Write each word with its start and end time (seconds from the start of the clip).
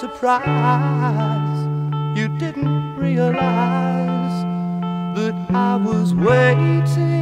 Surprise. 0.00 1.66
You 2.18 2.28
didn't 2.28 2.96
realize 2.96 4.44
that 5.16 5.34
I 5.54 5.76
was 5.76 6.14
waiting. 6.14 7.15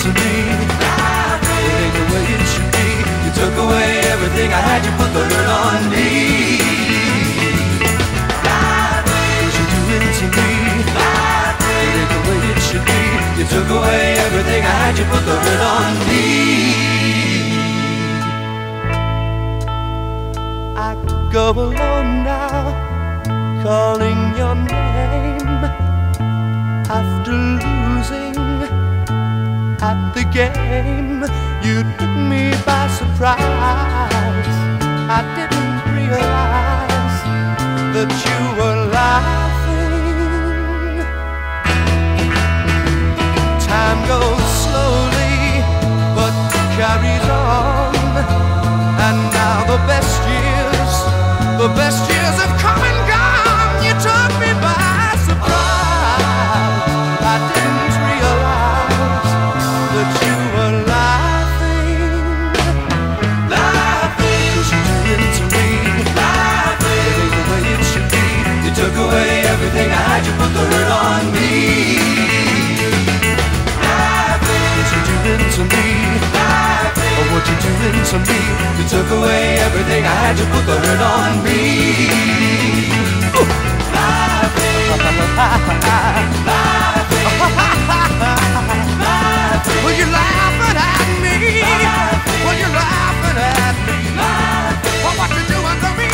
To 0.00 0.08
me? 0.08 0.14
It 0.16 1.76
ain't 1.84 1.94
the 1.98 2.04
way 2.08 2.24
it 2.32 2.44
should 2.52 2.68
be. 2.72 2.88
You 3.24 3.30
took 3.36 3.54
away 3.64 4.00
everything 4.14 4.48
I 4.48 4.60
had. 4.68 4.80
You 4.86 4.92
put 4.96 5.10
the 5.12 5.22
hurt 5.28 5.48
on 5.60 5.80
me. 5.92 6.08
What 9.44 9.52
you 9.58 9.64
doing 9.76 10.08
to 10.18 10.26
me? 10.36 10.50
It 11.68 11.96
ain't 12.00 12.10
the 12.14 12.20
way 12.26 12.40
it 12.48 12.60
should 12.64 12.84
be. 12.88 13.02
You 13.38 13.44
took 13.52 13.68
away 13.76 14.02
everything 14.24 14.62
I 14.64 14.74
had. 14.80 14.94
You 14.98 15.04
put 15.12 15.22
the 15.28 15.36
hurt 15.44 15.62
on 15.76 15.92
me. 16.08 16.24
I 20.88 20.88
go 21.30 21.44
alone 21.52 22.24
now, 22.24 22.72
calling 23.62 24.20
your 24.40 24.54
name 24.54 25.60
after 26.88 27.36
losing 27.36 28.49
the 30.14 30.24
game. 30.24 31.22
You 31.62 31.82
took 31.98 32.14
me 32.30 32.50
by 32.66 32.88
surprise. 32.88 33.38
I 35.08 35.20
didn't 35.36 35.78
realize 35.94 37.18
that 37.94 38.10
you 38.26 38.40
were 38.58 38.78
laughing. 38.90 40.00
Time 43.70 44.00
goes 44.08 44.46
slowly, 44.64 45.62
but 46.16 46.34
carries 46.76 47.28
on. 47.30 47.94
And 49.06 49.18
now 49.32 49.58
the 49.72 49.78
best 49.86 50.18
years, 50.34 50.92
the 51.62 51.68
best 51.76 52.02
years 52.10 52.36
have 52.42 52.54
come 52.60 52.82
and 52.82 53.08
gone. 53.08 53.19
To 78.10 78.18
me? 78.18 78.40
You 78.78 78.84
took 78.88 79.08
away 79.10 79.54
everything 79.62 80.02
I 80.02 80.14
had. 80.22 80.34
You 80.38 80.46
put 80.50 80.66
the 80.66 80.74
hurt 80.82 80.98
on 80.98 81.44
me. 81.46 82.10
Ooh. 83.38 83.70
Well, 89.84 89.94
you're 89.94 90.10
laughing 90.10 90.78
at 90.90 91.08
me. 91.22 91.62
Well, 92.44 92.56
you're 92.58 92.74
laughing 92.74 93.38
at 93.38 93.76
me. 93.86 93.98
What 95.18 95.30
you 95.30 95.44
doing 95.46 95.78
to 95.84 95.90
me, 95.94 96.10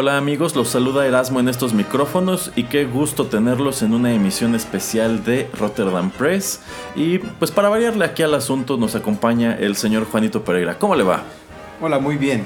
Hola 0.00 0.16
amigos, 0.16 0.56
los 0.56 0.68
saluda 0.68 1.06
Erasmo 1.06 1.40
en 1.40 1.48
estos 1.50 1.74
micrófonos 1.74 2.52
y 2.56 2.62
qué 2.64 2.86
gusto 2.86 3.26
tenerlos 3.26 3.82
en 3.82 3.92
una 3.92 4.14
emisión 4.14 4.54
especial 4.54 5.24
de 5.24 5.50
Rotterdam 5.58 6.10
Press. 6.10 6.62
Y 6.96 7.18
pues 7.18 7.50
para 7.50 7.68
variarle 7.68 8.06
aquí 8.06 8.22
al 8.22 8.32
asunto 8.32 8.78
nos 8.78 8.94
acompaña 8.94 9.54
el 9.54 9.76
señor 9.76 10.06
Juanito 10.06 10.42
Pereira. 10.42 10.78
¿Cómo 10.78 10.94
le 10.94 11.02
va? 11.02 11.24
Hola, 11.82 11.98
muy 11.98 12.16
bien. 12.16 12.44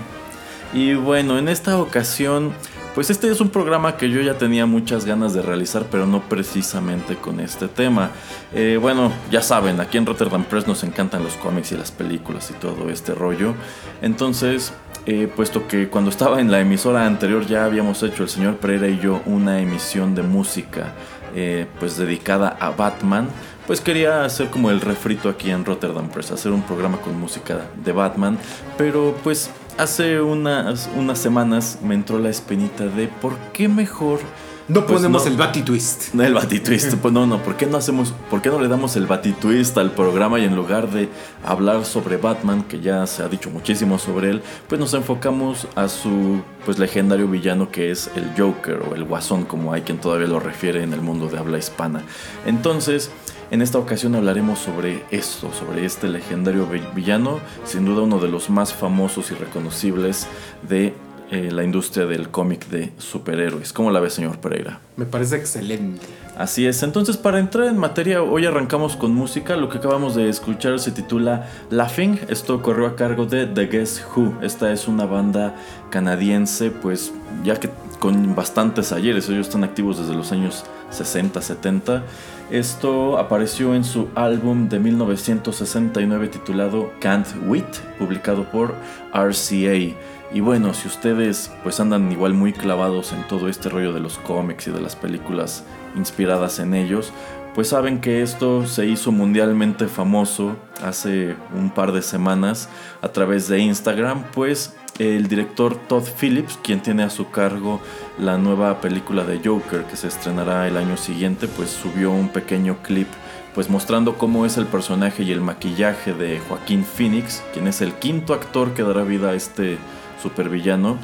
Y 0.73 0.95
bueno, 0.95 1.39
en 1.39 1.49
esta 1.49 1.79
ocasión, 1.79 2.53
pues 2.97 3.11
este 3.11 3.31
es 3.31 3.41
un 3.41 3.51
programa 3.51 3.97
que 3.97 4.11
yo 4.11 4.21
ya 4.21 4.37
tenía 4.37 4.67
muchas 4.67 5.05
ganas 5.05 5.33
de 5.33 5.41
realizar, 5.41 5.87
pero 5.89 6.07
no 6.07 6.29
precisamente 6.29 7.15
con 7.15 7.39
este 7.39 7.69
tema. 7.69 8.11
Eh, 8.53 8.81
bueno, 8.83 9.13
ya 9.31 9.43
saben, 9.43 9.81
aquí 9.81 9.97
en 9.97 10.07
Rotterdam 10.07 10.43
Press 10.43 10.67
nos 10.67 10.83
encantan 10.83 11.23
los 11.23 11.35
cómics 11.35 11.71
y 11.71 11.77
las 11.77 11.93
películas 11.93 12.51
y 12.51 12.55
todo 12.55 12.91
este 12.91 13.15
rollo. 13.15 13.55
Entonces, 14.03 14.73
eh, 15.07 15.29
puesto 15.35 15.69
que 15.69 15.89
cuando 15.89 16.11
estaba 16.11 16.41
en 16.41 16.51
la 16.51 16.61
emisora 16.61 17.07
anterior 17.07 17.47
ya 17.47 17.65
habíamos 17.65 18.03
hecho 18.03 18.23
el 18.23 18.29
señor 18.29 18.57
Pereira 18.57 18.89
y 18.89 18.99
yo 18.99 19.21
una 19.27 19.61
emisión 19.61 20.15
de 20.15 20.23
música 20.23 20.93
eh, 21.35 21.67
pues 21.81 21.97
dedicada 21.99 22.57
a 22.61 22.71
Batman, 22.71 23.29
pues 23.67 23.81
quería 23.81 24.25
hacer 24.25 24.51
como 24.51 24.71
el 24.71 24.81
refrito 24.81 25.29
aquí 25.29 25.51
en 25.51 25.65
Rotterdam 25.65 26.09
Press, 26.09 26.31
hacer 26.31 26.53
un 26.53 26.63
programa 26.63 26.99
con 26.99 27.19
música 27.19 27.67
de 27.85 27.93
Batman, 27.93 28.39
pero 28.79 29.17
pues 29.25 29.51
hace 29.77 30.21
unas, 30.21 30.89
unas 30.97 31.19
semanas 31.19 31.81
me 31.83 31.95
entró 31.95 32.19
la 32.19 32.31
espinita 32.31 32.87
de 32.87 33.09
por 33.09 33.37
qué 33.53 33.69
mejor 33.69 34.21
No 34.67 34.87
Pues 34.87 34.97
ponemos 35.03 35.25
no. 35.27 35.31
el 35.31 35.37
Batitwist. 35.37 36.15
el 36.15 36.33
batitwist, 36.33 36.95
pues 36.95 37.13
no, 37.13 37.27
no, 37.27 37.43
¿por 37.43 37.55
qué 37.57 37.67
no 37.67 37.77
hacemos, 37.77 38.15
por 38.31 38.41
qué 38.41 38.49
no 38.49 38.59
le 38.59 38.67
damos 38.69 38.97
el 38.97 39.07
batitwist 39.07 39.77
al 39.77 39.91
programa 39.91 40.39
y 40.39 40.45
en 40.45 40.57
lugar 40.57 40.89
de 40.91 41.11
hablar 41.45 41.85
sobre 41.85 42.17
Batman, 42.17 42.63
que 42.63 42.81
ya 42.81 43.07
se 43.07 43.23
ha 43.23 43.29
dicho 43.29 43.51
muchísimo 43.51 43.99
sobre 43.99 44.31
él, 44.31 44.43
pues 44.67 44.81
nos 44.81 44.95
enfocamos 44.95 45.69
a 45.75 45.89
su 45.89 46.41
pues 46.65 46.79
legendario 46.79 47.29
villano 47.29 47.71
que 47.71 47.91
es 47.91 48.11
el 48.17 48.31
Joker 48.39 48.81
o 48.91 48.95
el 48.95 49.05
Guasón, 49.05 49.45
como 49.45 49.75
hay 49.75 49.83
quien 49.83 49.99
todavía 49.99 50.29
lo 50.29 50.41
refiere 50.41 50.83
en 50.83 50.95
el 50.95 51.03
mundo 51.03 51.29
de 51.29 51.37
habla 51.39 51.59
hispana. 51.59 52.01
Entonces, 52.47 53.11
en 53.51 53.61
esta 53.61 53.77
ocasión 53.79 54.15
hablaremos 54.15 54.59
sobre 54.61 55.05
esto, 55.11 55.51
sobre 55.53 55.85
este 55.85 56.09
legendario 56.09 56.67
vi- 56.67 56.81
villano, 56.95 57.41
sin 57.67 57.85
duda 57.85 58.01
uno 58.01 58.19
de 58.19 58.29
los 58.29 58.49
más 58.49 58.73
famosos 58.73 59.31
y 59.31 59.35
reconocibles 59.35 60.27
de 60.67 60.95
eh, 61.35 61.51
la 61.51 61.65
industria 61.65 62.07
del 62.07 62.29
cómic 62.29 62.69
de 62.69 62.93
superhéroes. 62.97 63.73
¿Cómo 63.73 63.91
la 63.91 63.99
ve, 63.99 64.09
señor 64.09 64.39
Pereira? 64.39 64.79
Me 64.97 65.05
parece 65.05 65.35
excelente. 65.35 66.07
Así 66.37 66.67
es, 66.67 66.83
entonces 66.83 67.17
para 67.17 67.39
entrar 67.39 67.69
en 67.69 67.79
materia, 67.79 68.21
hoy 68.21 68.45
arrancamos 68.45 68.97
con 68.97 69.15
música. 69.15 69.55
Lo 69.55 69.69
que 69.69 69.79
acabamos 69.79 70.17
de 70.17 70.29
escuchar 70.29 70.81
se 70.81 70.91
titula 70.91 71.49
Laughing. 71.71 72.19
Esto 72.29 72.61
corrió 72.61 72.89
a 72.89 72.97
cargo 72.97 73.25
de 73.25 73.47
The 73.47 73.67
Guess 73.67 74.05
Who. 74.17 74.39
Esta 74.43 74.73
es 74.73 74.89
una 74.89 75.07
banda 75.07 75.55
canadiense, 75.91 76.73
pues 76.73 77.13
ya 77.45 77.61
que 77.61 77.71
con 78.01 78.35
bastantes 78.35 78.91
ayeres, 78.91 79.29
ellos 79.29 79.47
están 79.47 79.63
activos 79.63 79.99
desde 79.99 80.13
los 80.13 80.33
años 80.33 80.65
60, 80.91 81.41
70. 81.41 82.03
Esto 82.51 83.17
apareció 83.17 83.73
en 83.77 83.85
su 83.85 84.09
álbum 84.17 84.69
de 84.69 84.81
1969 84.81 86.29
titulado 86.29 86.91
Can't 86.99 87.29
Wait, 87.47 87.79
publicado 87.97 88.45
por 88.51 88.75
RCA. 89.13 89.97
Y 90.33 90.41
bueno, 90.41 90.75
si 90.75 90.89
ustedes 90.89 91.53
pues 91.63 91.79
andan 91.79 92.11
igual 92.11 92.35
muy 92.35 92.53
clavados 92.53 93.13
en 93.13 93.23
todo 93.29 93.49
este 93.49 93.69
rollo 93.69 93.93
de 93.93 94.01
los 94.01 94.19
cómics 94.19 94.67
y 94.67 94.73
de 94.73 94.81
las 94.81 94.97
películas 94.97 95.63
inspiradas 95.95 96.59
en 96.59 96.75
ellos, 96.75 97.13
pues 97.55 97.69
saben 97.69 98.01
que 98.01 98.23
esto 98.23 98.67
se 98.67 98.87
hizo 98.87 99.13
mundialmente 99.13 99.87
famoso 99.87 100.57
hace 100.83 101.37
un 101.55 101.71
par 101.71 101.93
de 101.93 102.03
semanas 102.03 102.69
a 103.01 103.09
través 103.09 103.47
de 103.49 103.61
Instagram, 103.61 104.25
pues 104.33 104.75
el 104.99 105.29
director 105.29 105.77
Todd 105.77 106.05
Phillips, 106.21 106.59
quien 106.63 106.81
tiene 106.81 107.05
a 107.05 107.11
su 107.11 107.31
cargo 107.31 107.81
la 108.19 108.39
nueva 108.39 108.81
película 108.81 109.25
de 109.25 109.41
Joker 109.45 109.85
que 109.85 109.97
se 109.97 110.09
estrenará 110.09 110.67
el 110.67 110.77
año 110.77 110.97
siguiente, 110.97 111.47
pues 111.47 111.71
subió 111.71 112.11
un 112.11 112.29
pequeño 112.29 112.79
clip 112.83 113.09
pues 113.55 113.71
mostrando 113.71 114.19
cómo 114.19 114.45
es 114.45 114.57
el 114.57 114.67
personaje 114.67 115.23
y 115.23 115.31
el 115.31 115.41
maquillaje 115.41 116.13
de 116.13 116.41
Joaquín 116.41 116.85
Phoenix, 116.85 117.43
quien 117.53 117.69
es 117.69 117.81
el 117.81 117.95
quinto 117.95 118.35
actor 118.35 118.75
que 118.75 118.83
dará 118.83 119.05
vida 119.05 119.31
a 119.31 119.35
este 119.35 119.79
supervillano. 120.21 120.99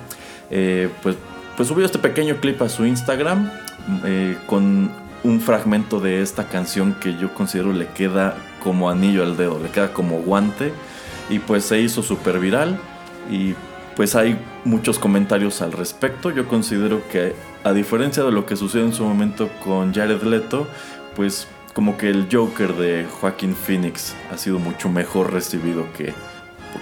Eh, 0.51 0.91
pues, 1.03 1.17
pues 1.61 1.69
subió 1.69 1.85
este 1.85 1.99
pequeño 1.99 2.37
clip 2.37 2.63
a 2.63 2.71
su 2.71 2.87
Instagram 2.87 3.51
eh, 4.07 4.39
con 4.47 4.91
un 5.23 5.41
fragmento 5.43 6.01
de 6.01 6.23
esta 6.23 6.49
canción 6.49 6.95
que 6.95 7.19
yo 7.19 7.35
considero 7.35 7.75
le 7.75 7.87
queda 7.89 8.35
como 8.65 8.89
anillo 8.89 9.23
al 9.23 9.37
dedo, 9.37 9.61
le 9.63 9.69
queda 9.69 9.93
como 9.93 10.21
guante 10.23 10.73
y 11.29 11.39
pues 11.39 11.67
se 11.67 11.79
hizo 11.79 12.03
súper 12.03 12.39
viral 12.39 12.81
y 13.31 13.55
pues 13.95 14.15
hay 14.17 14.39
muchos 14.65 14.99
comentarios 14.99 15.61
al 15.61 15.73
respecto. 15.73 16.31
Yo 16.31 16.49
considero 16.49 17.07
que 17.13 17.35
a 17.63 17.75
diferencia 17.75 18.25
de 18.25 18.33
lo 18.33 18.47
que 18.47 18.57
sucedió 18.57 18.87
en 18.87 18.95
su 18.95 19.05
momento 19.05 19.51
con 19.63 19.93
Jared 19.93 20.23
Leto, 20.23 20.67
pues 21.15 21.47
como 21.75 21.99
que 21.99 22.09
el 22.09 22.27
Joker 22.33 22.73
de 22.73 23.05
Joaquín 23.21 23.55
Phoenix 23.55 24.17
ha 24.33 24.39
sido 24.39 24.59
mucho 24.59 24.89
mejor 24.89 25.31
recibido 25.31 25.93
que, 25.93 26.15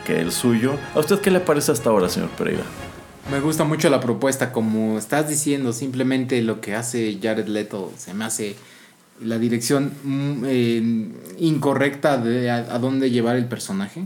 que 0.06 0.20
el 0.20 0.30
suyo. 0.30 0.75
¿A 0.94 1.00
usted 1.00 1.19
qué 1.19 1.32
le 1.32 1.40
parece 1.40 1.72
hasta 1.72 1.90
ahora, 1.90 2.08
señor 2.08 2.28
Pereira? 2.38 2.62
Me 3.30 3.40
gusta 3.40 3.64
mucho 3.64 3.90
la 3.90 4.00
propuesta, 4.00 4.52
como 4.52 4.96
estás 4.98 5.28
diciendo, 5.28 5.72
simplemente 5.75 6.40
lo 6.40 6.60
que 6.62 6.75
hace 6.75 7.19
Jared 7.22 7.46
Leto 7.46 7.92
se 7.98 8.14
me 8.14 8.25
hace 8.25 8.56
la 9.22 9.38
dirección 9.38 9.92
mm, 10.02 10.44
eh, 10.46 11.08
incorrecta 11.38 12.16
de 12.16 12.50
a 12.50 12.78
dónde 12.78 13.10
llevar 13.10 13.36
el 13.36 13.44
personaje. 13.46 14.04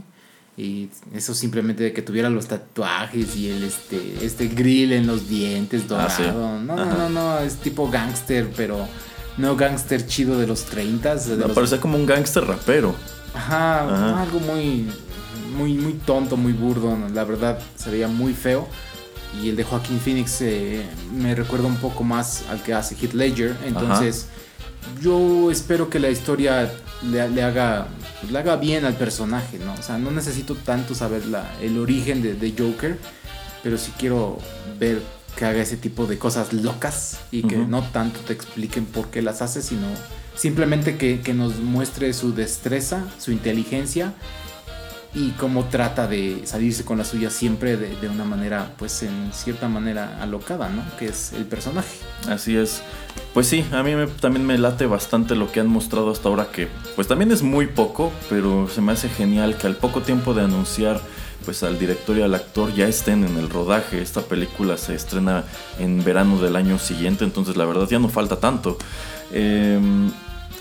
Y 0.57 0.89
eso 1.15 1.35
simplemente 1.35 1.83
de 1.85 1.93
que 1.93 2.03
tuviera 2.03 2.29
los 2.29 2.47
tatuajes 2.49 3.37
y 3.37 3.49
el 3.49 3.63
este, 3.63 4.19
este 4.23 4.49
grill 4.49 4.93
en 4.93 5.07
los 5.07 5.29
dientes 5.29 5.83
Ah, 5.85 5.89
dorado. 5.89 6.59
No, 6.61 6.77
no, 6.77 6.85
no, 6.85 7.09
no, 7.09 7.39
es 7.39 7.57
tipo 7.57 7.89
gángster, 7.91 8.51
pero 8.57 8.87
no 9.39 9.57
gángster 9.57 10.07
chido 10.07 10.39
de 10.39 10.47
los 10.47 10.65
30. 10.65 11.15
De 11.15 11.37
los- 11.37 11.53
parece 11.53 11.79
como 11.79 11.97
un 11.97 12.05
gángster 12.07 12.45
rapero. 12.45 12.95
Ajá, 13.35 13.85
Ajá. 13.85 14.23
algo 14.23 14.41
muy, 14.41 14.89
muy, 15.57 15.75
muy 15.75 15.95
tonto, 15.95 16.37
muy 16.37 16.53
burdo. 16.53 16.95
¿no? 16.97 17.09
La 17.09 17.25
verdad, 17.25 17.59
se 17.77 17.91
veía 17.91 18.09
muy 18.09 18.35
feo. 18.35 18.69
Y 19.41 19.49
el 19.49 19.57
de 19.57 19.65
Joaquín 19.65 19.99
Phoenix 19.99 20.41
eh, 20.43 20.85
me 21.15 21.35
recuerda 21.35 21.67
un 21.67 21.77
poco 21.77 22.05
más 22.05 22.45
al 22.51 22.63
que 22.63 22.75
hace 22.75 22.95
Heath 22.95 23.15
Ledger. 23.15 23.57
Entonces, 23.65 24.27
yo 25.01 25.51
espero 25.51 25.89
que 25.89 25.99
la 25.99 26.11
historia 26.11 26.71
le, 27.03 27.29
le 27.29 27.43
haga, 27.43 27.89
le 28.31 28.39
haga 28.39 28.57
bien 28.57 28.85
al 28.85 28.95
personaje, 28.95 29.59
¿no? 29.59 29.73
O 29.75 29.83
sea, 29.83 29.99
no 29.99 30.11
necesito 30.11 30.55
tanto 30.55 30.95
saber 30.95 31.27
la, 31.27 31.51
el 31.61 31.79
origen 31.79 32.23
de, 32.23 32.35
de 32.35 32.55
Joker, 32.57 32.99
pero 33.63 33.79
sí 33.79 33.93
quiero 33.99 34.39
ver 34.79 35.01
que 35.37 35.45
haga 35.47 35.63
ese 35.63 35.77
tipo 35.77 36.07
de 36.07 36.19
cosas 36.19 36.53
locas 36.53 37.21
y 37.31 37.43
que 37.43 37.57
no 37.57 37.83
tanto 37.83 38.21
te 38.21 38.35
expliquen 38.35 38.85
por 38.85 39.07
qué 39.09 39.23
las 39.23 39.41
hace, 39.41 39.63
sino 39.63 39.87
simplemente 40.37 40.99
que, 40.99 41.21
que 41.21 41.33
nos 41.33 41.57
muestre 41.59 42.13
su 42.13 42.35
destreza, 42.35 43.05
su 43.19 43.33
inteligencia 43.33 44.13
y 45.15 45.31
cómo 45.33 45.65
trata 45.65 46.07
de 46.07 46.43
salirse 46.47 46.85
con 46.85 46.97
la 46.97 47.05
suya 47.05 47.29
siempre 47.29 47.77
de, 47.77 48.09
una 48.09 48.25
manera, 48.25 48.73
pues 48.79 49.03
en 49.03 49.31
cierta 49.33 49.69
manera 49.69 50.19
alocada, 50.23 50.71
¿no? 50.71 50.83
Que 50.99 51.07
es 51.07 51.35
el 51.35 51.45
personaje. 51.45 51.99
Así 52.29 52.57
es. 52.57 52.83
Pues 53.35 53.47
sí, 53.47 53.65
a 53.73 53.83
mí 53.83 53.93
también 54.21 54.47
me 54.47 54.57
late 54.57 54.87
bastante 54.87 55.35
lo 55.35 55.53
que 55.53 55.61
han 55.61 55.67
mostrado 55.67 56.11
hasta 56.11 56.29
ahora, 56.29 56.51
que 56.51 56.69
pues 56.97 57.09
también 57.09 57.31
es 57.31 57.43
muy 57.43 57.67
poco, 57.67 58.11
pero 58.31 58.69
se 58.69 58.81
me 58.81 58.93
hace 58.93 59.09
genial 59.11 59.59
que 59.59 59.67
al 59.67 59.77
poco 59.77 60.01
tiempo 60.01 60.33
de 60.33 60.43
anunciar 60.43 61.01
pues 61.45 61.63
al 61.63 61.79
director 61.79 62.17
y 62.17 62.23
al 62.23 62.35
actor 62.35 62.73
ya 62.73 62.87
estén 62.89 63.25
en 63.25 63.37
el 63.37 63.51
rodaje. 63.51 64.01
Esta 64.01 64.23
película 64.23 64.79
se 64.79 64.95
estrena 64.95 65.45
en 65.79 66.03
verano 66.05 66.41
del 66.41 66.57
año 66.57 66.79
siguiente, 66.79 67.25
entonces 67.25 67.57
la 67.57 67.67
verdad 67.67 67.89
ya 67.89 67.99
no 67.99 68.09
falta 68.09 68.37
tanto. 68.37 68.79
Eh, 69.33 69.79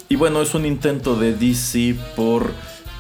y 0.10 0.16
bueno, 0.18 0.42
es 0.42 0.54
un 0.54 0.66
intento 0.66 1.16
de 1.16 1.34
DC 1.34 1.96
por 2.18 2.52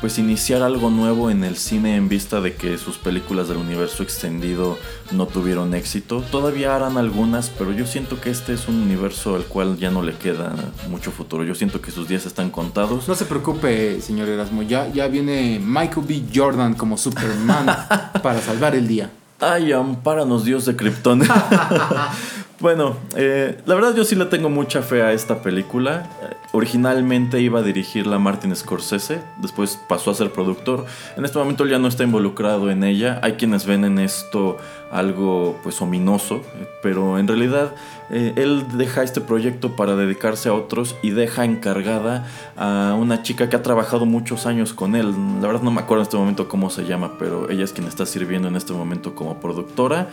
pues 0.01 0.17
iniciar 0.17 0.63
algo 0.63 0.89
nuevo 0.89 1.29
en 1.29 1.43
el 1.43 1.55
cine 1.55 1.95
en 1.95 2.09
vista 2.09 2.41
de 2.41 2.55
que 2.55 2.79
sus 2.79 2.97
películas 2.97 3.47
del 3.47 3.57
universo 3.57 4.01
extendido 4.01 4.79
no 5.11 5.27
tuvieron 5.27 5.75
éxito. 5.75 6.23
Todavía 6.31 6.75
harán 6.75 6.97
algunas, 6.97 7.49
pero 7.49 7.71
yo 7.71 7.85
siento 7.85 8.19
que 8.19 8.31
este 8.31 8.53
es 8.53 8.67
un 8.67 8.81
universo 8.81 9.35
al 9.35 9.43
cual 9.45 9.77
ya 9.77 9.91
no 9.91 10.01
le 10.01 10.13
queda 10.15 10.55
mucho 10.89 11.11
futuro. 11.11 11.43
Yo 11.43 11.53
siento 11.53 11.81
que 11.81 11.91
sus 11.91 12.07
días 12.07 12.25
están 12.25 12.49
contados. 12.49 13.07
No 13.07 13.13
se 13.13 13.25
preocupe, 13.25 14.01
señor 14.01 14.27
Erasmo, 14.27 14.63
ya, 14.63 14.91
ya 14.91 15.07
viene 15.07 15.61
Michael 15.63 16.07
B. 16.07 16.23
Jordan 16.33 16.73
como 16.73 16.97
Superman 16.97 17.67
para 18.23 18.41
salvar 18.41 18.73
el 18.73 18.87
día. 18.87 19.11
Ay, 19.39 19.71
ampáranos 19.71 20.45
Dios 20.45 20.65
de 20.65 20.75
Krypton. 20.75 21.21
bueno, 22.61 22.95
eh, 23.15 23.59
la 23.65 23.75
verdad 23.75 23.95
yo 23.95 24.05
sí 24.05 24.15
le 24.15 24.25
tengo 24.25 24.49
mucha 24.49 24.83
fe 24.83 25.01
a 25.01 25.13
esta 25.13 25.41
película. 25.41 26.09
Eh, 26.21 26.35
originalmente 26.51 27.41
iba 27.41 27.59
a 27.59 27.63
dirigirla 27.63 28.19
Martin 28.19 28.55
Scorsese, 28.55 29.19
después 29.37 29.79
pasó 29.89 30.11
a 30.11 30.13
ser 30.13 30.31
productor. 30.31 30.85
En 31.17 31.25
este 31.25 31.39
momento 31.39 31.63
él 31.63 31.71
ya 31.71 31.79
no 31.79 31.87
está 31.87 32.03
involucrado 32.03 32.69
en 32.69 32.83
ella. 32.83 33.19
Hay 33.23 33.33
quienes 33.33 33.65
ven 33.65 33.83
en 33.83 33.97
esto 33.97 34.57
algo 34.91 35.57
pues 35.63 35.81
ominoso, 35.81 36.41
pero 36.83 37.17
en 37.17 37.27
realidad 37.27 37.73
eh, 38.11 38.33
él 38.35 38.65
deja 38.77 39.03
este 39.03 39.21
proyecto 39.21 39.75
para 39.75 39.95
dedicarse 39.95 40.49
a 40.49 40.53
otros 40.53 40.95
y 41.01 41.11
deja 41.11 41.45
encargada 41.45 42.27
a 42.57 42.95
una 42.99 43.23
chica 43.23 43.49
que 43.49 43.55
ha 43.55 43.63
trabajado 43.63 44.05
muchos 44.05 44.45
años 44.45 44.73
con 44.73 44.95
él. 44.95 45.15
La 45.41 45.47
verdad 45.47 45.63
no 45.63 45.71
me 45.71 45.81
acuerdo 45.81 46.03
en 46.03 46.07
este 46.07 46.17
momento 46.17 46.47
cómo 46.47 46.69
se 46.69 46.83
llama, 46.83 47.17
pero 47.17 47.49
ella 47.49 47.63
es 47.63 47.73
quien 47.73 47.87
está 47.87 48.05
sirviendo 48.05 48.49
en 48.49 48.55
este 48.55 48.73
momento 48.73 49.15
como 49.15 49.39
productora. 49.39 50.09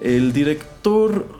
El 0.00 0.32
director 0.32 1.39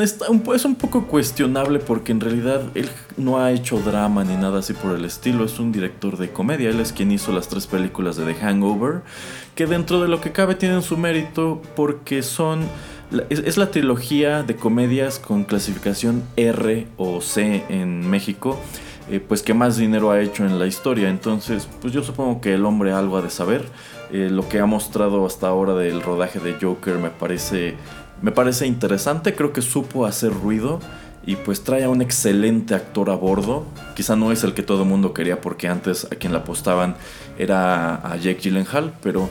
está 0.00 0.30
un 0.30 0.42
es 0.54 0.64
un 0.64 0.76
poco 0.76 1.06
cuestionable 1.06 1.78
porque 1.78 2.12
en 2.12 2.20
realidad 2.20 2.62
él 2.74 2.88
no 3.16 3.38
ha 3.38 3.52
hecho 3.52 3.78
drama 3.80 4.24
ni 4.24 4.36
nada 4.36 4.60
así 4.60 4.72
por 4.72 4.94
el 4.94 5.04
estilo. 5.04 5.44
Es 5.44 5.58
un 5.58 5.72
director 5.72 6.16
de 6.16 6.30
comedia. 6.30 6.70
Él 6.70 6.80
es 6.80 6.92
quien 6.92 7.12
hizo 7.12 7.32
las 7.32 7.48
tres 7.48 7.66
películas 7.66 8.16
de 8.16 8.24
The 8.24 8.34
Hangover, 8.34 9.02
que 9.54 9.66
dentro 9.66 10.00
de 10.00 10.08
lo 10.08 10.20
que 10.20 10.32
cabe 10.32 10.54
tienen 10.54 10.82
su 10.82 10.96
mérito 10.96 11.60
porque 11.76 12.22
son 12.22 12.60
es 13.30 13.56
la 13.56 13.70
trilogía 13.70 14.42
de 14.42 14.56
comedias 14.56 15.18
con 15.18 15.44
clasificación 15.44 16.22
R 16.36 16.86
o 16.98 17.20
C 17.20 17.64
en 17.68 18.08
México. 18.08 18.58
eh, 19.10 19.20
pues 19.20 19.42
que 19.42 19.54
más 19.54 19.76
dinero 19.76 20.10
ha 20.10 20.20
hecho 20.20 20.44
en 20.44 20.58
la 20.58 20.66
historia. 20.66 21.08
Entonces, 21.08 21.68
pues 21.80 21.92
yo 21.92 22.02
supongo 22.02 22.40
que 22.40 22.54
el 22.54 22.64
hombre 22.64 22.92
algo 22.92 23.16
ha 23.16 23.22
de 23.22 23.30
saber. 23.30 23.64
Eh, 24.12 24.28
lo 24.30 24.48
que 24.48 24.58
ha 24.60 24.66
mostrado 24.66 25.26
hasta 25.26 25.48
ahora 25.48 25.74
del 25.74 26.02
rodaje 26.02 26.40
de 26.40 26.54
Joker 26.60 26.96
me 26.96 27.10
parece, 27.10 27.74
me 28.22 28.32
parece 28.32 28.66
interesante. 28.66 29.34
Creo 29.34 29.52
que 29.52 29.62
supo 29.62 30.06
hacer 30.06 30.32
ruido 30.32 30.80
y 31.24 31.36
pues 31.36 31.62
trae 31.62 31.84
a 31.84 31.88
un 31.88 32.02
excelente 32.02 32.74
actor 32.74 33.10
a 33.10 33.14
bordo. 33.14 33.66
Quizá 33.94 34.16
no 34.16 34.32
es 34.32 34.44
el 34.44 34.54
que 34.54 34.62
todo 34.62 34.82
el 34.82 34.88
mundo 34.88 35.12
quería 35.12 35.40
porque 35.40 35.68
antes 35.68 36.06
a 36.06 36.16
quien 36.16 36.32
la 36.32 36.38
apostaban 36.40 36.96
era 37.38 37.96
a 37.96 38.16
Jake 38.16 38.40
Gyllenhaal, 38.40 38.94
pero 39.02 39.28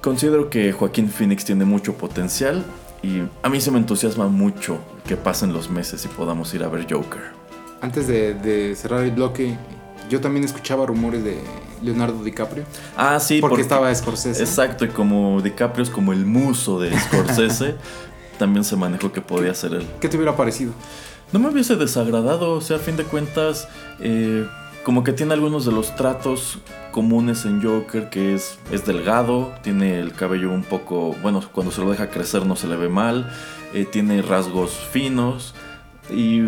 considero 0.00 0.50
que 0.50 0.72
Joaquín 0.72 1.08
Phoenix 1.08 1.44
tiene 1.44 1.64
mucho 1.64 1.94
potencial 1.94 2.64
y 3.02 3.22
a 3.42 3.48
mí 3.48 3.60
se 3.60 3.70
me 3.70 3.78
entusiasma 3.78 4.28
mucho 4.28 4.78
que 5.06 5.16
pasen 5.16 5.52
los 5.52 5.70
meses 5.70 6.04
y 6.04 6.08
podamos 6.08 6.54
ir 6.54 6.62
a 6.62 6.68
ver 6.68 6.86
Joker. 6.90 7.22
Antes 7.80 8.06
de, 8.06 8.34
de 8.34 8.74
cerrar 8.74 9.04
el 9.04 9.10
bloque, 9.10 9.56
yo 10.08 10.20
también 10.20 10.44
escuchaba 10.44 10.86
rumores 10.86 11.24
de 11.24 11.38
Leonardo 11.82 12.22
DiCaprio. 12.22 12.64
Ah, 12.96 13.18
sí, 13.20 13.40
porque, 13.40 13.62
estaba 13.62 13.94
Scorsese. 13.94 14.42
Exacto, 14.42 14.84
y 14.84 14.88
como 14.88 15.40
DiCaprio 15.40 15.82
es 15.82 15.90
como 15.90 16.12
el 16.12 16.26
muso 16.26 16.78
de 16.80 16.98
Scorsese, 16.98 17.76
también 18.38 18.64
se 18.64 18.76
manejó 18.76 19.12
que 19.12 19.20
podía 19.20 19.54
ser 19.54 19.74
él. 19.74 19.86
¿Qué 20.00 20.08
te 20.08 20.16
hubiera 20.16 20.36
parecido? 20.36 20.72
No 21.32 21.38
me 21.38 21.48
hubiese 21.48 21.76
desagradado, 21.76 22.52
o 22.52 22.60
sea, 22.60 22.76
a 22.76 22.80
fin 22.80 22.96
de 22.96 23.04
cuentas, 23.04 23.68
eh, 23.98 24.46
como 24.84 25.02
que 25.02 25.12
tiene 25.12 25.34
algunos 25.34 25.64
de 25.64 25.72
los 25.72 25.96
tratos 25.96 26.58
comunes 26.92 27.44
en 27.44 27.60
Joker, 27.62 28.08
que 28.08 28.34
es, 28.34 28.58
es 28.70 28.86
delgado, 28.86 29.52
tiene 29.62 29.98
el 29.98 30.12
cabello 30.12 30.50
un 30.50 30.62
poco, 30.62 31.16
bueno, 31.22 31.42
cuando 31.52 31.72
se 31.72 31.80
lo 31.80 31.90
deja 31.90 32.08
crecer 32.08 32.46
no 32.46 32.54
se 32.54 32.68
le 32.68 32.76
ve 32.76 32.88
mal, 32.88 33.28
eh, 33.74 33.84
tiene 33.84 34.22
rasgos 34.22 34.70
finos 34.92 35.54
y 36.08 36.42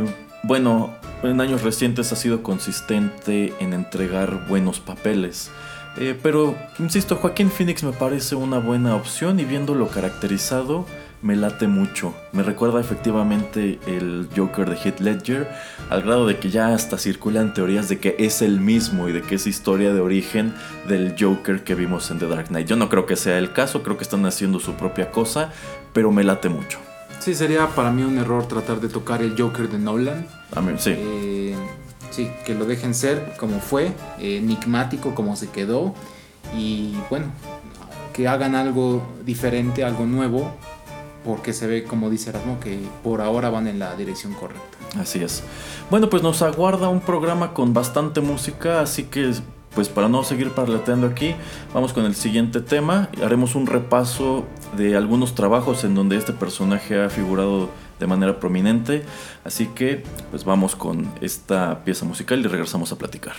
bueno, 0.45 0.95
en 1.23 1.41
años 1.41 1.63
recientes 1.63 2.13
ha 2.13 2.17
sido 2.17 2.43
consistente 2.43 3.53
en 3.61 3.73
entregar 3.73 4.47
buenos 4.49 4.81
papeles. 4.81 5.51
Eh, 5.97 6.19
pero, 6.23 6.57
insisto, 6.79 7.17
Joaquín 7.17 7.51
Phoenix 7.51 7.83
me 7.83 7.93
parece 7.93 8.37
una 8.37 8.59
buena 8.59 8.95
opción 8.95 9.41
y 9.41 9.45
viéndolo 9.45 9.89
caracterizado 9.89 10.87
me 11.23 11.35
late 11.35 11.67
mucho. 11.67 12.15
Me 12.33 12.43
recuerda 12.43 12.81
efectivamente 12.81 13.79
el 13.87 14.29
Joker 14.37 14.71
de 14.71 14.77
Heath 14.77 15.01
Ledger, 15.01 15.49
al 15.91 16.03
grado 16.03 16.27
de 16.27 16.39
que 16.39 16.51
ya 16.51 16.75
hasta 16.75 16.99
circulan 16.99 17.55
teorías 17.55 17.89
de 17.89 17.99
que 17.99 18.15
es 18.19 18.43
el 18.43 18.61
mismo 18.61 19.09
y 19.09 19.13
de 19.13 19.23
que 19.23 19.35
es 19.35 19.47
historia 19.47 19.93
de 19.93 20.01
origen 20.01 20.55
del 20.87 21.17
Joker 21.19 21.65
que 21.65 21.75
vimos 21.75 22.11
en 22.11 22.19
The 22.19 22.29
Dark 22.29 22.49
Knight. 22.49 22.69
Yo 22.69 22.77
no 22.77 22.89
creo 22.89 23.07
que 23.07 23.17
sea 23.17 23.39
el 23.39 23.53
caso, 23.53 23.83
creo 23.83 23.97
que 23.97 24.05
están 24.05 24.25
haciendo 24.27 24.61
su 24.61 24.75
propia 24.75 25.11
cosa, 25.11 25.53
pero 25.93 26.13
me 26.13 26.23
late 26.23 26.49
mucho. 26.49 26.79
Sí, 27.21 27.35
sería 27.35 27.69
para 27.69 27.91
mí 27.91 28.03
un 28.03 28.19
error 28.19 28.47
tratar 28.47 28.81
de 28.81 28.89
tocar 28.89 29.23
el 29.23 29.41
Joker 29.41 29.69
de 29.69 29.79
Nolan. 29.79 30.27
A 30.55 30.61
mí, 30.61 30.73
sí. 30.79 30.95
Eh, 30.97 31.55
sí, 32.11 32.31
que 32.45 32.55
lo 32.55 32.65
dejen 32.65 32.95
ser 32.95 33.35
como 33.39 33.61
fue, 33.61 33.93
eh, 34.19 34.39
enigmático 34.39 35.15
como 35.15 35.37
se 35.37 35.49
quedó 35.49 35.95
y 36.57 36.95
bueno, 37.11 37.27
que 38.13 38.29
hagan 38.29 38.55
algo 38.55 39.03
diferente, 39.25 39.85
algo 39.85 40.07
nuevo, 40.07 40.53
porque 41.25 41.53
se 41.53 41.67
ve, 41.67 41.85
como 41.85 42.11
dice 42.11 42.31
Erasmo, 42.31 42.59
que 42.61 42.81
por 43.03 43.21
ahora 43.21 43.51
van 43.51 43.67
en 43.67 43.79
la 43.79 43.95
dirección 43.95 44.33
correcta. 44.35 44.79
Así 44.99 45.23
es. 45.23 45.43
Bueno, 45.91 46.09
pues 46.09 46.23
nos 46.23 46.43
aguarda 46.43 46.89
un 46.89 47.01
programa 47.01 47.53
con 47.53 47.75
bastante 47.75 48.21
música, 48.21 48.81
así 48.81 49.05
que 49.05 49.33
pues 49.75 49.89
para 49.89 50.09
no 50.09 50.25
seguir 50.25 50.51
parlateando 50.51 51.07
aquí, 51.07 51.35
vamos 51.75 51.93
con 51.93 52.05
el 52.05 52.15
siguiente 52.15 52.61
tema. 52.61 53.11
Haremos 53.23 53.55
un 53.55 53.67
repaso 53.67 54.47
de 54.77 54.97
algunos 54.97 55.35
trabajos 55.35 55.85
en 55.85 55.95
donde 55.95 56.17
este 56.17 56.33
personaje 56.33 57.03
ha 57.03 57.11
figurado 57.11 57.71
de 57.99 58.07
manera 58.07 58.39
prominente. 58.41 59.05
Así 59.45 59.67
que 59.67 60.03
pues 60.31 60.45
vamos 60.45 60.77
con 60.77 61.11
esta 61.21 61.85
pieza 61.85 62.05
musical 62.05 62.41
y 62.41 62.49
regresamos 62.49 62.93
a 62.93 62.99
platicar. 62.99 63.35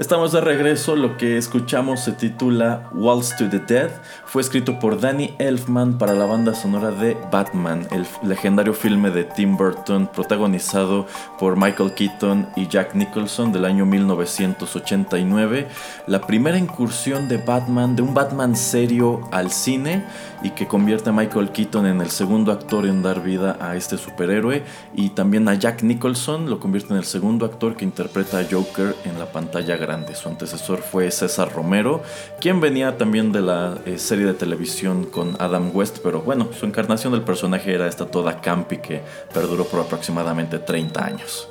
Estamos 0.00 0.32
de 0.32 0.40
regreso, 0.40 0.96
lo 0.96 1.18
que 1.18 1.36
escuchamos 1.36 2.00
se 2.00 2.12
titula 2.12 2.88
Waltz 2.94 3.36
to 3.36 3.50
the 3.50 3.58
Dead, 3.58 3.90
fue 4.24 4.40
escrito 4.40 4.78
por 4.78 4.98
Danny 4.98 5.34
Elfman 5.38 5.98
para 5.98 6.14
la 6.14 6.24
banda 6.24 6.54
sonora 6.54 6.90
de 6.90 7.18
Batman, 7.30 7.86
el 7.90 8.06
legendario 8.26 8.72
filme 8.72 9.10
de 9.10 9.24
Tim 9.24 9.58
Burton 9.58 10.06
protagonizado 10.06 11.06
por 11.38 11.58
Michael 11.58 11.92
Keaton 11.92 12.48
y 12.56 12.66
Jack 12.66 12.94
Nicholson 12.94 13.52
del 13.52 13.66
año 13.66 13.84
1989, 13.84 15.68
la 16.06 16.22
primera 16.22 16.56
incursión 16.56 17.28
de 17.28 17.36
Batman, 17.36 17.94
de 17.94 18.00
un 18.00 18.14
Batman 18.14 18.56
serio 18.56 19.28
al 19.32 19.50
cine 19.50 20.06
y 20.42 20.50
que 20.50 20.66
convierte 20.66 21.10
a 21.10 21.12
Michael 21.12 21.50
Keaton 21.50 21.86
en 21.86 22.00
el 22.00 22.10
segundo 22.10 22.52
actor 22.52 22.86
en 22.86 23.02
dar 23.02 23.22
vida 23.22 23.56
a 23.60 23.76
este 23.76 23.98
superhéroe 23.98 24.62
y 24.94 25.10
también 25.10 25.48
a 25.48 25.54
Jack 25.54 25.82
Nicholson 25.82 26.48
lo 26.48 26.60
convierte 26.60 26.92
en 26.92 26.98
el 26.98 27.04
segundo 27.04 27.46
actor 27.46 27.76
que 27.76 27.84
interpreta 27.84 28.38
a 28.38 28.44
Joker 28.50 28.94
en 29.04 29.18
la 29.18 29.26
pantalla 29.26 29.76
grande. 29.76 30.14
Su 30.14 30.28
antecesor 30.28 30.80
fue 30.80 31.10
César 31.10 31.52
Romero, 31.52 32.02
quien 32.40 32.60
venía 32.60 32.96
también 32.96 33.32
de 33.32 33.42
la 33.42 33.78
eh, 33.86 33.98
serie 33.98 34.26
de 34.26 34.34
televisión 34.34 35.04
con 35.04 35.36
Adam 35.38 35.70
West, 35.74 35.98
pero 36.02 36.22
bueno, 36.22 36.48
su 36.58 36.66
encarnación 36.66 37.12
del 37.12 37.22
personaje 37.22 37.74
era 37.74 37.86
esta 37.86 38.06
toda 38.06 38.40
campi 38.40 38.78
que 38.78 39.02
perduró 39.32 39.64
por 39.64 39.80
aproximadamente 39.80 40.58
30 40.58 41.04
años. 41.04 41.48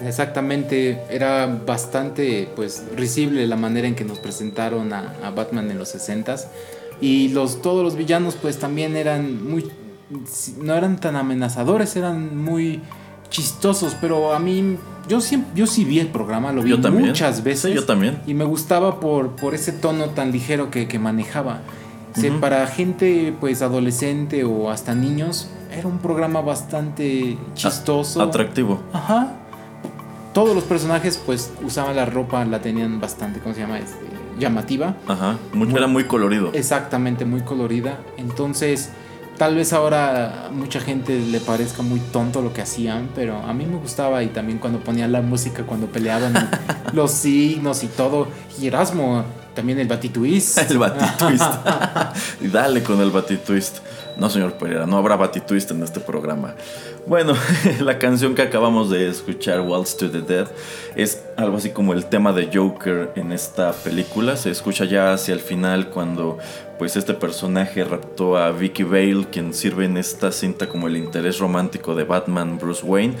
Exactamente, 0.00 1.00
era 1.10 1.46
bastante 1.46 2.48
pues 2.56 2.84
risible 2.96 3.46
la 3.46 3.56
manera 3.56 3.86
en 3.86 3.94
que 3.94 4.04
nos 4.04 4.18
presentaron 4.18 4.92
a, 4.92 5.30
Batman 5.34 5.70
en 5.70 5.78
los 5.78 5.94
60s 5.94 6.46
y 7.02 7.28
los 7.28 7.60
todos 7.60 7.82
los 7.84 7.96
villanos 7.96 8.36
pues 8.40 8.58
también 8.58 8.96
eran 8.96 9.46
muy 9.46 9.70
no 10.62 10.74
eran 10.74 11.00
tan 11.00 11.16
amenazadores, 11.16 11.96
eran 11.96 12.38
muy 12.38 12.80
chistosos, 13.28 13.96
pero 14.00 14.32
a 14.32 14.38
mí 14.38 14.76
yo 15.08 15.20
siempre 15.20 15.50
yo 15.54 15.66
sí 15.66 15.84
vi 15.84 15.98
el 15.98 16.08
programa, 16.08 16.52
lo 16.52 16.62
vi 16.62 16.76
muchas 16.76 17.42
veces. 17.42 17.74
yo 17.74 17.84
también. 17.84 18.20
Y 18.26 18.34
me 18.34 18.44
gustaba 18.44 19.00
por, 19.00 19.30
por 19.36 19.54
ese 19.54 19.72
tono 19.72 20.10
tan 20.10 20.30
ligero 20.30 20.70
que, 20.70 20.86
que 20.86 20.98
manejaba. 20.98 21.60
para 22.40 22.66
gente 22.66 23.34
pues 23.40 23.62
adolescente 23.62 24.44
o 24.44 24.70
hasta 24.70 24.94
niños 24.94 25.48
era 25.72 25.88
un 25.88 25.98
programa 25.98 26.40
bastante 26.40 27.36
chistoso, 27.54 28.22
atractivo. 28.22 28.80
Ajá. 28.92 29.38
Todos 30.34 30.54
los 30.54 30.64
personajes 30.64 31.20
pues 31.24 31.52
usaban 31.64 31.96
la 31.96 32.06
ropa, 32.06 32.44
la 32.44 32.60
tenían 32.60 33.00
bastante, 33.00 33.40
¿cómo 33.40 33.54
se 33.54 33.62
llama? 33.62 33.78
Este, 33.78 34.21
llamativa. 34.38 34.96
Ajá. 35.06 35.38
era 35.76 35.86
muy 35.86 36.04
colorido. 36.04 36.50
Exactamente, 36.52 37.24
muy 37.24 37.42
colorida. 37.42 37.98
Entonces, 38.16 38.90
Tal 39.38 39.56
vez 39.56 39.72
ahora 39.72 40.50
mucha 40.52 40.78
gente 40.78 41.18
le 41.18 41.40
parezca 41.40 41.82
muy 41.82 41.98
tonto 41.98 42.42
lo 42.42 42.52
que 42.52 42.60
hacían, 42.62 43.08
pero 43.14 43.38
a 43.38 43.52
mí 43.52 43.64
me 43.66 43.76
gustaba 43.76 44.22
y 44.22 44.28
también 44.28 44.58
cuando 44.58 44.78
ponían 44.80 45.10
la 45.10 45.22
música, 45.22 45.64
cuando 45.64 45.86
peleaban 45.86 46.34
los 46.92 47.10
signos 47.10 47.82
y 47.82 47.88
todo. 47.88 48.28
Y 48.60 48.66
Erasmo, 48.66 49.24
también 49.54 49.78
el 49.80 49.88
Batitwist. 49.88 50.70
El 50.70 50.78
Batitwist. 50.78 51.42
dale 52.52 52.82
con 52.82 53.00
el 53.00 53.10
Batitwist. 53.10 53.78
No, 54.16 54.28
señor 54.30 54.54
Pereira, 54.54 54.86
no 54.86 54.98
habrá 54.98 55.16
Batitwist 55.16 55.70
en 55.70 55.82
este 55.82 56.00
programa. 56.00 56.54
Bueno, 57.06 57.34
la 57.80 57.98
canción 57.98 58.34
que 58.34 58.42
acabamos 58.42 58.90
de 58.90 59.08
escuchar, 59.08 59.60
Waltz 59.60 59.96
to 59.96 60.10
the 60.10 60.20
Dead, 60.20 60.46
es 60.94 61.22
algo 61.36 61.56
así 61.56 61.70
como 61.70 61.92
el 61.92 62.06
tema 62.06 62.32
de 62.32 62.50
Joker 62.52 63.12
en 63.16 63.32
esta 63.32 63.72
película. 63.72 64.36
Se 64.36 64.50
escucha 64.50 64.84
ya 64.84 65.12
hacia 65.12 65.34
el 65.34 65.40
final 65.40 65.88
cuando 65.90 66.38
pues 66.78 66.96
este 66.96 67.14
personaje 67.14 67.84
raptó 67.84 68.36
a 68.36 68.50
Vicky 68.50 68.82
Vale, 68.82 69.26
quien 69.30 69.54
sirve 69.54 69.86
en 69.86 69.96
esta 69.96 70.32
cinta 70.32 70.68
como 70.68 70.88
el 70.88 70.96
interés 70.96 71.38
romántico 71.38 71.94
de 71.94 72.04
Batman 72.04 72.58
Bruce 72.58 72.84
Wayne. 72.84 73.14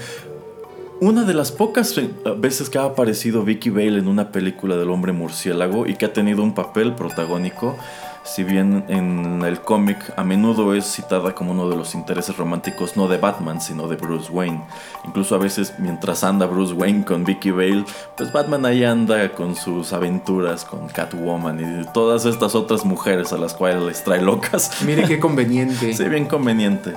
Una 1.00 1.24
de 1.24 1.34
las 1.34 1.50
pocas 1.50 2.00
veces 2.38 2.70
que 2.70 2.78
ha 2.78 2.84
aparecido 2.84 3.42
Vicky 3.42 3.70
Vale 3.70 3.98
en 3.98 4.06
una 4.06 4.30
película 4.30 4.76
del 4.76 4.90
hombre 4.90 5.10
murciélago 5.10 5.88
y 5.88 5.96
que 5.96 6.06
ha 6.06 6.12
tenido 6.12 6.44
un 6.44 6.54
papel 6.54 6.94
protagónico 6.94 7.76
si 8.24 8.44
bien 8.44 8.84
en 8.88 9.42
el 9.42 9.60
cómic 9.60 10.12
a 10.16 10.24
menudo 10.24 10.74
es 10.74 10.84
citada 10.86 11.34
como 11.34 11.52
uno 11.52 11.68
de 11.68 11.76
los 11.76 11.94
intereses 11.94 12.36
románticos 12.36 12.96
no 12.96 13.08
de 13.08 13.18
Batman, 13.18 13.60
sino 13.60 13.88
de 13.88 13.96
Bruce 13.96 14.30
Wayne. 14.30 14.62
Incluso 15.04 15.34
a 15.34 15.38
veces 15.38 15.74
mientras 15.78 16.24
anda 16.24 16.46
Bruce 16.46 16.72
Wayne 16.72 17.04
con 17.04 17.24
Vicky 17.24 17.50
Vale, 17.50 17.84
pues 18.16 18.32
Batman 18.32 18.66
ahí 18.66 18.84
anda 18.84 19.32
con 19.32 19.56
sus 19.56 19.92
aventuras 19.92 20.64
con 20.64 20.88
Catwoman 20.88 21.60
y 21.60 21.92
todas 21.92 22.24
estas 22.24 22.54
otras 22.54 22.84
mujeres 22.84 23.32
a 23.32 23.38
las 23.38 23.54
cuales 23.54 23.82
les 23.82 24.04
trae 24.04 24.22
locas. 24.22 24.82
Mire 24.86 25.04
qué 25.04 25.18
conveniente. 25.18 25.94
sí, 25.94 26.08
bien 26.08 26.26
conveniente. 26.26 26.94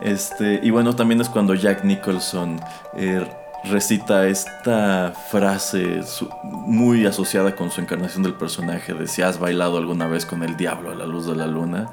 Este, 0.00 0.60
y 0.62 0.70
bueno, 0.70 0.94
también 0.94 1.20
es 1.20 1.28
cuando 1.28 1.54
Jack 1.54 1.84
Nicholson 1.84 2.60
eh, 2.96 3.26
recita 3.70 4.26
esta 4.26 5.12
frase 5.30 6.00
muy 6.42 7.06
asociada 7.06 7.54
con 7.54 7.70
su 7.70 7.80
encarnación 7.80 8.22
del 8.22 8.34
personaje 8.34 8.94
de 8.94 9.06
si 9.06 9.22
has 9.22 9.38
bailado 9.38 9.78
alguna 9.78 10.06
vez 10.06 10.26
con 10.26 10.42
el 10.42 10.56
diablo 10.56 10.90
a 10.90 10.94
la 10.94 11.06
luz 11.06 11.26
de 11.26 11.36
la 11.36 11.46
luna. 11.46 11.88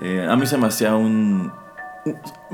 Eh, 0.00 0.26
a 0.28 0.36
mí 0.36 0.46
se 0.46 0.58
me 0.58 0.66
hacía 0.66 0.94
un... 0.94 1.52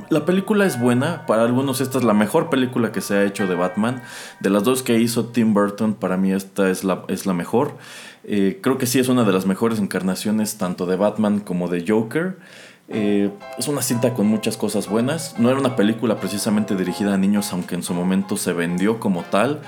La 0.09 0.25
película 0.25 0.67
es 0.67 0.81
buena, 0.81 1.27
para 1.27 1.45
algunos 1.45 1.81
esta 1.81 1.99
es 1.99 2.05
la 2.05 2.15
mejor 2.15 2.51
película 2.51 2.91
que 2.91 3.01
se 3.01 3.17
ha 3.17 3.25
hecho 3.25 3.47
de 3.47 3.55
Batman. 3.55 4.03
De 4.41 4.51
las 4.51 4.65
dos 4.65 4.83
que 4.83 4.99
hizo 4.99 5.27
Tim 5.27 5.55
Burton, 5.55 5.95
para 5.95 6.17
mí 6.17 6.33
esta 6.33 6.71
es 6.71 6.83
la, 6.83 7.05
es 7.09 7.27
la 7.27 7.35
mejor. 7.35 7.77
Eh, 8.25 8.59
creo 8.63 8.79
que 8.79 8.87
sí 8.87 8.99
es 8.99 9.09
una 9.09 9.25
de 9.25 9.33
las 9.33 9.47
mejores 9.47 9.79
encarnaciones 9.79 10.57
tanto 10.57 10.87
de 10.87 10.97
Batman 10.97 11.41
como 11.41 11.69
de 11.69 11.85
Joker. 11.87 12.39
Eh, 12.89 13.31
es 13.59 13.69
una 13.69 13.83
cinta 13.83 14.15
con 14.15 14.27
muchas 14.27 14.57
cosas 14.57 14.89
buenas. 14.89 15.37
No 15.39 15.51
era 15.51 15.59
una 15.59 15.77
película 15.77 16.21
precisamente 16.21 16.77
dirigida 16.77 17.15
a 17.15 17.19
niños, 17.19 17.53
aunque 17.53 17.75
en 17.75 17.83
su 17.83 17.95
momento 17.95 18.37
se 18.37 18.53
vendió 18.53 19.01
como 19.01 19.23
tal. 19.23 19.63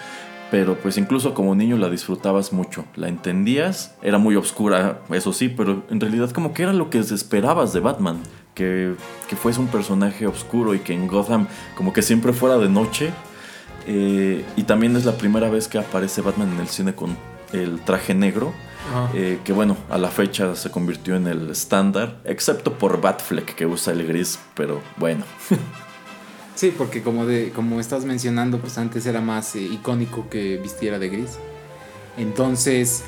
Pero 0.50 0.76
pues 0.76 0.96
incluso 0.96 1.34
como 1.34 1.54
niño 1.54 1.76
la 1.76 1.88
disfrutabas 1.90 2.52
mucho, 2.52 2.84
la 2.94 3.08
entendías, 3.08 3.96
era 4.00 4.18
muy 4.18 4.36
oscura, 4.36 5.00
eso 5.10 5.32
sí, 5.32 5.48
pero 5.48 5.82
en 5.90 6.00
realidad 6.00 6.30
como 6.30 6.54
que 6.54 6.62
era 6.62 6.72
lo 6.72 6.88
que 6.88 7.00
esperabas 7.00 7.72
de 7.72 7.80
Batman, 7.80 8.22
que, 8.54 8.94
que 9.28 9.34
fuese 9.34 9.58
un 9.58 9.66
personaje 9.66 10.28
oscuro 10.28 10.76
y 10.76 10.78
que 10.78 10.92
en 10.92 11.08
Gotham 11.08 11.48
como 11.76 11.92
que 11.92 12.00
siempre 12.00 12.32
fuera 12.32 12.58
de 12.58 12.68
noche. 12.68 13.10
Eh, 13.88 14.44
y 14.56 14.62
también 14.62 14.94
es 14.94 15.04
la 15.04 15.18
primera 15.18 15.48
vez 15.48 15.66
que 15.66 15.78
aparece 15.78 16.20
Batman 16.20 16.52
en 16.52 16.60
el 16.60 16.68
cine 16.68 16.94
con 16.94 17.16
el 17.52 17.80
traje 17.80 18.14
negro 18.14 18.52
eh, 19.14 19.40
que 19.44 19.52
bueno, 19.52 19.76
a 19.90 19.98
la 19.98 20.10
fecha 20.10 20.54
se 20.54 20.70
convirtió 20.70 21.16
en 21.16 21.26
el 21.26 21.50
estándar, 21.50 22.20
excepto 22.24 22.78
por 22.78 23.00
Batfleck 23.00 23.54
que 23.54 23.66
usa 23.66 23.92
el 23.92 24.06
gris, 24.06 24.38
pero 24.54 24.82
bueno. 24.96 25.24
sí, 26.54 26.74
porque 26.76 27.02
como, 27.02 27.26
de, 27.26 27.50
como 27.50 27.80
estás 27.80 28.04
mencionando, 28.04 28.58
pues 28.58 28.78
antes 28.78 29.06
era 29.06 29.20
más 29.20 29.56
eh, 29.56 29.60
icónico 29.60 30.28
que 30.28 30.58
vistiera 30.58 30.98
de 30.98 31.08
gris. 31.08 31.38
Entonces, 32.16 33.04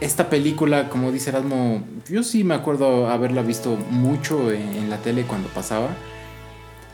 esta 0.00 0.28
película, 0.28 0.88
como 0.88 1.12
dice 1.12 1.30
Erasmo, 1.30 1.82
yo 2.08 2.22
sí 2.22 2.44
me 2.44 2.54
acuerdo 2.54 3.08
haberla 3.08 3.42
visto 3.42 3.76
mucho 3.90 4.50
en, 4.52 4.90
la 4.90 4.98
tele 4.98 5.22
cuando 5.22 5.48
pasaba. 5.48 5.88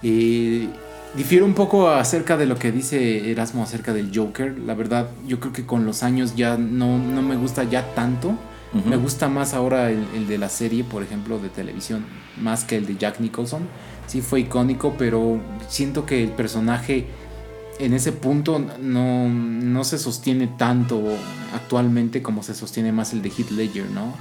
Y 0.02 0.68
Difiero 1.14 1.44
un 1.44 1.54
poco 1.54 1.88
acerca 1.88 2.36
de 2.36 2.46
lo 2.46 2.56
que 2.56 2.70
dice 2.70 3.32
Erasmo 3.32 3.64
acerca 3.64 3.92
del 3.92 4.12
Joker. 4.14 4.56
La 4.58 4.74
verdad, 4.74 5.10
yo 5.26 5.40
creo 5.40 5.52
que 5.52 5.66
con 5.66 5.84
los 5.84 6.04
años 6.04 6.36
ya 6.36 6.56
no, 6.56 6.98
me 6.98 7.36
gusta 7.36 7.64
ya 7.64 7.94
tanto. 7.94 8.36
Me 8.86 8.94
gusta 8.96 9.28
más 9.28 9.52
ahora 9.52 9.90
el, 9.90 10.28
de 10.28 10.38
la 10.38 10.48
serie, 10.48 10.84
por 10.84 11.02
ejemplo, 11.02 11.40
de 11.40 11.48
televisión, 11.48 12.04
más 12.40 12.62
que 12.62 12.76
el 12.76 12.86
de 12.86 12.96
Jack 12.96 13.18
Nicholson. 13.18 13.62
Sí 14.06 14.20
fue 14.20 14.40
icónico, 14.40 14.94
pero 14.96 15.40
siento 15.66 16.06
que 16.06 16.22
el 16.22 16.30
personaje 16.30 17.06
en 17.80 17.94
ese 17.94 18.12
punto 18.12 18.64
no, 18.80 19.28
no 19.28 19.82
se 19.82 19.98
sostiene 19.98 20.46
tanto 20.46 21.02
actualmente 21.52 22.22
como 22.22 22.44
se 22.44 22.54
sostiene 22.54 22.92
más 22.92 23.12
el 23.12 23.22
de 23.22 23.30
Heath 23.30 23.50
Ledger, 23.50 23.90
¿no? 23.90 24.14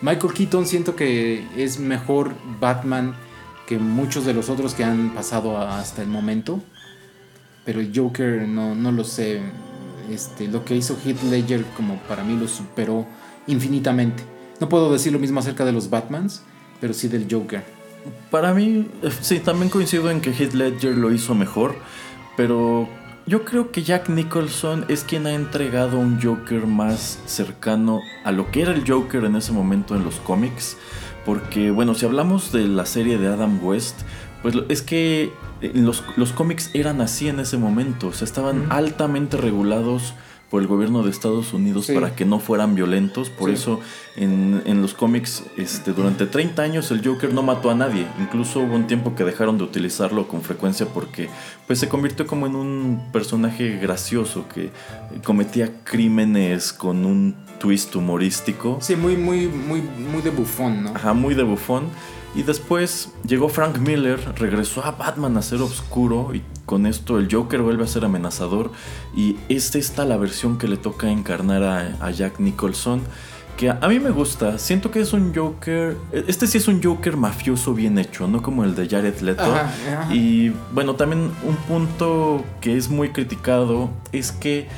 Michael 0.00 0.34
Keaton 0.34 0.66
siento 0.66 0.96
que 0.96 1.46
es 1.56 1.78
mejor 1.78 2.34
Batman 2.58 3.14
que 3.66 3.78
muchos 3.78 4.24
de 4.24 4.34
los 4.34 4.48
otros 4.48 4.74
que 4.74 4.84
han 4.84 5.14
pasado 5.14 5.58
hasta 5.58 6.02
el 6.02 6.08
momento. 6.08 6.60
Pero 7.64 7.80
el 7.80 7.92
Joker 7.94 8.46
no, 8.48 8.74
no 8.74 8.92
lo 8.92 9.04
sé. 9.04 9.40
Este, 10.10 10.48
lo 10.48 10.64
que 10.64 10.74
hizo 10.74 10.96
Heath 11.04 11.22
Ledger 11.24 11.64
como 11.76 11.96
para 12.08 12.24
mí 12.24 12.36
lo 12.36 12.48
superó 12.48 13.06
infinitamente. 13.46 14.24
No 14.60 14.68
puedo 14.68 14.92
decir 14.92 15.12
lo 15.12 15.18
mismo 15.18 15.40
acerca 15.40 15.64
de 15.64 15.72
los 15.72 15.90
Batmans, 15.90 16.42
pero 16.80 16.92
sí 16.92 17.08
del 17.08 17.26
Joker. 17.30 17.64
Para 18.30 18.52
mí, 18.52 18.88
sí, 19.20 19.38
también 19.38 19.70
coincido 19.70 20.10
en 20.10 20.20
que 20.20 20.30
Heath 20.30 20.54
Ledger 20.54 20.96
lo 20.96 21.12
hizo 21.12 21.34
mejor, 21.34 21.76
pero 22.36 22.88
yo 23.26 23.44
creo 23.44 23.70
que 23.70 23.82
Jack 23.84 24.08
Nicholson 24.08 24.84
es 24.88 25.04
quien 25.04 25.26
ha 25.26 25.32
entregado 25.32 25.98
un 25.98 26.20
Joker 26.20 26.66
más 26.66 27.20
cercano 27.26 28.00
a 28.24 28.32
lo 28.32 28.50
que 28.50 28.62
era 28.62 28.72
el 28.72 28.88
Joker 28.88 29.24
en 29.24 29.36
ese 29.36 29.52
momento 29.52 29.94
en 29.94 30.04
los 30.04 30.16
cómics. 30.16 30.76
Porque, 31.24 31.70
bueno, 31.70 31.94
si 31.94 32.04
hablamos 32.04 32.52
de 32.52 32.66
la 32.66 32.86
serie 32.86 33.18
de 33.18 33.28
Adam 33.28 33.64
West, 33.64 34.00
pues 34.42 34.56
es 34.68 34.82
que 34.82 35.32
eh, 35.60 35.72
los, 35.74 36.02
cómics 36.32 36.70
eran 36.74 37.00
así 37.00 37.28
en 37.28 37.40
ese 37.40 37.56
momento. 37.56 38.08
O 38.08 38.12
sea, 38.12 38.24
estaban 38.24 38.66
altamente 38.70 39.36
regulados 39.36 40.14
por 40.52 40.60
el 40.60 40.68
gobierno 40.68 41.02
de 41.02 41.10
Estados 41.10 41.54
Unidos 41.54 41.86
Sí. 41.86 41.94
para 41.94 42.14
que 42.14 42.26
no 42.26 42.38
fueran 42.38 42.74
violentos. 42.74 43.30
Por 43.30 43.48
Sí. 43.48 43.54
eso 43.54 43.80
en, 44.16 44.62
en 44.66 44.82
los 44.82 44.92
cómics 44.92 45.44
este, 45.56 45.92
durante 45.94 46.26
30 46.26 46.62
años 46.62 46.90
el 46.90 47.02
Joker 47.04 47.32
no 47.32 47.42
mató 47.42 47.70
a 47.70 47.74
nadie. 47.74 48.06
Incluso 48.20 48.60
hubo 48.60 48.74
un 48.76 48.86
tiempo 48.86 49.14
que 49.14 49.24
dejaron 49.24 49.56
de 49.56 49.64
utilizarlo 49.64 50.28
con 50.28 50.42
frecuencia 50.42 50.86
porque 50.92 51.30
pues, 51.66 51.78
se 51.78 51.88
convirtió 51.88 52.26
como 52.26 52.46
en 52.46 52.54
un 52.54 53.08
personaje 53.12 53.78
gracioso 53.78 54.44
que 54.54 54.70
cometía 55.24 55.70
crímenes 55.84 56.74
con 56.74 57.06
un 57.06 57.34
twist 57.58 57.96
humorístico. 57.96 58.76
Sí, 58.82 58.94
muy, 58.94 59.16
muy, 59.16 59.46
muy, 59.48 59.80
muy 59.80 60.20
de 60.20 60.30
bufón, 60.30 60.84
¿no? 60.84 60.90
Ajá, 60.94 61.14
muy 61.14 61.34
de 61.34 61.44
bufón. 61.44 61.84
Y 62.34 62.42
después 62.42 63.10
llegó 63.26 63.48
Frank 63.48 63.78
Miller, 63.78 64.18
regresó 64.36 64.84
a 64.84 64.92
Batman 64.92 65.36
a 65.36 65.42
ser 65.42 65.60
oscuro 65.62 66.34
y 66.34 66.42
con 66.66 66.86
esto 66.86 67.18
el 67.18 67.28
Joker 67.32 67.62
vuelve 67.62 67.84
a 67.84 67.86
ser 67.86 68.04
amenazador. 68.04 68.70
Y 69.14 69.36
esta 69.48 69.78
está 69.78 70.04
la 70.04 70.16
versión 70.16 70.58
que 70.58 70.68
le 70.68 70.76
toca 70.76 71.10
encarnar 71.10 71.62
a, 71.62 71.96
a 72.00 72.10
Jack 72.10 72.38
Nicholson. 72.40 73.02
Que 73.56 73.68
a, 73.68 73.78
a 73.82 73.88
mí 73.88 74.00
me 74.00 74.10
gusta, 74.10 74.58
siento 74.58 74.90
que 74.90 75.00
es 75.00 75.12
un 75.12 75.34
Joker, 75.34 75.96
este 76.26 76.46
sí 76.46 76.56
es 76.56 76.68
un 76.68 76.82
Joker 76.82 77.18
mafioso 77.18 77.74
bien 77.74 77.98
hecho, 77.98 78.26
no 78.26 78.40
como 78.42 78.64
el 78.64 78.74
de 78.74 78.88
Jared 78.88 79.20
Leto. 79.20 79.42
Ajá, 79.42 79.72
ajá. 79.88 80.14
Y 80.14 80.54
bueno, 80.72 80.94
también 80.94 81.30
un 81.44 81.56
punto 81.68 82.42
que 82.62 82.78
es 82.78 82.88
muy 82.88 83.10
criticado 83.10 83.90
es 84.10 84.32
que 84.32 84.68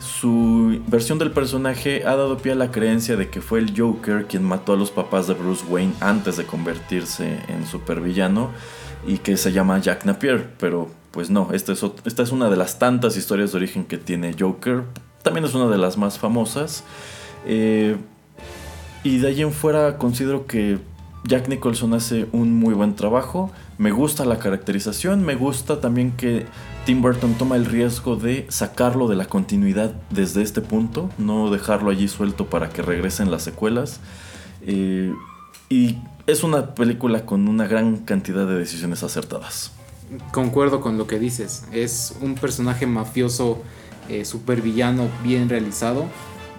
su 0.00 0.80
versión 0.88 1.18
del 1.18 1.30
personaje 1.30 2.04
ha 2.06 2.16
dado 2.16 2.38
pie 2.38 2.52
a 2.52 2.54
la 2.56 2.70
creencia 2.70 3.16
de 3.16 3.28
que 3.28 3.40
fue 3.40 3.60
el 3.60 3.78
Joker 3.78 4.26
quien 4.26 4.42
mató 4.42 4.72
a 4.72 4.76
los 4.76 4.90
papás 4.90 5.28
de 5.28 5.34
Bruce 5.34 5.64
Wayne 5.68 5.92
antes 6.00 6.36
de 6.36 6.44
convertirse 6.44 7.38
en 7.48 7.66
supervillano 7.66 8.50
y 9.06 9.18
que 9.18 9.36
se 9.36 9.52
llama 9.52 9.78
Jack 9.78 10.04
Napier, 10.04 10.54
pero 10.58 10.88
pues 11.12 11.30
no, 11.30 11.50
esta 11.52 11.72
es, 11.72 12.32
una 12.32 12.50
de 12.50 12.56
las 12.56 12.78
tantas 12.78 13.16
historias 13.16 13.52
de 13.52 13.58
origen 13.58 13.84
que 13.84 13.98
tiene 13.98 14.34
Joker, 14.38 14.84
también 15.22 15.44
es 15.44 15.54
una 15.54 15.68
de 15.68 15.78
las 15.78 15.96
más 15.98 16.18
famosas. 16.18 16.84
Eh, 17.46 17.96
y 19.04 19.18
de 19.18 19.28
ahí 19.28 19.42
en 19.42 19.52
fuera 19.52 19.98
considero 19.98 20.46
que 20.46 20.78
Jack 21.24 21.48
Nicholson 21.48 21.94
hace 21.94 22.26
un 22.32 22.54
muy 22.54 22.74
buen 22.74 22.96
trabajo. 22.96 23.50
Me 23.78 23.92
gusta 23.92 24.24
la 24.24 24.38
caracterización, 24.38 25.22
me 25.22 25.34
gusta 25.34 25.80
también 25.80 26.12
que 26.12 26.46
Tim 26.86 27.02
Burton 27.02 27.34
toma 27.34 27.56
el 27.56 27.66
riesgo 27.66 28.16
de 28.16 28.46
sacarlo 28.48 29.06
de 29.06 29.16
la 29.16 29.26
continuidad 29.26 29.92
desde 30.10 30.42
este 30.42 30.60
punto, 30.60 31.10
no 31.18 31.50
dejarlo 31.50 31.90
allí 31.90 32.08
suelto 32.08 32.46
para 32.46 32.70
que 32.70 32.82
regresen 32.82 33.30
las 33.30 33.42
secuelas. 33.42 34.00
Eh, 34.62 35.12
y 35.68 35.98
es 36.26 36.42
una 36.42 36.74
película 36.74 37.24
con 37.26 37.48
una 37.48 37.66
gran 37.66 37.98
cantidad 37.98 38.46
de 38.46 38.56
decisiones 38.56 39.02
acertadas. 39.02 39.72
Concuerdo 40.32 40.80
con 40.80 40.98
lo 40.98 41.06
que 41.06 41.18
dices. 41.18 41.64
Es 41.72 42.16
un 42.20 42.34
personaje 42.34 42.86
mafioso, 42.86 43.62
eh, 44.08 44.24
supervillano, 44.24 45.08
bien 45.22 45.48
realizado. 45.48 46.06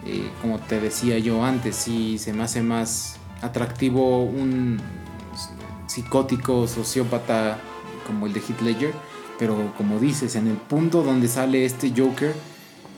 Eh, 0.06 0.30
como 0.42 0.60
te 0.60 0.80
decía 0.80 1.18
yo 1.20 1.44
antes, 1.44 1.76
sí 1.76 2.18
se 2.18 2.34
me 2.34 2.44
hace 2.44 2.62
más 2.62 3.18
atractivo 3.42 4.24
un 4.24 4.80
psicótico 5.88 6.68
sociópata 6.68 7.60
como 8.08 8.26
el 8.26 8.34
de 8.34 8.40
Heath 8.40 8.62
Ledger. 8.62 8.94
Pero 9.40 9.74
como 9.78 10.00
dices, 10.00 10.36
en 10.36 10.48
el 10.48 10.58
punto 10.58 11.04
donde 11.04 11.28
sale 11.28 11.66
este 11.66 11.92
Joker, 11.96 12.34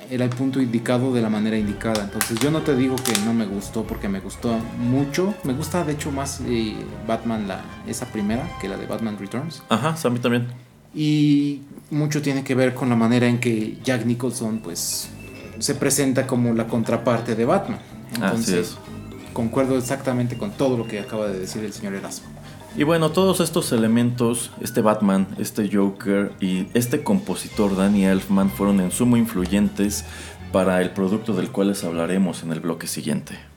era 0.09 0.23
el 0.23 0.29
punto 0.29 0.61
indicado 0.61 1.13
de 1.13 1.21
la 1.21 1.29
manera 1.29 1.57
indicada. 1.57 2.03
Entonces 2.03 2.39
yo 2.39 2.51
no 2.51 2.61
te 2.61 2.75
digo 2.75 2.95
que 2.95 3.13
no 3.25 3.33
me 3.33 3.45
gustó 3.45 3.83
porque 3.83 4.07
me 4.07 4.19
gustó 4.19 4.57
mucho. 4.79 5.33
Me 5.43 5.53
gusta 5.53 5.83
de 5.83 5.93
hecho 5.93 6.11
más 6.11 6.41
eh, 6.47 6.75
Batman, 7.07 7.47
la, 7.47 7.61
esa 7.87 8.05
primera, 8.07 8.49
que 8.61 8.67
la 8.67 8.77
de 8.77 8.85
Batman 8.85 9.17
Returns. 9.19 9.63
Ajá, 9.69 9.95
a 10.01 10.09
mí 10.09 10.19
también. 10.19 10.47
Y 10.93 11.61
mucho 11.91 12.21
tiene 12.21 12.43
que 12.43 12.55
ver 12.55 12.73
con 12.73 12.89
la 12.89 12.95
manera 12.95 13.27
en 13.27 13.39
que 13.39 13.77
Jack 13.83 14.05
Nicholson 14.05 14.59
pues 14.59 15.09
se 15.59 15.75
presenta 15.75 16.25
como 16.25 16.53
la 16.53 16.67
contraparte 16.67 17.35
de 17.35 17.45
Batman. 17.45 17.79
Así 18.11 18.21
Entonces, 18.21 18.67
es. 18.69 18.77
concuerdo 19.33 19.77
exactamente 19.77 20.37
con 20.37 20.51
todo 20.51 20.77
lo 20.77 20.87
que 20.87 20.99
acaba 20.99 21.27
de 21.27 21.39
decir 21.39 21.63
el 21.63 21.73
señor 21.73 21.95
Erasmo. 21.95 22.27
Y 22.77 22.83
bueno, 22.83 23.11
todos 23.11 23.39
estos 23.39 23.71
elementos, 23.71 24.51
este 24.59 24.81
Batman, 24.81 25.27
este 25.37 25.69
Joker 25.73 26.33
y 26.41 26.67
este 26.73 27.03
compositor 27.03 27.77
Danny 27.77 28.03
Elfman 28.03 28.49
fueron 28.49 28.81
en 28.81 28.91
sumo 28.91 29.15
influyentes 29.15 30.03
para 30.51 30.81
el 30.81 30.91
producto 30.91 31.33
del 31.33 31.51
cual 31.51 31.69
les 31.69 31.85
hablaremos 31.85 32.43
en 32.43 32.51
el 32.51 32.59
bloque 32.59 32.87
siguiente. 32.87 33.54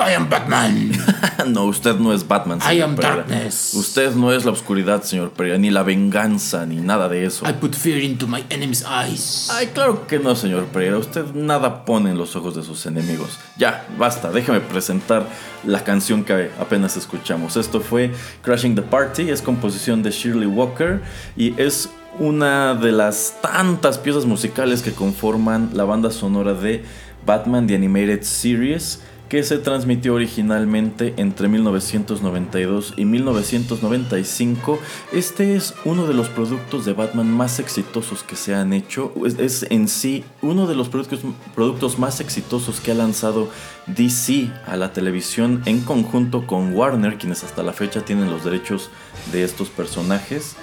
I 0.00 0.14
am 0.14 0.28
Batman. 0.28 0.92
no, 1.48 1.64
usted 1.66 1.96
no 1.96 2.12
es 2.12 2.26
Batman. 2.26 2.58
I 2.58 2.76
señor 2.76 2.84
am 2.84 2.96
Pereira. 2.96 3.16
darkness. 3.16 3.74
Usted 3.74 4.14
no 4.14 4.32
es 4.32 4.44
la 4.44 4.52
oscuridad, 4.52 5.02
señor 5.02 5.30
Pereira, 5.30 5.58
ni 5.58 5.70
la 5.70 5.82
venganza, 5.82 6.64
ni 6.66 6.76
nada 6.76 7.08
de 7.08 7.24
eso. 7.26 7.46
I 7.46 7.52
put 7.52 7.74
fear 7.74 7.98
into 7.98 8.26
my 8.26 8.44
enemy's 8.50 8.84
eyes. 8.84 9.48
Ay, 9.50 9.68
claro 9.68 10.06
que 10.06 10.18
no, 10.18 10.34
señor 10.34 10.64
Pereira. 10.66 10.98
Usted 10.98 11.34
nada 11.34 11.84
pone 11.84 12.10
en 12.10 12.18
los 12.18 12.34
ojos 12.36 12.54
de 12.54 12.62
sus 12.62 12.86
enemigos. 12.86 13.38
Ya, 13.58 13.86
basta. 13.98 14.30
Déjeme 14.30 14.60
presentar 14.60 15.26
la 15.64 15.84
canción 15.84 16.24
que 16.24 16.50
apenas 16.58 16.96
escuchamos. 16.96 17.56
Esto 17.56 17.80
fue 17.80 18.12
Crashing 18.42 18.74
the 18.74 18.82
Party. 18.82 19.30
Es 19.30 19.42
composición 19.42 20.02
de 20.02 20.10
Shirley 20.10 20.46
Walker 20.46 21.02
y 21.36 21.54
es 21.60 21.90
una 22.18 22.74
de 22.74 22.92
las 22.92 23.36
tantas 23.40 23.98
piezas 23.98 24.24
musicales 24.24 24.82
que 24.82 24.92
conforman 24.92 25.70
la 25.74 25.84
banda 25.84 26.10
sonora 26.10 26.54
de 26.54 26.84
Batman 27.24 27.66
The 27.66 27.74
Animated 27.74 28.22
Series 28.22 29.00
que 29.30 29.44
se 29.44 29.58
transmitió 29.58 30.14
originalmente 30.14 31.14
entre 31.16 31.46
1992 31.46 32.94
y 32.96 33.04
1995. 33.04 34.80
Este 35.12 35.54
es 35.54 35.72
uno 35.84 36.08
de 36.08 36.14
los 36.14 36.28
productos 36.28 36.84
de 36.84 36.94
Batman 36.94 37.30
más 37.30 37.60
exitosos 37.60 38.24
que 38.24 38.34
se 38.34 38.56
han 38.56 38.72
hecho. 38.72 39.12
Es, 39.38 39.64
en 39.70 39.86
sí 39.86 40.24
uno 40.42 40.66
de 40.66 40.74
los 40.74 40.88
productos, 40.88 41.20
productos 41.54 41.96
más 41.96 42.20
exitosos 42.20 42.80
que 42.80 42.90
ha 42.90 42.94
lanzado 42.96 43.48
DC 43.86 44.50
a 44.66 44.76
la 44.76 44.92
televisión 44.92 45.62
en 45.64 45.82
conjunto 45.82 46.44
con 46.48 46.74
Warner, 46.74 47.16
quienes 47.16 47.44
hasta 47.44 47.62
la 47.62 47.72
fecha 47.72 48.04
tienen 48.04 48.32
los 48.32 48.44
derechos 48.44 48.90
de 49.30 49.44
estos 49.44 49.68
personajes. 49.68 50.56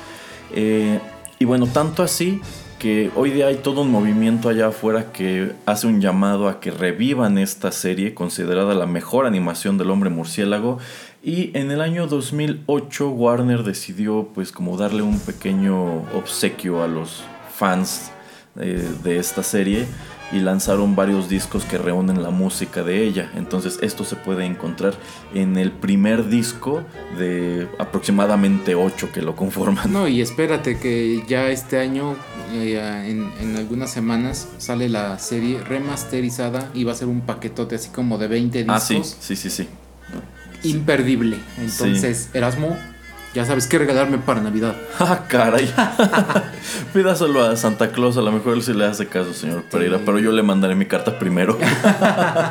Eh, 0.52 1.00
y 1.40 1.46
bueno, 1.46 1.68
tanto 1.68 2.04
así 2.04 2.42
que 2.80 3.12
hoy 3.16 3.32
día 3.32 3.48
hay 3.48 3.58
todo 3.58 3.82
un 3.82 3.92
movimiento 3.92 4.50
allá 4.50 4.68
afuera 4.68 5.12
que 5.12 5.54
hace 5.66 5.88
un 5.88 6.00
llamado 6.00 6.48
a 6.48 6.60
que 6.60 6.72
revivan 6.72 7.38
esta 7.38 7.72
serie 7.72 8.14
considerada 8.14 8.76
la 8.76 8.86
mejor 8.86 9.26
animación 9.26 9.78
del 9.78 9.90
hombre 9.90 10.10
murciélago. 10.10 10.78
Y 11.24 11.58
en 11.58 11.72
el 11.72 11.82
año 11.82 12.08
2008 12.08 13.10
Warner 13.10 13.64
decidió 13.64 14.30
pues 14.34 14.52
como 14.52 14.78
darle 14.78 15.02
un 15.02 15.20
pequeño 15.20 16.04
obsequio 16.14 16.84
a 16.84 16.88
los 16.88 17.24
fans 17.56 18.12
eh, 18.60 18.88
de 19.04 19.20
esta 19.20 19.44
serie 19.44 19.86
y 20.32 20.40
lanzaron 20.40 20.96
varios 20.96 21.30
discos 21.30 21.64
que 21.64 21.78
reúnen 21.78 22.22
la 22.22 22.30
música 22.30 22.84
de 22.84 23.04
ella. 23.04 23.32
Entonces 23.36 23.80
esto 23.82 24.04
se 24.04 24.16
puede 24.16 24.46
encontrar 24.46 24.96
en 25.34 25.58
el 25.58 25.72
primer 25.72 26.28
disco 26.28 26.84
de 27.18 27.68
aproximadamente 27.80 28.76
8 28.76 29.10
que 29.14 29.22
lo 29.22 29.36
conforman. 29.36 29.92
No, 29.92 30.08
y 30.08 30.22
espérate 30.22 30.80
que 30.80 31.24
ya 31.28 31.50
este 31.50 31.80
año, 31.80 32.16
eh, 32.52 33.06
en, 33.08 33.32
en, 33.40 33.56
algunas 33.56 33.92
semanas, 33.92 34.50
sale 34.58 34.90
la 34.90 35.18
serie 35.20 35.62
remasterizada 35.64 36.70
y 36.74 36.84
va 36.84 36.92
a 36.92 36.96
ser 36.96 37.08
un 37.08 37.22
paquetote 37.22 37.76
así 37.76 37.90
como 37.90 38.18
de 38.18 38.28
20 38.28 38.60
discos. 38.60 38.76
Ah, 38.76 38.80
sí, 38.80 39.02
sí, 39.04 39.36
sí, 39.36 39.50
sí. 39.50 39.68
Imperdible. 40.64 41.38
Entonces, 41.60 42.30
Erasmo, 42.34 42.76
ya 43.38 43.46
sabes 43.46 43.68
qué 43.68 43.78
regalarme 43.78 44.18
para 44.18 44.42
Navidad. 44.42 44.76
Ah, 45.00 45.26
caray. 45.28 45.72
Pídaselo 46.94 47.44
a 47.44 47.56
Santa 47.56 47.92
Claus, 47.92 48.18
a 48.18 48.22
lo 48.22 48.32
mejor 48.32 48.56
él 48.56 48.64
sí 48.64 48.74
le 48.74 48.86
hace 48.86 49.06
caso, 49.06 49.32
señor 49.32 49.62
Pereira, 49.62 50.00
pero 50.04 50.18
yo 50.18 50.32
le 50.32 50.42
mandaré 50.42 50.74
mi 50.74 50.88
carta 50.88 51.20
primero. 51.20 51.56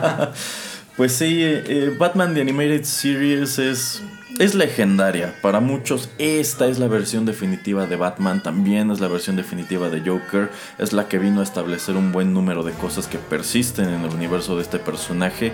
pues 0.97 1.13
sí, 1.13 1.41
eh, 1.43 1.93
Batman 1.99 2.35
The 2.35 2.41
Animated 2.41 2.85
Series 2.85 3.59
es, 3.59 4.01
es 4.39 4.55
legendaria. 4.55 5.35
Para 5.43 5.59
muchos, 5.59 6.09
esta 6.19 6.69
es 6.69 6.79
la 6.79 6.87
versión 6.87 7.27
definitiva 7.27 7.87
de 7.87 7.97
Batman, 7.97 8.41
también 8.41 8.93
es 8.93 9.01
la 9.01 9.09
versión 9.09 9.35
definitiva 9.35 9.91
de 9.91 10.09
Joker. 10.09 10.51
Es 10.79 10.93
la 10.93 11.09
que 11.09 11.19
vino 11.19 11.41
a 11.41 11.43
establecer 11.43 11.97
un 11.97 12.13
buen 12.13 12.33
número 12.33 12.63
de 12.63 12.73
cosas 12.73 13.09
que 13.09 13.19
persisten 13.19 13.89
en 13.89 14.05
el 14.05 14.15
universo 14.15 14.55
de 14.55 14.63
este 14.63 14.79
personaje. 14.79 15.51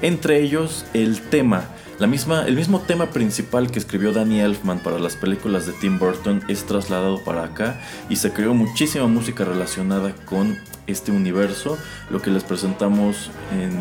Entre 0.00 0.40
ellos, 0.40 0.86
el 0.94 1.22
tema 1.22 1.64
la 1.98 2.06
misma, 2.06 2.46
el 2.46 2.56
mismo 2.56 2.80
tema 2.80 3.06
principal 3.06 3.70
que 3.70 3.78
escribió 3.78 4.12
Danny 4.12 4.40
Elfman 4.40 4.80
para 4.80 4.98
las 4.98 5.16
películas 5.16 5.66
de 5.66 5.72
Tim 5.72 5.98
Burton 5.98 6.42
es 6.48 6.64
trasladado 6.64 7.24
para 7.24 7.44
acá 7.44 7.80
y 8.10 8.16
se 8.16 8.32
creó 8.32 8.52
muchísima 8.52 9.06
música 9.06 9.44
relacionada 9.44 10.14
con 10.26 10.58
este 10.86 11.12
universo. 11.12 11.78
Lo 12.10 12.22
que 12.22 12.30
les 12.30 12.44
presentamos 12.44 13.30
en, 13.52 13.72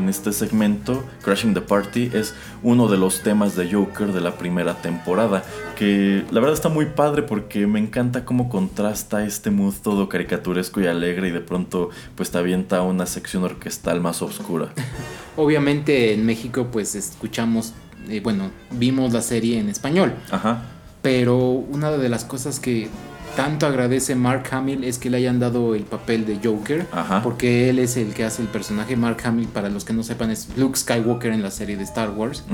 en, 0.00 0.08
este 0.08 0.32
segmento, 0.32 1.04
Crashing 1.22 1.54
the 1.54 1.60
Party, 1.60 2.10
es 2.12 2.34
uno 2.62 2.88
de 2.88 2.98
los 2.98 3.22
temas 3.22 3.56
de 3.56 3.72
Joker 3.72 4.12
de 4.12 4.20
la 4.20 4.36
primera 4.36 4.74
temporada. 4.74 5.44
Que 5.76 6.24
la 6.30 6.40
verdad 6.40 6.54
está 6.54 6.68
muy 6.68 6.86
padre 6.86 7.22
porque 7.22 7.66
me 7.66 7.78
encanta 7.78 8.24
cómo 8.24 8.48
contrasta 8.48 9.24
este 9.24 9.50
mood 9.50 9.74
todo 9.82 10.08
caricaturesco 10.08 10.80
y 10.80 10.86
alegre 10.86 11.28
y 11.28 11.30
de 11.30 11.40
pronto 11.40 11.90
pues 12.14 12.30
te 12.30 12.38
avienta 12.38 12.82
una 12.82 13.06
sección 13.06 13.44
orquestal 13.44 14.00
más 14.00 14.22
oscura. 14.22 14.68
Obviamente 15.36 16.12
en 16.12 16.26
México 16.26 16.68
pues 16.70 16.94
escuchamos, 16.94 17.72
eh, 18.08 18.20
bueno, 18.20 18.50
vimos 18.72 19.12
la 19.12 19.22
serie 19.22 19.58
en 19.58 19.68
español. 19.68 20.14
Ajá. 20.30 20.64
Pero 21.02 21.38
una 21.38 21.90
de 21.92 22.08
las 22.10 22.24
cosas 22.24 22.60
que 22.60 22.88
tanto 23.36 23.66
agradece 23.66 24.14
Mark 24.14 24.44
Hamill 24.50 24.84
es 24.84 24.98
que 24.98 25.10
le 25.10 25.18
hayan 25.18 25.38
dado 25.40 25.74
el 25.74 25.82
papel 25.84 26.26
de 26.26 26.38
Joker, 26.42 26.86
Ajá. 26.92 27.22
porque 27.22 27.70
él 27.70 27.78
es 27.78 27.96
el 27.96 28.12
que 28.12 28.24
hace 28.24 28.42
el 28.42 28.48
personaje. 28.48 28.96
Mark 28.96 29.18
Hamill, 29.24 29.48
para 29.48 29.68
los 29.68 29.84
que 29.84 29.92
no 29.92 30.02
sepan, 30.02 30.30
es 30.30 30.48
Luke 30.56 30.76
Skywalker 30.78 31.32
en 31.32 31.42
la 31.42 31.50
serie 31.50 31.76
de 31.76 31.84
Star 31.84 32.10
Wars. 32.10 32.44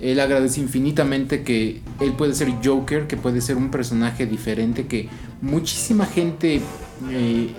Él 0.00 0.18
agradece 0.18 0.60
infinitamente 0.60 1.42
que 1.42 1.82
él 2.00 2.12
puede 2.14 2.34
ser 2.34 2.50
Joker, 2.64 3.06
que 3.06 3.16
puede 3.18 3.40
ser 3.42 3.56
un 3.56 3.70
personaje 3.70 4.24
diferente, 4.26 4.86
que 4.86 5.08
muchísima 5.42 6.06
gente 6.06 6.62
eh, 7.10 7.50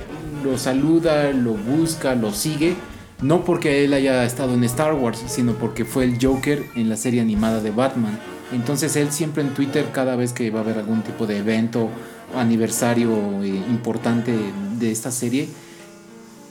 lo 0.44 0.58
saluda, 0.58 1.32
lo 1.34 1.54
busca, 1.54 2.15
lo 2.15 2.34
sigue. 2.34 2.76
No 3.22 3.46
porque 3.46 3.86
él 3.86 3.94
haya 3.94 4.24
estado 4.26 4.56
en 4.56 4.63
Star 4.63 4.96
Wars, 4.96 5.24
sino 5.28 5.54
porque 5.54 5.86
fue 5.86 6.06
el 6.06 6.17
Joker 6.20 6.63
en 6.76 6.89
la 6.89 6.98
serie 6.98 7.22
animada 7.22 7.62
de 7.62 7.70
Batman. 7.70 8.17
Entonces 8.52 8.96
él 8.96 9.12
siempre 9.12 9.44
en 9.44 9.54
Twitter, 9.54 9.86
cada 9.94 10.15
vez 10.15 10.34
que 10.34 10.50
va 10.50 10.60
a 10.60 10.63
haber 10.63 10.80
algún 10.80 11.04
tipo 11.04 11.28
de 11.28 11.38
evento, 11.38 11.89
aniversario 12.36 13.44
eh, 13.44 13.48
importante 13.48 14.34
de 14.80 14.91
esta 14.91 15.12
serie, 15.12 15.48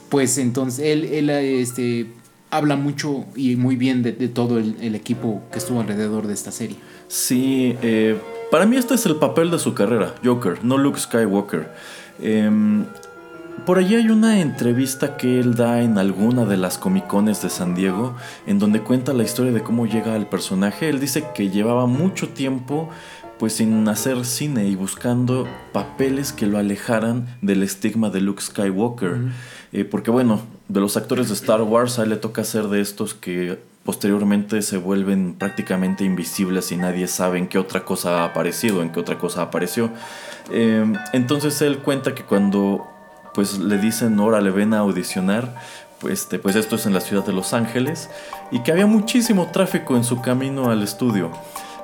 pues 0.09 0.37
entonces 0.37 0.85
él, 0.85 1.05
él 1.05 1.29
este, 1.29 2.07
habla 2.49 2.75
mucho 2.75 3.25
y 3.35 3.55
muy 3.55 3.75
bien 3.75 4.03
de, 4.03 4.13
todo 4.27 4.59
el, 4.59 4.95
equipo 4.95 5.41
que 5.51 5.59
estuvo 5.59 5.79
alrededor 5.79 6.27
de 6.27 6.33
esta 6.33 6.51
serie. 6.51 6.77
Sí, 7.07 7.75
eh, 7.81 8.19
para 8.51 8.65
mí 8.65 8.77
este 8.77 8.93
es 8.93 9.05
el 9.05 9.15
papel 9.15 9.51
de 9.51 9.59
su 9.59 9.73
carrera, 9.73 10.15
Joker, 10.23 10.63
no 10.63 10.77
Luke 10.77 10.99
Skywalker. 10.99 11.71
Eh, 12.19 12.83
por 13.65 13.77
allí 13.77 13.93
hay 13.93 14.09
una 14.09 14.41
entrevista 14.41 15.17
que 15.17 15.39
él 15.39 15.53
da 15.53 15.81
en 15.81 15.99
alguna 15.99 16.45
de 16.45 16.57
las 16.57 16.79
comicones 16.79 17.43
de 17.43 17.49
San 17.49 17.75
Diego, 17.75 18.15
en 18.47 18.57
donde 18.57 18.81
cuenta 18.81 19.13
la 19.13 19.21
historia 19.21 19.51
de 19.51 19.61
cómo 19.61 19.85
llega 19.85 20.15
al 20.15 20.27
personaje. 20.27 20.89
Él 20.89 20.99
dice 20.99 21.25
que 21.35 21.51
llevaba 21.51 21.85
mucho 21.85 22.29
tiempo 22.29 22.89
pues 23.41 23.53
sin 23.53 23.87
hacer 23.87 24.23
cine 24.23 24.67
y 24.67 24.75
buscando 24.75 25.47
papeles 25.73 26.31
que 26.31 26.45
lo 26.45 26.59
alejaran 26.59 27.25
del 27.41 27.63
estigma 27.63 28.11
de 28.11 28.21
Luke 28.21 28.39
Skywalker. 28.39 29.17
Eh, 29.73 29.83
porque 29.83 30.11
bueno, 30.11 30.41
de 30.67 30.79
los 30.79 30.95
actores 30.95 31.29
de 31.29 31.33
Star 31.33 31.63
Wars 31.63 31.97
a 31.97 32.03
él 32.03 32.09
le 32.09 32.17
toca 32.17 32.43
ser 32.43 32.67
de 32.67 32.81
estos 32.81 33.15
que 33.15 33.57
posteriormente 33.83 34.61
se 34.61 34.77
vuelven 34.77 35.33
prácticamente 35.33 36.03
invisibles 36.03 36.71
y 36.71 36.77
nadie 36.77 37.07
sabe 37.07 37.39
en 37.39 37.47
qué 37.47 37.57
otra 37.57 37.83
cosa 37.83 38.21
ha 38.21 38.25
aparecido, 38.25 38.83
en 38.83 38.91
qué 38.91 38.99
otra 38.99 39.17
cosa 39.17 39.41
apareció. 39.41 39.89
Eh, 40.51 40.85
entonces 41.11 41.59
él 41.63 41.79
cuenta 41.79 42.13
que 42.13 42.21
cuando 42.21 42.85
pues 43.33 43.57
le 43.57 43.79
dicen, 43.79 44.19
órale, 44.19 44.51
ven 44.51 44.75
a 44.75 44.79
audicionar, 44.81 45.55
pues, 45.99 46.13
este, 46.13 46.37
pues 46.37 46.55
esto 46.55 46.75
es 46.75 46.85
en 46.85 46.93
la 46.93 47.01
ciudad 47.01 47.25
de 47.25 47.33
Los 47.33 47.53
Ángeles, 47.53 48.07
y 48.51 48.59
que 48.59 48.71
había 48.71 48.85
muchísimo 48.85 49.47
tráfico 49.47 49.95
en 49.95 50.03
su 50.03 50.21
camino 50.21 50.69
al 50.69 50.83
estudio. 50.83 51.31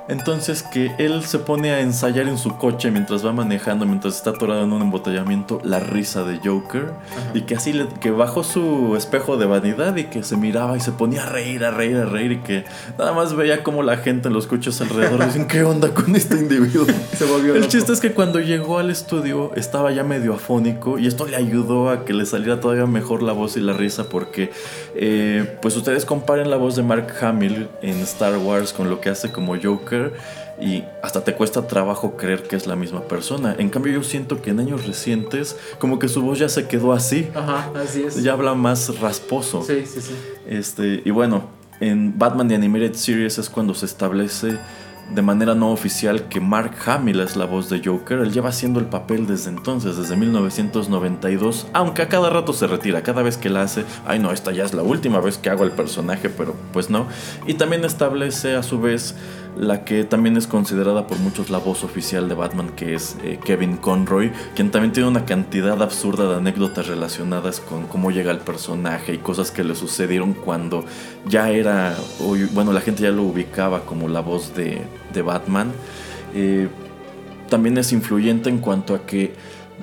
Entonces 0.08 0.62
que 0.62 0.92
él 0.98 1.22
se 1.24 1.38
pone 1.38 1.70
a 1.70 1.80
ensayar 1.80 2.28
en 2.28 2.38
su 2.38 2.56
coche 2.56 2.90
mientras 2.90 3.24
va 3.24 3.32
manejando, 3.32 3.84
mientras 3.84 4.16
está 4.16 4.30
atorado 4.30 4.64
en 4.64 4.72
un 4.72 4.82
embotellamiento, 4.82 5.60
la 5.62 5.80
risa 5.80 6.24
de 6.24 6.38
Joker. 6.42 6.84
Ajá. 6.84 7.30
Y 7.34 7.42
que 7.42 7.54
así, 7.54 7.72
le, 7.74 7.86
que 8.00 8.10
bajó 8.10 8.42
su 8.42 8.96
espejo 8.96 9.36
de 9.36 9.46
vanidad 9.46 9.94
y 9.96 10.04
que 10.04 10.22
se 10.22 10.36
miraba 10.36 10.76
y 10.76 10.80
se 10.80 10.92
ponía 10.92 11.24
a 11.24 11.26
reír, 11.26 11.64
a 11.64 11.70
reír, 11.70 11.96
a 11.96 12.06
reír. 12.06 12.32
Y 12.32 12.38
que 12.38 12.64
nada 12.98 13.12
más 13.12 13.36
veía 13.36 13.62
como 13.62 13.82
la 13.82 13.98
gente 13.98 14.28
en 14.28 14.34
los 14.34 14.46
coches 14.46 14.80
alrededor 14.80 15.24
dicen, 15.26 15.46
¿qué 15.46 15.62
onda 15.62 15.92
con 15.92 16.16
este 16.16 16.36
individuo? 16.36 16.86
Se 17.12 17.24
volvió 17.24 17.54
El 17.54 17.60
loco. 17.60 17.72
chiste 17.72 17.92
es 17.92 18.00
que 18.00 18.12
cuando 18.12 18.40
llegó 18.40 18.78
al 18.78 18.90
estudio 18.90 19.52
estaba 19.56 19.90
ya 19.92 20.04
medio 20.04 20.34
afónico 20.34 20.98
y 20.98 21.06
esto 21.06 21.26
le 21.26 21.36
ayudó 21.36 21.90
a 21.90 22.04
que 22.04 22.14
le 22.14 22.24
saliera 22.24 22.60
todavía 22.60 22.86
mejor 22.86 23.22
la 23.22 23.32
voz 23.32 23.56
y 23.56 23.60
la 23.60 23.72
risa 23.72 24.04
porque 24.04 24.50
eh, 24.94 25.58
pues 25.60 25.76
ustedes 25.76 26.04
comparen 26.04 26.48
la 26.50 26.56
voz 26.56 26.76
de 26.76 26.82
Mark 26.82 27.12
Hamill 27.20 27.68
en 27.82 28.00
Star 28.00 28.38
Wars 28.38 28.72
con 28.72 28.88
lo 28.88 29.00
que 29.00 29.10
hace 29.10 29.30
como 29.32 29.56
Joker 29.60 29.97
y 30.60 30.84
hasta 31.02 31.24
te 31.24 31.34
cuesta 31.34 31.66
trabajo 31.66 32.16
creer 32.16 32.42
que 32.42 32.56
es 32.56 32.66
la 32.66 32.76
misma 32.76 33.02
persona. 33.02 33.54
En 33.58 33.70
cambio 33.70 33.92
yo 33.92 34.02
siento 34.02 34.42
que 34.42 34.50
en 34.50 34.60
años 34.60 34.86
recientes 34.86 35.56
como 35.78 35.98
que 35.98 36.08
su 36.08 36.22
voz 36.22 36.38
ya 36.38 36.48
se 36.48 36.66
quedó 36.66 36.92
así. 36.92 37.28
Ajá, 37.34 37.70
así 37.76 38.02
es. 38.02 38.22
Ya 38.22 38.32
habla 38.32 38.54
más 38.54 38.98
rasposo. 39.00 39.62
Sí, 39.62 39.84
sí, 39.86 40.00
sí. 40.00 40.14
Este, 40.46 41.02
y 41.04 41.10
bueno, 41.10 41.48
en 41.80 42.18
Batman 42.18 42.48
The 42.48 42.56
Animated 42.56 42.94
Series 42.94 43.38
es 43.38 43.48
cuando 43.48 43.74
se 43.74 43.86
establece 43.86 44.58
de 45.14 45.22
manera 45.22 45.54
no 45.54 45.70
oficial 45.70 46.28
que 46.28 46.40
Mark 46.40 46.72
Hamill 46.86 47.20
es 47.20 47.36
la 47.36 47.46
voz 47.46 47.70
de 47.70 47.80
Joker. 47.84 48.18
Él 48.18 48.32
lleva 48.32 48.50
haciendo 48.50 48.78
el 48.80 48.86
papel 48.86 49.26
desde 49.26 49.50
entonces, 49.50 49.96
desde 49.96 50.16
1992, 50.16 51.66
aunque 51.72 52.02
a 52.02 52.08
cada 52.08 52.30
rato 52.30 52.52
se 52.52 52.66
retira, 52.66 53.02
cada 53.02 53.22
vez 53.22 53.36
que 53.36 53.48
la 53.48 53.62
hace, 53.62 53.84
ay 54.06 54.18
no, 54.18 54.32
esta 54.32 54.52
ya 54.52 54.64
es 54.64 54.74
la 54.74 54.82
última 54.82 55.20
vez 55.20 55.38
que 55.38 55.50
hago 55.50 55.64
el 55.64 55.70
personaje, 55.70 56.28
pero 56.28 56.54
pues 56.72 56.90
no. 56.90 57.06
Y 57.46 57.54
también 57.54 57.84
establece 57.84 58.54
a 58.54 58.62
su 58.62 58.80
vez 58.80 59.14
la 59.58 59.84
que 59.84 60.04
también 60.04 60.36
es 60.36 60.46
considerada 60.46 61.06
por 61.06 61.18
muchos 61.18 61.50
la 61.50 61.58
voz 61.58 61.82
oficial 61.82 62.28
de 62.28 62.34
Batman, 62.34 62.70
que 62.76 62.94
es 62.94 63.16
eh, 63.24 63.38
Kevin 63.44 63.76
Conroy, 63.76 64.30
quien 64.54 64.70
también 64.70 64.92
tiene 64.92 65.08
una 65.08 65.24
cantidad 65.24 65.82
absurda 65.82 66.28
de 66.28 66.36
anécdotas 66.36 66.86
relacionadas 66.86 67.60
con 67.60 67.86
cómo 67.88 68.10
llega 68.10 68.30
el 68.30 68.38
personaje 68.38 69.14
y 69.14 69.18
cosas 69.18 69.50
que 69.50 69.64
le 69.64 69.74
sucedieron 69.74 70.32
cuando 70.32 70.84
ya 71.26 71.50
era, 71.50 71.96
bueno, 72.52 72.72
la 72.72 72.80
gente 72.80 73.02
ya 73.02 73.10
lo 73.10 73.24
ubicaba 73.24 73.80
como 73.80 74.08
la 74.08 74.20
voz 74.20 74.54
de, 74.54 74.82
de 75.12 75.22
Batman. 75.22 75.72
Eh, 76.34 76.68
también 77.48 77.78
es 77.78 77.92
influyente 77.92 78.50
en 78.50 78.58
cuanto 78.58 78.94
a 78.94 79.06
que 79.06 79.34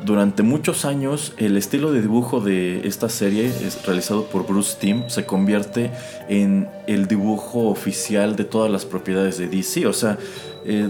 durante 0.05 0.43
muchos 0.43 0.85
años 0.85 1.33
el 1.37 1.57
estilo 1.57 1.91
de 1.91 2.01
dibujo 2.01 2.39
de 2.39 2.87
esta 2.87 3.09
serie 3.09 3.51
realizado 3.85 4.25
por 4.25 4.45
Bruce 4.45 4.77
Timm 4.79 5.09
se 5.09 5.25
convierte 5.25 5.91
en 6.29 6.69
el 6.87 7.07
dibujo 7.07 7.67
oficial 7.69 8.35
de 8.35 8.45
todas 8.45 8.71
las 8.71 8.85
propiedades 8.85 9.37
de 9.37 9.47
DC. 9.47 9.87
O 9.87 9.93
sea, 9.93 10.17
eh, 10.65 10.89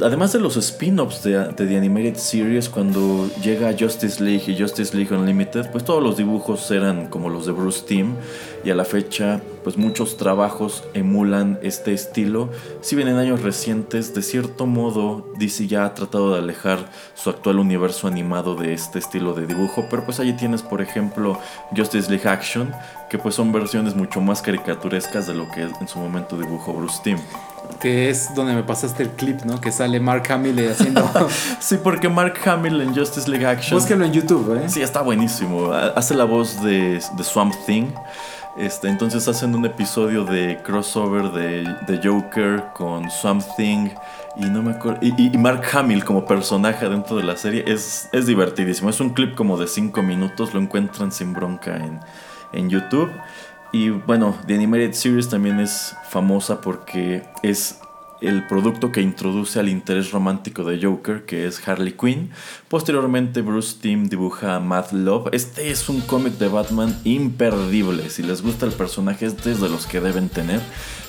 además 0.00 0.32
de 0.32 0.40
los 0.40 0.56
spin-offs 0.56 1.22
de, 1.22 1.38
de, 1.38 1.66
The 1.66 1.76
Animated 1.76 2.16
Series, 2.16 2.68
cuando 2.68 3.28
llega 3.42 3.74
Justice 3.78 4.22
League 4.22 4.44
y 4.46 4.58
Justice 4.58 4.96
League 4.96 5.14
Unlimited, 5.14 5.70
pues 5.70 5.84
todos 5.84 6.02
los 6.02 6.16
dibujos 6.16 6.70
eran 6.70 7.08
como 7.08 7.28
los 7.28 7.46
de 7.46 7.52
Bruce 7.52 7.84
Timm 7.86 8.14
y 8.64 8.70
a 8.70 8.74
la 8.74 8.84
fecha 8.84 9.40
pues 9.64 9.76
muchos 9.76 10.16
trabajos 10.16 10.84
emulan 10.94 11.58
este 11.62 11.92
estilo. 11.92 12.50
Si 12.80 12.96
bien 12.96 13.08
en 13.08 13.16
años 13.16 13.42
recientes, 13.42 14.14
de 14.14 14.22
cierto 14.22 14.66
modo, 14.66 15.32
DC 15.38 15.66
ya 15.66 15.84
ha 15.84 15.94
tratado 15.94 16.32
de 16.32 16.38
alejar 16.38 16.90
su 17.14 17.30
actual 17.30 17.58
universo 17.58 18.08
animado 18.08 18.54
de 18.54 18.72
este 18.72 18.98
estilo 18.98 19.34
de 19.34 19.46
dibujo, 19.46 19.86
pero 19.90 20.04
pues 20.04 20.20
allí 20.20 20.32
tienes 20.32 20.62
por 20.62 20.80
ejemplo 20.80 21.38
Justice 21.76 22.10
League 22.10 22.28
Action, 22.28 22.72
que 23.08 23.18
pues 23.18 23.34
son 23.34 23.52
versiones 23.52 23.94
mucho 23.94 24.20
más 24.20 24.42
caricaturescas 24.42 25.26
de 25.26 25.34
lo 25.34 25.48
que 25.50 25.62
en 25.62 25.88
su 25.88 25.98
momento 25.98 26.36
dibujó 26.36 26.72
Bruce 26.72 27.00
Timm. 27.04 27.18
Que 27.82 28.10
es 28.10 28.32
donde 28.34 28.54
me 28.54 28.62
pasaste 28.62 29.02
el 29.02 29.10
clip, 29.10 29.42
¿no? 29.42 29.60
Que 29.60 29.72
sale 29.72 29.98
Mark 29.98 30.30
Hamill 30.30 30.70
haciendo. 30.70 31.10
sí, 31.60 31.78
porque 31.82 32.08
Mark 32.08 32.34
Hamill 32.44 32.80
en 32.80 32.94
Justice 32.94 33.28
League 33.28 33.44
Action. 33.44 33.78
Búsquelo 33.78 34.04
en 34.04 34.12
YouTube, 34.12 34.56
¿eh? 34.56 34.68
Sí, 34.68 34.80
está 34.80 35.02
buenísimo. 35.02 35.72
Hace 35.72 36.14
la 36.14 36.24
voz 36.24 36.62
de, 36.62 37.02
de 37.16 37.24
Swamp 37.24 37.54
Thing. 37.66 37.86
Este, 38.56 38.88
entonces 38.88 39.26
hacen 39.28 39.54
un 39.54 39.64
episodio 39.64 40.24
de 40.24 40.60
crossover 40.62 41.32
de, 41.32 41.64
de 41.86 42.00
Joker 42.06 42.64
con 42.74 43.10
Swamp 43.10 43.42
Thing 43.56 43.88
y 44.36 44.44
no 44.44 44.62
me 44.62 44.72
acuerdo. 44.72 45.00
Y, 45.02 45.36
Mark 45.38 45.62
Hamill 45.72 46.04
como 46.04 46.26
personaje 46.26 46.86
dentro 46.88 47.16
de 47.16 47.22
la 47.22 47.36
serie 47.36 47.64
es, 47.66 48.08
es 48.12 48.26
divertidísimo. 48.26 48.90
Es 48.90 49.00
un 49.00 49.10
clip 49.10 49.34
como 49.34 49.56
de 49.56 49.66
5 49.66 50.02
minutos, 50.02 50.52
lo 50.52 50.60
encuentran 50.60 51.12
sin 51.12 51.32
bronca 51.32 51.76
en, 51.76 52.00
en 52.52 52.68
YouTube. 52.68 53.10
Y 53.72 53.88
bueno, 53.88 54.36
The 54.46 54.54
Animated 54.54 54.92
Series 54.92 55.28
también 55.28 55.58
es 55.58 55.94
famosa 56.10 56.60
porque 56.60 57.22
es 57.42 57.78
el 58.20 58.46
producto 58.46 58.92
que 58.92 59.00
introduce 59.00 59.58
al 59.58 59.68
interés 59.68 60.12
romántico 60.12 60.62
de 60.62 60.80
Joker, 60.80 61.24
que 61.24 61.46
es 61.46 61.66
Harley 61.66 61.92
Quinn. 61.92 62.30
Posteriormente, 62.68 63.40
Bruce 63.40 63.78
Timm 63.80 64.08
dibuja 64.08 64.60
Mad 64.60 64.92
Love. 64.92 65.30
Este 65.32 65.70
es 65.70 65.88
un 65.88 66.00
cómic 66.02 66.34
de 66.34 66.48
Batman 66.48 66.96
imperdible. 67.04 68.10
Si 68.10 68.22
les 68.22 68.42
gusta 68.42 68.66
el 68.66 68.72
personaje, 68.72 69.26
este 69.26 69.50
es 69.50 69.60
de 69.60 69.68
los 69.68 69.86
que 69.86 70.00
deben 70.00 70.28
tener. 70.28 70.60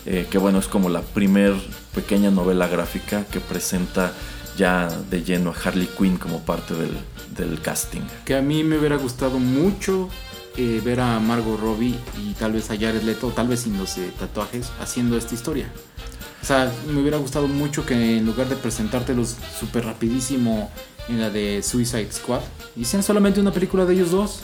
Eh, 0.06 0.26
que 0.30 0.38
bueno, 0.38 0.60
es 0.60 0.68
como 0.68 0.90
la 0.90 1.02
primer 1.02 1.54
pequeña 1.94 2.32
novela 2.32 2.68
gráfica 2.68 3.26
que 3.26 3.40
presenta 3.40 4.12
ya 4.58 4.88
de 5.10 5.24
lleno 5.24 5.52
a 5.52 5.68
Harley 5.68 5.90
Quinn 5.98 6.18
como 6.18 6.40
parte 6.40 6.74
del, 6.74 6.98
del 7.38 7.62
casting. 7.62 8.02
Que 8.26 8.36
a 8.36 8.42
mí 8.42 8.64
me 8.64 8.78
hubiera 8.78 8.96
gustado 8.98 9.38
mucho 9.38 10.10
eh, 10.58 10.82
ver 10.84 11.00
a 11.00 11.20
Margot 11.20 11.60
Robbie 11.60 11.96
y 12.22 12.34
tal 12.34 12.54
vez 12.54 12.70
a 12.70 12.76
Jared 12.76 13.02
Leto, 13.04 13.30
tal 13.30 13.48
vez 13.48 13.62
sin 13.62 13.78
los 13.78 13.98
eh, 13.98 14.12
tatuajes, 14.20 14.72
haciendo 14.80 15.18
esta 15.18 15.34
historia. 15.34 15.68
O 16.42 16.46
sea, 16.46 16.72
me 16.88 17.00
hubiera 17.00 17.18
gustado 17.18 17.48
mucho 17.48 17.86
que 17.86 18.18
en 18.18 18.26
lugar 18.26 18.50
de 18.50 18.56
presentártelos 18.56 19.38
súper 19.60 19.86
rapidísimo 19.86 20.70
en 21.08 21.22
la 21.22 21.30
de 21.30 21.64
Suicide 21.64 22.12
Squad, 22.12 22.42
hicieran 22.76 23.04
solamente 23.04 23.40
una 23.40 23.52
película 23.52 23.86
de 23.86 23.94
ellos 23.94 24.12
dos 24.12 24.42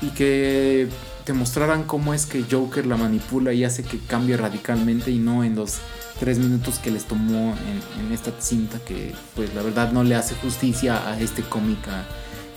y 0.00 0.08
que 0.08 0.88
te 1.24 1.32
mostraran 1.32 1.84
cómo 1.84 2.14
es 2.14 2.26
que 2.26 2.44
Joker 2.50 2.86
la 2.86 2.96
manipula 2.96 3.52
y 3.52 3.64
hace 3.64 3.82
que 3.82 3.98
cambie 3.98 4.36
radicalmente 4.36 5.10
y 5.10 5.18
no 5.18 5.44
en 5.44 5.54
los 5.54 5.78
tres 6.18 6.38
minutos 6.38 6.78
que 6.78 6.90
les 6.90 7.04
tomó 7.04 7.54
en, 7.98 8.06
en 8.06 8.12
esta 8.12 8.32
cinta 8.40 8.78
que 8.78 9.14
pues 9.36 9.54
la 9.54 9.62
verdad 9.62 9.92
no 9.92 10.02
le 10.02 10.14
hace 10.14 10.34
justicia 10.36 11.08
a 11.08 11.20
este 11.20 11.42
cómica 11.42 12.06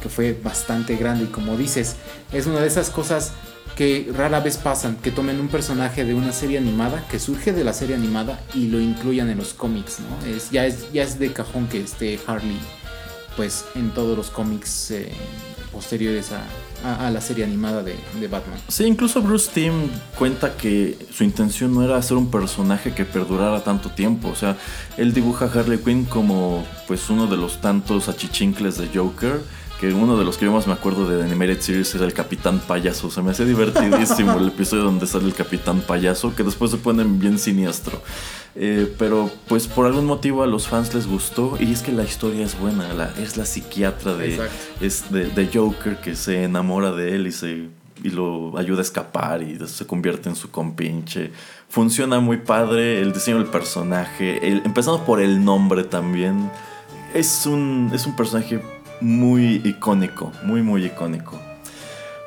que 0.04 0.10
fue 0.10 0.38
bastante 0.44 0.98
grande 0.98 1.24
y 1.24 1.28
como 1.28 1.56
dices, 1.56 1.96
es 2.34 2.46
una 2.46 2.60
de 2.60 2.68
esas 2.68 2.90
cosas 2.90 3.32
que 3.78 4.12
rara 4.14 4.42
vez 4.42 4.58
pasan, 4.58 4.98
que 4.98 5.12
tomen 5.12 5.40
un 5.40 5.48
personaje 5.48 6.04
de 6.04 6.14
una 6.14 6.34
serie 6.34 6.58
animada, 6.58 7.08
que 7.08 7.20
surge 7.20 7.54
de 7.54 7.64
la 7.64 7.72
serie 7.72 7.96
animada 7.96 8.40
y 8.54 8.68
lo 8.68 8.82
incluyan 8.82 9.30
en 9.30 9.38
los 9.38 9.54
cómics, 9.54 10.00
¿no? 10.02 10.28
Es, 10.30 10.52
ya, 10.52 10.66
es, 10.66 10.92
ya 10.92 11.04
es 11.04 11.18
de 11.18 11.32
cajón 11.32 11.68
que 11.68 11.80
esté 11.80 12.20
Harley 12.28 12.60
pues 13.38 13.66
en 13.76 13.92
todos 13.92 14.16
los 14.16 14.30
cómics 14.30 14.92
eh, 14.92 15.12
posteriores 15.72 16.32
a, 16.34 17.08
a, 17.08 17.10
la 17.10 17.20
serie 17.20 17.46
animada 17.46 17.82
de, 17.82 17.96
de, 18.20 18.28
Batman. 18.28 18.60
Sí, 18.68 18.84
incluso 18.84 19.24
Bruce 19.24 19.50
Timm 19.52 19.90
cuenta 20.20 20.56
que 20.56 20.96
su 21.12 21.24
intención 21.24 21.74
no 21.74 21.84
era 21.84 21.98
hacer 21.98 22.16
un 22.16 22.30
personaje 22.30 22.94
que 22.94 23.06
perdurara 23.06 23.64
tanto 23.64 23.90
tiempo. 23.90 24.28
O 24.28 24.36
sea, 24.36 24.56
él 24.98 25.14
dibuja 25.14 25.46
a 25.46 25.60
Harley 25.60 25.80
Quinn 25.80 26.06
como 26.06 26.64
pues 26.88 27.10
uno 27.10 27.26
de 27.26 27.38
los 27.38 27.60
tantos 27.60 28.08
achichincles 28.08 28.78
de 28.78 28.88
Joker 28.94 29.42
uno 29.92 30.18
de 30.18 30.24
los 30.24 30.38
que 30.38 30.46
yo 30.46 30.52
más 30.52 30.68
me 30.68 30.74
acuerdo 30.74 31.08
de 31.10 31.18
The 31.18 31.24
Animated 31.24 31.60
Series 31.60 31.94
era 31.96 32.06
el 32.06 32.14
Capitán 32.14 32.60
Payaso. 32.60 33.08
O 33.08 33.12
sea, 33.12 33.24
me 33.24 33.32
hacía 33.32 33.46
divertidísimo 33.46 34.38
el 34.38 34.50
episodio 34.50 34.84
donde 34.84 35.08
sale 35.08 35.26
el 35.26 35.34
Capitán 35.34 35.82
Payaso, 35.82 36.36
que 36.36 36.44
después 36.44 36.72
se 36.72 36.78
ponen 36.78 37.20
bien 37.20 37.38
siniestro. 37.40 38.02
Eh, 38.56 38.94
pero 39.00 39.32
pues 39.48 39.68
por 39.68 39.88
algún 39.88 40.06
motivo 40.06 40.44
a 40.44 40.48
los 40.48 40.68
fans 40.68 40.94
les 40.94 41.08
gustó 41.08 41.58
y 41.60 41.72
es 41.72 41.82
que 41.82 41.92
la 41.92 42.04
historia 42.04 42.46
es 42.46 42.60
buena, 42.60 43.12
es 43.18 43.36
la 43.36 43.46
psiquiatra 43.46 44.14
de, 44.14 44.40
es 44.80 45.12
de, 45.12 45.50
Joker 45.52 45.98
que 45.98 46.16
se 46.16 46.44
enamora 46.44 46.92
de 46.92 47.16
él 47.16 47.26
y, 47.26 47.32
se, 47.32 47.70
y 48.04 48.10
lo 48.12 48.56
ayuda 48.56 48.80
a 48.80 48.82
escapar 48.84 49.42
y 49.42 49.58
se 49.68 49.88
convierte 49.88 50.30
en 50.30 50.36
su 50.36 50.52
compinche. 50.52 51.32
Funciona 51.68 52.20
muy 52.20 52.38
padre 52.38 53.02
el 53.02 53.12
diseño 53.12 53.38
del 53.38 53.48
personaje, 53.48 54.40
empezando 54.48 55.04
por 55.04 55.20
el 55.20 55.44
nombre 55.44 55.84
también. 55.84 56.52
Es 57.16 57.48
un, 57.48 57.90
es 57.92 58.06
un 58.06 58.16
personaje 58.16 58.62
muy 59.04 59.62
icónico, 59.64 60.32
muy 60.44 60.62
muy 60.62 60.86
icónico. 60.86 61.40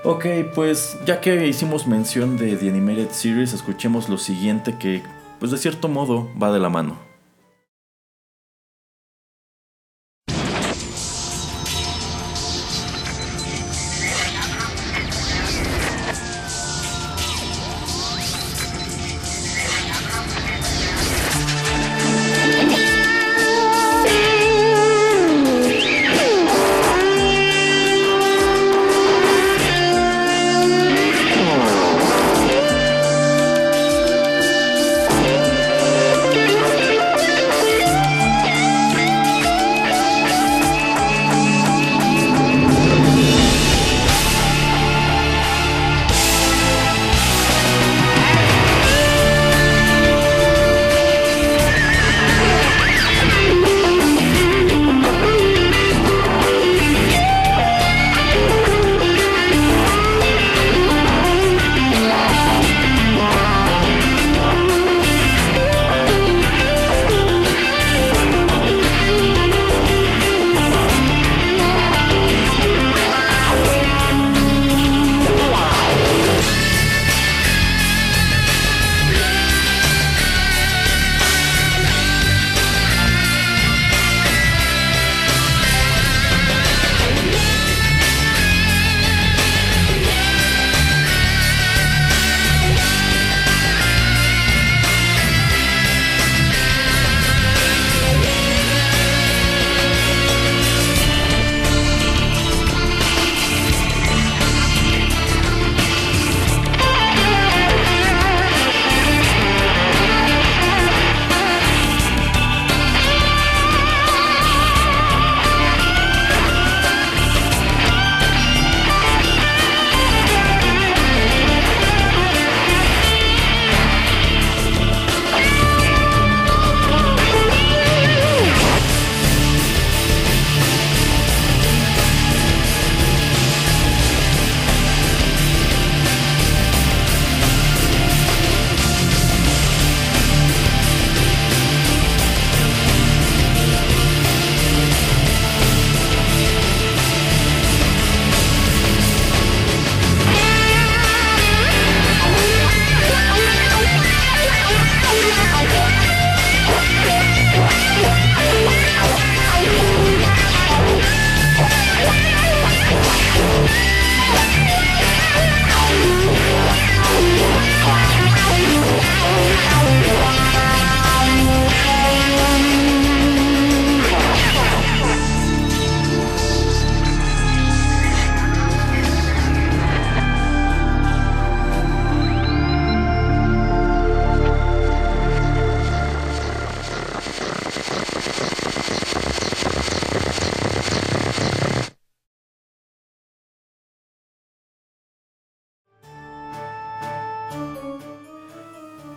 Ok, 0.04 0.26
pues 0.54 0.96
ya 1.04 1.20
que 1.20 1.46
hicimos 1.48 1.86
mención 1.86 2.36
de 2.36 2.56
The 2.56 2.68
Animated 2.68 3.10
Series, 3.10 3.52
escuchemos 3.52 4.08
lo 4.08 4.18
siguiente 4.18 4.76
que 4.78 5.02
pues 5.40 5.50
de 5.50 5.58
cierto 5.58 5.88
modo 5.88 6.30
va 6.40 6.52
de 6.52 6.60
la 6.60 6.68
mano. 6.68 7.05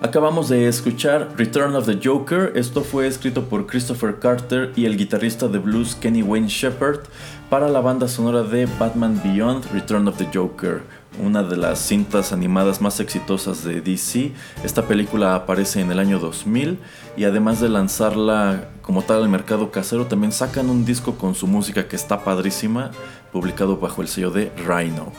Acabamos 0.10 0.50
de 0.50 0.68
escuchar 0.68 1.36
Return 1.38 1.76
of 1.76 1.86
the 1.86 2.00
Joker, 2.04 2.54
esto 2.56 2.84
fue 2.84 3.06
escrito 3.06 3.46
por 3.46 3.68
Christopher 3.68 4.18
Carter 4.18 4.72
y 4.76 4.86
el 4.86 4.98
guitarrista 4.98 5.48
de 5.48 5.60
blues 5.60 5.94
Kenny 5.94 6.24
Wayne 6.24 6.48
Shepherd 6.48 7.02
para 7.48 7.70
la 7.70 7.80
banda 7.80 8.08
sonora 8.08 8.42
de 8.42 8.66
Batman 8.80 9.22
Beyond 9.24 9.66
Return 9.72 10.08
of 10.08 10.18
the 10.18 10.28
Joker, 10.34 10.82
una 11.24 11.44
de 11.44 11.58
las 11.58 11.78
cintas 11.78 12.34
animadas 12.34 12.82
más 12.82 13.00
exitosas 13.00 13.64
de 13.64 13.82
DC. 13.82 14.32
Esta 14.64 14.88
película 14.88 15.36
aparece 15.36 15.80
en 15.80 15.92
el 15.92 16.00
año 16.00 16.18
2000 16.18 16.80
y 17.16 17.26
además 17.26 17.62
de 17.62 17.70
lanzarla 17.70 18.70
como 18.82 19.04
tal 19.04 19.22
al 19.22 19.30
mercado 19.30 19.70
casero, 19.70 20.08
también 20.08 20.32
sacan 20.32 20.72
un 20.72 20.86
disco 20.86 21.20
con 21.20 21.36
su 21.36 21.46
música 21.46 21.88
que 21.88 21.96
está 21.96 22.24
padrísima, 22.24 22.90
publicado 23.32 23.78
bajo 23.78 24.02
el 24.02 24.08
sello 24.08 24.32
de 24.32 24.52
Rhino. 24.66 25.12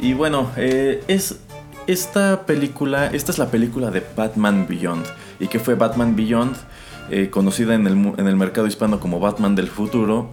Y 0.00 0.12
bueno, 0.12 0.50
eh, 0.56 1.02
es 1.08 1.40
esta 1.86 2.46
película, 2.46 3.06
esta 3.06 3.32
es 3.32 3.38
la 3.38 3.50
película 3.50 3.90
de 3.90 4.02
Batman 4.16 4.66
Beyond. 4.68 5.04
¿Y 5.40 5.48
que 5.48 5.58
fue 5.58 5.74
Batman 5.74 6.16
Beyond? 6.16 6.56
Eh, 7.10 7.28
conocida 7.30 7.74
en 7.74 7.86
el, 7.86 8.36
mercado 8.36 8.66
hispano 8.66 9.00
como 9.00 9.20
Batman 9.20 9.54
del 9.54 9.68
futuro. 9.68 10.30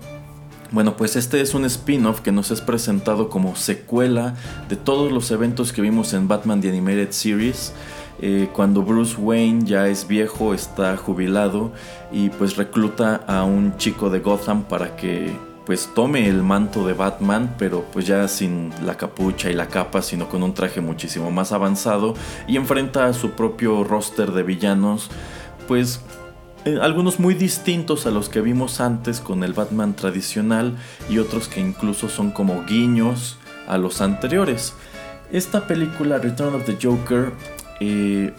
Bueno, 0.71 0.95
pues 0.95 1.17
este 1.17 1.41
es 1.41 1.53
un 1.53 1.65
spin-off 1.65 2.21
que 2.21 2.31
nos 2.31 2.49
es 2.51 2.61
presentado 2.61 3.29
como 3.29 3.57
secuela 3.57 4.35
de 4.69 4.77
todos 4.77 5.11
los 5.11 5.31
eventos 5.31 5.73
que 5.73 5.81
vimos 5.81 6.13
en 6.13 6.29
Batman 6.29 6.61
The 6.61 6.69
Animated 6.69 7.11
Series. 7.11 7.73
Eh, 8.21 8.49
cuando 8.53 8.83
Bruce 8.83 9.17
Wayne 9.19 9.65
ya 9.65 9.87
es 9.87 10.07
viejo, 10.07 10.53
está 10.53 10.95
jubilado 10.95 11.73
y 12.11 12.29
pues 12.29 12.55
recluta 12.55 13.21
a 13.27 13.43
un 13.43 13.75
chico 13.77 14.09
de 14.09 14.19
Gotham 14.19 14.63
para 14.63 14.95
que 14.95 15.35
pues 15.65 15.89
tome 15.93 16.27
el 16.27 16.43
manto 16.43 16.85
de 16.85 16.93
Batman, 16.93 17.55
pero 17.57 17.85
pues 17.93 18.07
ya 18.07 18.27
sin 18.27 18.71
la 18.85 18.97
capucha 18.97 19.49
y 19.49 19.53
la 19.53 19.67
capa, 19.67 20.01
sino 20.01 20.27
con 20.27 20.43
un 20.43 20.53
traje 20.53 20.81
muchísimo 20.81 21.31
más 21.31 21.51
avanzado 21.51 22.15
y 22.47 22.57
enfrenta 22.57 23.05
a 23.05 23.13
su 23.13 23.31
propio 23.31 23.83
roster 23.83 24.31
de 24.31 24.43
villanos, 24.43 25.09
pues 25.67 26.01
eh, 26.65 26.77
algunos 26.81 27.19
muy 27.19 27.33
distintos 27.33 28.05
a 28.05 28.11
los 28.11 28.29
que 28.29 28.41
vimos 28.41 28.81
antes 28.81 29.19
con 29.19 29.43
el 29.43 29.53
Batman 29.53 29.95
tradicional 29.95 30.77
y 31.09 31.17
otros 31.17 31.47
que 31.47 31.59
incluso 31.59 32.09
son 32.09 32.31
como 32.31 32.65
guiños 32.65 33.37
a 33.67 33.77
los 33.77 34.01
anteriores. 34.01 34.73
Esta 35.31 35.65
película 35.65 36.17
Return 36.17 36.55
of 36.55 36.65
the 36.65 36.77
Joker 36.81 37.31
eh, 37.79 38.33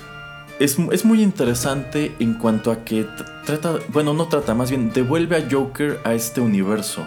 es, 0.65 1.05
muy 1.05 1.23
interesante 1.23 2.15
en 2.19 2.35
cuanto 2.35 2.71
a 2.71 2.85
que 2.85 3.07
trata, 3.45 3.79
bueno, 3.89 4.15
no 4.15 4.29
trata, 4.29 4.55
más 4.55 4.71
bien 4.71 4.93
devuelve 4.93 5.37
a 5.37 5.49
Joker 5.51 5.99
a 6.05 6.15
este 6.15 6.41
universo. 6.41 7.07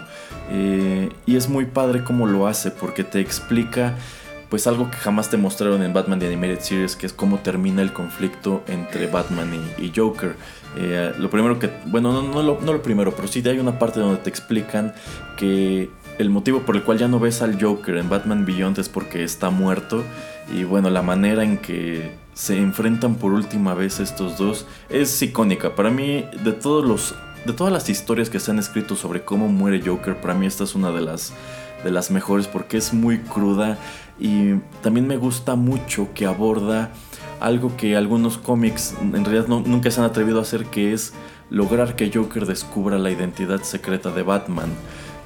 Eh, 0.50 1.08
y 1.26 1.36
es 1.36 1.48
muy 1.48 1.64
padre 1.64 2.04
cómo 2.04 2.26
lo 2.26 2.46
hace, 2.46 2.70
porque 2.70 3.04
te 3.04 3.20
explica 3.20 3.94
pues 4.48 4.68
algo 4.68 4.88
que 4.90 4.96
jamás 4.96 5.28
te 5.28 5.36
mostraron 5.36 5.82
en 5.82 5.92
Batman 5.92 6.20
The 6.20 6.26
Animated 6.26 6.60
Series, 6.60 6.94
que 6.94 7.06
es 7.06 7.12
cómo 7.12 7.38
termina 7.40 7.82
el 7.82 7.92
conflicto 7.92 8.62
entre 8.68 9.08
Batman 9.08 9.50
y, 9.78 9.92
Joker. 9.94 10.36
Eh, 10.76 11.12
lo 11.18 11.30
primero 11.30 11.58
que, 11.58 11.70
bueno, 11.86 12.12
no, 12.12 12.22
no, 12.22 12.42
lo, 12.42 12.60
no 12.60 12.72
lo 12.72 12.82
primero, 12.82 13.12
pero 13.16 13.26
sí 13.26 13.42
hay 13.44 13.58
una 13.58 13.78
parte 13.78 13.98
donde 13.98 14.18
te 14.18 14.30
explican 14.30 14.94
que 15.36 15.90
el 16.18 16.30
motivo 16.30 16.60
por 16.60 16.76
el 16.76 16.84
cual 16.84 16.98
ya 16.98 17.08
no 17.08 17.18
ves 17.18 17.42
al 17.42 17.60
Joker 17.60 17.96
en 17.96 18.08
Batman 18.08 18.44
Beyond 18.44 18.78
es 18.78 18.88
porque 18.88 19.24
está 19.24 19.50
muerto. 19.50 20.04
Y 20.54 20.62
bueno, 20.62 20.90
la 20.90 21.02
manera 21.02 21.42
en 21.42 21.58
que 21.58 22.25
se 22.36 22.58
enfrentan 22.58 23.14
por 23.14 23.32
última 23.32 23.72
vez 23.72 23.98
estos 23.98 24.36
dos 24.36 24.66
es 24.90 25.20
icónica. 25.22 25.74
Para 25.74 25.90
mí, 25.90 26.26
de 26.44 26.52
todos 26.52 26.84
los 26.84 27.14
de 27.46 27.52
todas 27.52 27.72
las 27.72 27.88
historias 27.88 28.28
que 28.28 28.40
se 28.40 28.50
han 28.50 28.58
escrito 28.58 28.94
sobre 28.96 29.24
cómo 29.24 29.48
muere 29.48 29.80
Joker, 29.84 30.20
para 30.20 30.34
mí 30.34 30.46
esta 30.46 30.64
es 30.64 30.74
una 30.74 30.90
de 30.90 31.00
las 31.00 31.32
de 31.82 31.90
las 31.90 32.10
mejores 32.10 32.46
porque 32.46 32.76
es 32.76 32.92
muy 32.92 33.20
cruda 33.20 33.78
y 34.18 34.54
también 34.82 35.06
me 35.06 35.16
gusta 35.16 35.54
mucho 35.54 36.08
que 36.14 36.26
aborda 36.26 36.90
algo 37.40 37.76
que 37.76 37.96
algunos 37.96 38.36
cómics 38.36 38.94
en 39.00 39.24
realidad 39.24 39.46
nunca 39.48 39.90
se 39.90 40.00
han 40.00 40.06
atrevido 40.06 40.38
a 40.38 40.42
hacer 40.42 40.66
que 40.66 40.92
es 40.92 41.14
lograr 41.48 41.96
que 41.96 42.10
Joker 42.12 42.44
descubra 42.44 42.98
la 42.98 43.10
identidad 43.10 43.62
secreta 43.62 44.10
de 44.10 44.22
Batman. 44.22 44.70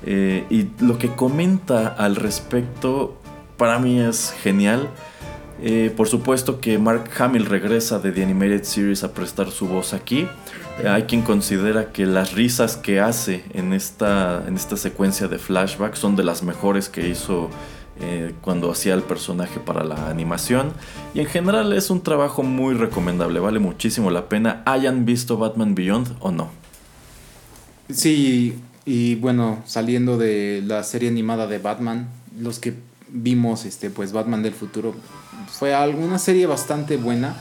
Eh, 0.05 0.45
y 0.49 0.69
lo 0.85 0.99
que 0.99 1.09
comenta 1.09 1.89
al 1.89 2.17
respecto 2.17 3.19
para 3.57 3.79
mí 3.79 4.01
es 4.01 4.33
genial. 4.43 4.89
Eh, 5.63 5.93
por 5.95 6.09
supuesto 6.09 6.59
que 6.59 6.79
Mark 6.79 7.11
Hamill 7.19 7.45
regresa 7.45 7.99
de 7.99 8.13
The 8.13 8.23
Animated 8.23 8.65
Series 8.65 9.05
a 9.05 9.13
prestar 9.13 9.51
su 9.51 9.69
voz 9.69 9.93
aquí. 9.93 10.27
Eh, 10.83 10.89
hay 10.89 11.03
quien 11.03 11.21
considera 11.21 11.93
que 11.93 12.07
las 12.07 12.33
risas 12.33 12.77
que 12.77 13.01
hace 13.01 13.45
en 13.53 13.75
esta, 13.75 14.43
en 14.47 14.57
esta 14.57 14.77
secuencia 14.77 15.29
de 15.29 15.39
flashback 15.39 15.97
son 15.97 16.17
de 16.17 16.25
las 16.25 16.43
mejores 16.43 16.89
que 16.89 17.09
hizo 17.09 17.51
eh, 18.01 18.33
cuando 18.41 18.71
hacía 18.71 18.95
el 18.95 19.03
personaje 19.03 19.61
para 19.61 19.85
la 19.85 20.09
animación. 20.09 20.73
Y 21.13 21.21
en 21.21 21.27
general 21.27 21.75
es 21.75 21.91
un 21.91 22.03
trabajo 22.03 22.43
muy 22.43 22.75
recomendable, 22.75 23.41
vale 23.41 23.59
muchísimo 23.59 24.11
la 24.11 24.31
pena. 24.31 24.63
Hayan 24.65 25.05
visto 25.05 25.37
Batman 25.37 25.75
Beyond 25.75 26.17
o 26.21 26.31
no. 26.31 26.49
Sí, 27.93 28.55
y 28.87 29.17
bueno, 29.17 29.63
saliendo 29.67 30.17
de 30.17 30.63
la 30.65 30.83
serie 30.85 31.11
animada 31.11 31.47
de 31.47 31.59
Batman, 31.59 32.09
los 32.39 32.59
que 32.59 32.75
vimos 33.13 33.65
este 33.65 33.91
pues 33.91 34.13
Batman 34.13 34.43
del 34.43 34.53
futuro 34.53 34.95
fue 35.59 35.75
alguna 35.75 36.19
serie 36.19 36.47
bastante 36.47 36.97
buena 36.97 37.37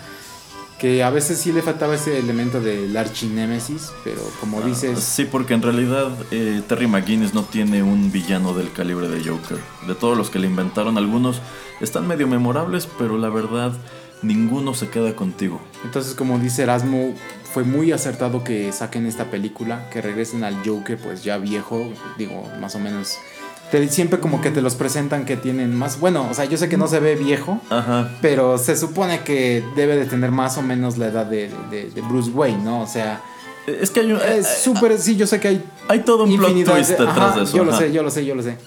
que 0.80 1.04
a 1.04 1.10
veces 1.10 1.38
sí 1.38 1.52
le 1.52 1.62
faltaba 1.62 1.96
ese 1.96 2.18
elemento 2.18 2.62
del 2.62 2.96
archinémesis, 2.96 3.92
pero 4.04 4.22
como 4.40 4.62
ah, 4.62 4.66
dices... 4.66 5.00
Sí, 5.00 5.26
porque 5.26 5.54
en 5.54 5.62
realidad 5.62 6.10
eh, 6.32 6.62
Terry 6.68 6.88
McGuinness 6.88 7.34
no 7.34 7.44
tiene 7.44 7.84
un 7.84 8.12
villano 8.12 8.54
del 8.54 8.72
calibre 8.72 9.10
de 9.10 9.22
Joker. 9.22 9.58
De 9.88 9.94
todos 9.94 10.18
los 10.18 10.30
que 10.30 10.40
le 10.40 10.48
inventaron, 10.48 10.98
algunos 10.98 11.42
están 11.82 12.08
medio 12.08 12.28
memorables, 12.28 12.88
pero 12.98 13.18
la 13.18 13.30
verdad 13.30 13.74
ninguno 14.22 14.74
se 14.74 14.90
queda 14.90 15.16
contigo. 15.16 15.62
Entonces, 15.84 16.16
como 16.16 16.40
dice 16.40 16.64
Erasmo, 16.64 17.14
fue 17.54 17.64
muy 17.64 17.92
acertado 17.92 18.44
que 18.44 18.72
saquen 18.72 19.06
esta 19.06 19.26
película, 19.26 19.90
que 19.90 20.02
regresen 20.02 20.44
al 20.46 20.56
Joker 20.66 20.98
pues 20.98 21.24
ya 21.24 21.38
viejo, 21.38 21.92
digo, 22.18 22.50
más 22.60 22.76
o 22.76 22.80
menos 22.80 23.18
siempre 23.90 24.20
como 24.20 24.42
que 24.42 24.52
te 24.52 24.62
los 24.62 24.76
presentan 24.76 25.26
que 25.26 25.38
tienen 25.38 25.76
más. 25.76 26.00
Bueno, 26.00 26.28
o 26.30 26.34
sea, 26.34 26.46
yo 26.46 26.58
sé 26.58 26.70
que 26.70 26.78
no 26.78 26.88
se 26.88 27.00
ve 27.00 27.16
viejo, 27.16 27.60
pero 28.22 28.58
se 28.58 28.76
supone 28.76 29.22
que 29.22 29.64
debe 29.76 29.96
de 29.96 30.06
tener 30.06 30.32
más 30.32 30.58
o 30.58 30.62
menos 30.62 30.98
la 30.98 31.08
edad 31.08 31.26
de, 31.26 31.52
Bruce 32.10 32.32
Wayne, 32.32 32.64
¿no? 32.64 32.82
O 32.82 32.88
sea. 32.88 33.22
Es 33.68 33.92
que 33.92 34.00
hay 34.00 34.12
un, 34.12 34.20
Es 34.20 34.62
súper. 34.64 34.98
Sí, 34.98 35.16
yo 35.16 35.28
sé 35.28 35.40
que 35.40 35.50
hay. 35.50 35.64
Hay 35.88 36.00
todo 36.00 36.24
un 36.24 36.36
plot 36.36 36.64
twist 36.66 36.90
detrás 36.92 37.36
de 37.36 37.44
eso. 37.44 37.58
Yo 37.58 37.64
lo 37.64 37.78
sé, 37.78 37.92
yo 37.92 38.02
lo 38.02 38.10
sé, 38.10 38.26
yo 38.26 38.36
lo 38.36 38.42
sé. 38.42 38.58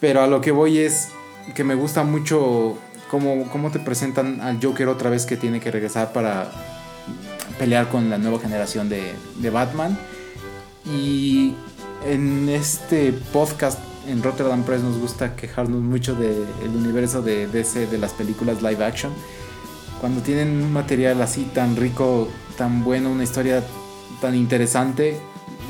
Pero 0.00 0.22
a 0.22 0.26
lo 0.26 0.40
que 0.40 0.50
voy 0.50 0.78
es 0.78 1.08
que 1.54 1.64
me 1.64 1.74
gusta 1.74 2.02
mucho 2.04 2.78
cómo, 3.10 3.50
cómo 3.50 3.70
te 3.70 3.78
presentan 3.78 4.40
al 4.40 4.58
Joker 4.62 4.88
otra 4.88 5.10
vez 5.10 5.26
que 5.26 5.36
tiene 5.36 5.60
que 5.60 5.70
regresar 5.70 6.14
para 6.14 6.50
pelear 7.58 7.88
con 7.88 8.08
la 8.08 8.16
nueva 8.16 8.38
generación 8.38 8.88
de, 8.88 9.12
de 9.36 9.50
Batman. 9.50 9.98
Y 10.86 11.54
en 12.06 12.48
este 12.48 13.12
podcast 13.12 13.78
en 14.10 14.22
Rotterdam 14.22 14.64
Press 14.64 14.82
nos 14.82 14.98
gusta 14.98 15.36
quejarnos 15.36 15.80
mucho 15.80 16.14
del 16.14 16.46
universo 16.74 17.22
de 17.22 17.46
DC, 17.46 17.86
de 17.86 17.98
las 17.98 18.12
películas 18.12 18.62
live 18.62 18.84
action. 18.84 19.12
Cuando 20.00 20.20
tienen 20.20 20.48
un 20.48 20.72
material 20.72 21.22
así 21.22 21.44
tan 21.54 21.76
rico, 21.76 22.28
tan 22.56 22.82
bueno, 22.84 23.10
una 23.10 23.22
historia 23.22 23.62
tan 24.20 24.34
interesante, 24.34 25.16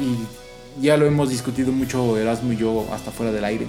y 0.01 0.83
ya 0.83 0.97
lo 0.97 1.07
hemos 1.07 1.31
discutido 1.31 1.73
mucho 1.73 2.17
Erasmo 2.17 2.53
y 2.53 2.57
yo 2.57 2.87
hasta 2.93 3.11
fuera 3.11 3.33
del 3.33 3.45
aire, 3.45 3.67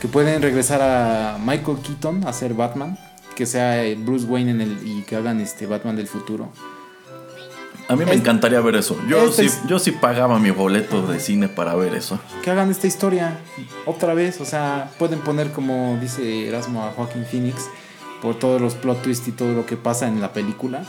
que 0.00 0.08
pueden 0.08 0.42
regresar 0.42 0.82
a 0.82 1.38
Michael 1.38 1.78
Keaton 1.78 2.26
a 2.26 2.32
ser 2.32 2.54
Batman, 2.54 2.98
que 3.34 3.46
sea 3.46 3.82
Bruce 3.96 4.26
Wayne 4.26 4.50
en 4.50 4.60
el, 4.60 4.86
y 4.86 5.02
que 5.02 5.16
hagan 5.16 5.40
este 5.40 5.66
Batman 5.66 5.96
del 5.96 6.08
futuro 6.08 6.50
a 7.92 7.96
mí 7.96 8.04
me 8.04 8.14
encantaría 8.14 8.60
ver 8.60 8.76
eso. 8.76 8.96
Yo, 9.06 9.30
sí, 9.30 9.48
yo 9.66 9.78
sí 9.78 9.92
pagaba 9.92 10.38
mi 10.38 10.50
boleto 10.50 11.06
de 11.06 11.20
cine 11.20 11.48
para 11.48 11.74
ver 11.74 11.94
eso. 11.94 12.18
Que 12.42 12.50
hagan 12.50 12.70
esta 12.70 12.86
historia 12.86 13.38
otra 13.86 14.14
vez. 14.14 14.40
O 14.40 14.44
sea, 14.44 14.90
pueden 14.98 15.20
poner, 15.20 15.52
como 15.52 15.98
dice 16.00 16.48
Erasmo, 16.48 16.84
a 16.84 16.92
Joaquín 16.92 17.24
Phoenix 17.24 17.68
por 18.22 18.38
todos 18.38 18.60
los 18.60 18.74
plot 18.74 19.02
twists 19.02 19.28
y 19.28 19.32
todo 19.32 19.52
lo 19.52 19.66
que 19.66 19.76
pasa 19.76 20.08
en 20.08 20.20
la 20.20 20.32
película. 20.32 20.84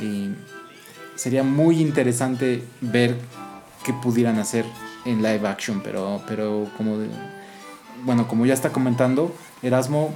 Y 0.00 0.30
sería 1.14 1.42
muy 1.42 1.80
interesante 1.80 2.64
ver 2.80 3.16
qué 3.84 3.92
pudieran 3.92 4.38
hacer 4.38 4.64
en 5.04 5.18
live 5.18 5.46
action. 5.46 5.82
Pero, 5.82 6.22
pero 6.26 6.68
como, 6.76 6.98
bueno, 8.04 8.26
como 8.28 8.46
ya 8.46 8.54
está 8.54 8.70
comentando, 8.70 9.34
Erasmo, 9.62 10.14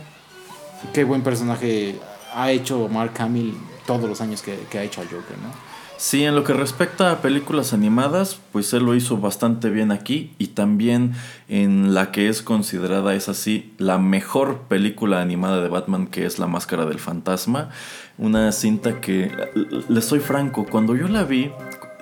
qué 0.95 1.05
buen 1.05 1.23
personaje 1.23 1.99
ha 2.35 2.51
hecho 2.51 2.89
Mark 2.89 3.13
Hamill 3.19 3.57
todos 3.87 4.09
los 4.09 4.21
años 4.21 4.41
que, 4.41 4.59
que 4.71 4.79
ha 4.79 4.83
hecho 4.85 5.03
a 5.03 5.05
Joker, 5.05 5.37
¿no? 5.43 5.70
Sí, 6.01 6.25
en 6.25 6.35
lo 6.35 6.45
que 6.45 6.55
respecta 6.55 7.13
a 7.13 7.21
películas 7.21 7.75
animadas, 7.75 8.41
pues 8.53 8.73
él 8.73 8.85
lo 8.85 8.95
hizo 8.95 9.19
bastante 9.19 9.69
bien 9.69 9.93
aquí 9.93 10.33
y 10.39 10.47
también 10.47 11.13
en 11.47 11.93
la 11.93 12.11
que 12.11 12.31
es 12.31 12.41
considerada, 12.41 13.15
es 13.15 13.29
así, 13.29 13.75
la 13.77 13.99
mejor 13.99 14.61
película 14.61 15.21
animada 15.21 15.61
de 15.61 15.69
Batman 15.69 16.07
que 16.07 16.25
es 16.25 16.39
La 16.39 16.47
Máscara 16.47 16.87
del 16.87 17.01
Fantasma. 17.01 17.69
Una 18.17 18.51
cinta 18.53 19.03
que, 19.03 19.31
le 19.91 20.01
soy 20.01 20.21
franco, 20.21 20.65
cuando 20.65 20.97
yo 20.97 21.07
la 21.07 21.25
vi, 21.25 21.53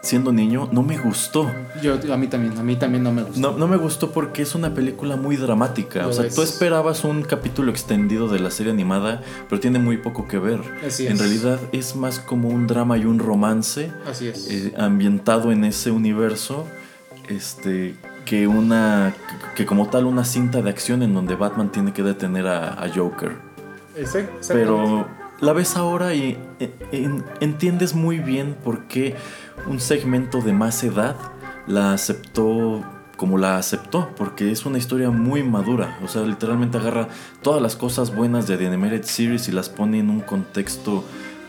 siendo 0.09 0.33
niño, 0.33 0.69
no 0.73 0.83
me 0.83 0.97
gustó. 0.97 1.51
Yo, 1.83 1.95
a 2.13 2.17
mí 2.17 2.27
también, 2.29 2.57
a 2.59 2.63
mí 2.63 2.77
también 2.77 3.03
no 3.05 3.13
me 3.13 3.23
gustó. 3.23 3.41
No, 3.41 3.59
no 3.59 3.69
me 3.69 3.77
gustó 3.77 4.11
porque 4.11 4.43
es 4.43 4.55
una 4.55 4.73
película 4.75 5.17
muy 5.17 5.37
dramática. 5.37 6.03
Lo 6.03 6.09
o 6.09 6.13
sea, 6.13 6.27
es. 6.27 6.35
tú 6.35 6.43
esperabas 6.43 7.05
un 7.05 7.23
capítulo 7.23 7.71
extendido 7.71 8.29
de 8.29 8.39
la 8.41 8.51
serie 8.51 8.73
animada, 8.73 9.23
pero 9.49 9.61
tiene 9.61 9.79
muy 9.79 9.99
poco 9.99 10.27
que 10.27 10.39
ver. 10.39 10.61
Así 10.87 11.07
En 11.07 11.13
es. 11.15 11.19
realidad 11.21 11.61
es 11.73 11.95
más 11.95 12.19
como 12.21 12.49
un 12.49 12.67
drama 12.67 12.97
y 12.97 13.05
un 13.05 13.19
romance 13.19 13.93
Así 14.11 14.29
es. 14.29 14.49
eh, 14.51 14.75
ambientado 14.79 15.53
en 15.53 15.65
ese 15.65 15.91
universo, 15.91 16.67
este, 17.29 17.95
que 18.25 18.47
una, 18.47 19.15
que 19.55 19.67
como 19.67 19.89
tal 19.89 20.07
una 20.07 20.25
cinta 20.25 20.63
de 20.63 20.71
acción 20.71 21.03
en 21.03 21.13
donde 21.15 21.35
Batman 21.35 21.71
tiene 21.71 21.93
que 21.93 22.03
detener 22.03 22.47
a, 22.47 22.83
a 22.83 22.89
Joker. 22.95 23.37
Pero 24.49 25.07
la 25.41 25.53
ves 25.53 25.77
ahora 25.77 26.15
y 26.15 26.37
eh, 26.61 26.73
en- 26.93 27.25
entiendes 27.41 27.95
muy 27.95 28.19
bien 28.19 28.57
por 28.65 28.85
qué 28.87 29.15
un 29.69 29.81
segmento 29.81 30.41
de 30.41 30.53
más 30.53 30.83
edad 30.85 31.17
la 31.67 31.93
aceptó 31.93 32.83
como 33.17 33.37
la 33.37 33.57
aceptó, 33.59 34.11
porque 34.17 34.53
es 34.53 34.65
una 34.65 34.79
historia 34.79 35.11
muy 35.11 35.43
madura. 35.43 35.99
O 36.05 36.09
sea, 36.09 36.23
literalmente 36.23 36.79
agarra 36.79 37.09
todas 37.43 37.61
las 37.61 37.75
cosas 37.75 38.15
buenas 38.15 38.47
de 38.47 38.57
The 38.57 38.69
Animated 38.69 39.03
Series 39.03 39.49
y 39.49 39.53
las 39.53 39.69
pone 39.69 39.99
en 39.99 40.09
un 40.09 40.21
contexto 40.21 41.05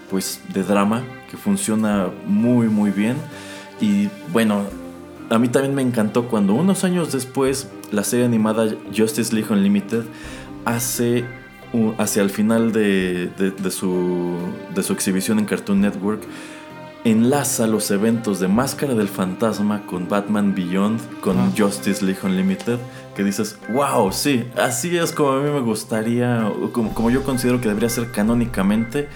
pues 0.09 0.41
de 0.51 0.63
drama 0.63 1.03
que 1.29 1.37
funciona 1.37 2.07
muy 2.25 2.67
muy 2.69 2.89
bien. 2.89 3.17
Y 3.79 4.09
bueno, 4.33 4.63
a 5.29 5.37
mí 5.37 5.47
también 5.47 5.75
me 5.75 5.83
encantó 5.83 6.27
cuando 6.27 6.55
unos 6.55 6.83
años 6.83 7.11
después 7.11 7.67
la 7.91 8.03
serie 8.03 8.25
animada 8.25 8.67
Justice 8.97 9.33
League 9.35 9.53
Unlimited 9.53 10.03
hace 10.65 11.23
hacia 11.99 12.23
el 12.23 12.31
final 12.31 12.71
de- 12.71 13.27
de 13.37 13.69
su, 13.69 14.35
de 14.73 14.81
su 14.81 14.91
exhibición 14.91 15.37
en 15.37 15.45
Cartoon 15.45 15.81
Network 15.81 16.23
enlaza 17.11 17.67
los 17.67 17.91
eventos 17.91 18.39
de 18.39 18.47
Máscara 18.47 18.93
del 18.93 19.07
Fantasma 19.07 19.85
con 19.85 20.07
Batman 20.09 20.53
Beyond, 20.55 21.19
con 21.21 21.37
Ah. 21.37 21.51
Justice 21.57 22.03
League 22.05 22.19
Unlimited, 22.23 22.77
que 23.15 23.23
dices, 23.23 23.57
wow, 23.73 24.11
sí, 24.11 24.45
así 24.57 24.97
es 24.97 25.11
como 25.11 25.31
a 25.31 25.41
mí 25.41 25.49
me 25.49 25.61
gustaría, 25.61 26.51
como, 26.73 26.93
como 26.93 27.09
yo 27.09 27.23
considero 27.23 27.59
que 27.61 27.67
debería 27.67 27.89
ser 27.89 28.11
canónicamente 28.11 29.07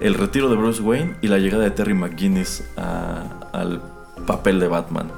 el 0.00 0.14
retiro 0.14 0.48
de 0.48 0.56
Bruce 0.56 0.80
Wayne 0.82 1.16
y 1.22 1.28
la 1.28 1.38
llegada 1.38 1.64
de 1.64 1.70
Terry 1.72 1.94
McGuinness 1.94 2.64
a- 2.76 3.24
al 3.52 3.82
papel 4.26 4.60
de 4.60 4.68
Batman. 4.68 5.10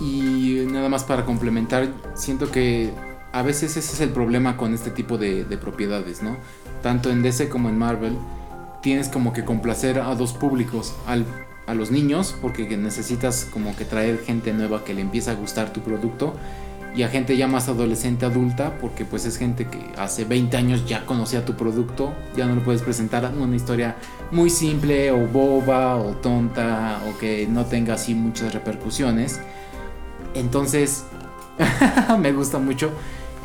Y 0.00 0.64
nada 0.70 0.88
más 0.88 1.04
para 1.04 1.24
complementar, 1.24 1.88
siento 2.14 2.50
que 2.50 2.92
a 3.32 3.42
veces 3.42 3.76
ese 3.76 3.94
es 3.94 4.00
el 4.00 4.10
problema 4.10 4.56
con 4.56 4.74
este 4.74 4.90
tipo 4.90 5.18
de, 5.18 5.44
de 5.44 5.56
propiedades, 5.58 6.22
¿no? 6.22 6.36
Tanto 6.82 7.10
en 7.10 7.22
DC 7.22 7.48
como 7.48 7.68
en 7.68 7.78
Marvel, 7.78 8.16
tienes 8.82 9.08
como 9.08 9.32
que 9.32 9.44
complacer 9.44 9.98
a 9.98 10.14
dos 10.14 10.32
públicos, 10.32 10.94
al, 11.06 11.24
a 11.66 11.74
los 11.74 11.90
niños, 11.90 12.34
porque 12.40 12.76
necesitas 12.76 13.48
como 13.52 13.74
que 13.76 13.84
traer 13.84 14.18
gente 14.24 14.52
nueva 14.52 14.84
que 14.84 14.94
le 14.94 15.00
empiece 15.00 15.30
a 15.30 15.34
gustar 15.34 15.72
tu 15.72 15.80
producto, 15.80 16.34
y 16.96 17.02
a 17.02 17.08
gente 17.08 17.36
ya 17.36 17.46
más 17.46 17.68
adolescente, 17.68 18.24
adulta, 18.24 18.78
porque 18.80 19.04
pues 19.04 19.26
es 19.26 19.36
gente 19.36 19.66
que 19.66 19.78
hace 19.98 20.24
20 20.24 20.56
años 20.56 20.86
ya 20.88 21.04
conocía 21.04 21.44
tu 21.44 21.54
producto, 21.54 22.14
ya 22.34 22.46
no 22.46 22.54
le 22.54 22.62
puedes 22.62 22.80
presentar 22.80 23.30
una 23.38 23.54
historia 23.54 23.96
muy 24.30 24.48
simple 24.48 25.10
o 25.10 25.26
boba 25.26 25.96
o 25.96 26.12
tonta 26.12 27.02
o 27.06 27.18
que 27.18 27.46
no 27.46 27.66
tenga 27.66 27.94
así 27.94 28.14
muchas 28.14 28.54
repercusiones. 28.54 29.40
Entonces, 30.34 31.04
me 32.18 32.32
gusta 32.32 32.58
mucho 32.58 32.90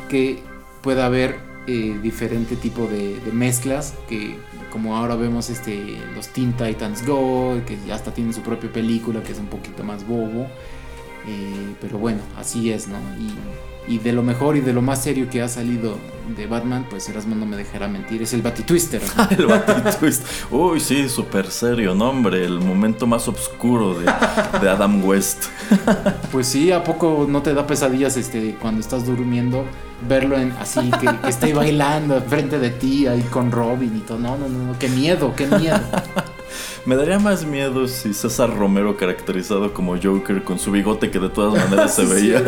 que 0.08 0.42
pueda 0.80 1.04
haber 1.04 1.36
eh, 1.66 1.98
diferente 2.02 2.56
tipo 2.56 2.86
de 2.86 3.20
mezclas, 3.34 3.92
que 4.08 4.38
como 4.72 4.96
ahora 4.96 5.16
vemos 5.16 5.50
este, 5.50 5.98
los 6.14 6.28
Teen 6.28 6.54
Titans 6.54 7.06
Go, 7.06 7.60
que 7.66 7.92
hasta 7.92 8.14
tienen 8.14 8.32
su 8.32 8.40
propia 8.40 8.72
película, 8.72 9.22
que 9.22 9.32
es 9.32 9.38
un 9.38 9.46
poquito 9.46 9.84
más 9.84 10.06
bobo. 10.06 10.46
Eh, 11.28 11.74
pero 11.80 11.98
bueno, 11.98 12.20
así 12.38 12.72
es, 12.72 12.88
¿no? 12.88 12.96
Y, 13.18 13.32
y 13.88 13.98
de 13.98 14.12
lo 14.12 14.22
mejor 14.22 14.56
y 14.56 14.60
de 14.60 14.72
lo 14.72 14.82
más 14.82 15.02
serio 15.02 15.28
que 15.30 15.42
ha 15.42 15.48
salido 15.48 15.96
de 16.36 16.46
Batman, 16.46 16.86
pues 16.88 17.08
Erasmo 17.08 17.34
no 17.34 17.46
me 17.46 17.56
dejará 17.56 17.88
mentir, 17.88 18.22
es 18.22 18.32
el 18.32 18.42
Batitwister. 18.42 19.02
¿no? 19.16 19.28
El 19.36 19.46
Batitwist. 19.46 20.24
Uy, 20.50 20.80
sí, 20.80 21.08
súper 21.08 21.50
serio, 21.50 21.94
¿no, 21.94 22.10
hombre? 22.10 22.44
El 22.44 22.60
momento 22.60 23.06
más 23.06 23.26
oscuro 23.28 23.94
de, 23.94 24.04
de 24.04 24.68
Adam 24.68 25.04
West. 25.04 25.44
Pues 26.30 26.46
sí, 26.46 26.72
¿a 26.72 26.82
poco 26.82 27.26
no 27.28 27.42
te 27.42 27.52
da 27.52 27.66
pesadillas 27.66 28.16
este, 28.16 28.54
cuando 28.54 28.80
estás 28.80 29.04
durmiendo? 29.04 29.66
Verlo 30.08 30.38
en, 30.38 30.52
así, 30.52 30.90
que, 30.98 31.06
que 31.06 31.28
esté 31.28 31.52
bailando 31.52 32.16
enfrente 32.16 32.58
de 32.58 32.70
ti 32.70 33.06
ahí 33.06 33.20
con 33.22 33.52
Robin 33.52 33.94
y 33.94 34.00
todo. 34.00 34.18
No, 34.18 34.38
no, 34.38 34.48
no, 34.48 34.64
no, 34.72 34.78
qué 34.78 34.88
miedo, 34.88 35.34
qué 35.36 35.46
miedo. 35.46 35.80
Me 36.84 36.96
daría 36.96 37.20
más 37.20 37.46
miedo 37.46 37.86
si 37.86 38.12
César 38.12 38.56
Romero, 38.56 38.96
caracterizado 38.96 39.72
como 39.72 39.96
Joker 39.96 40.42
con 40.42 40.58
su 40.58 40.72
bigote 40.72 41.12
que 41.12 41.20
de 41.20 41.28
todas 41.28 41.54
maneras 41.62 41.94
se 41.96 42.04
veía, 42.04 42.42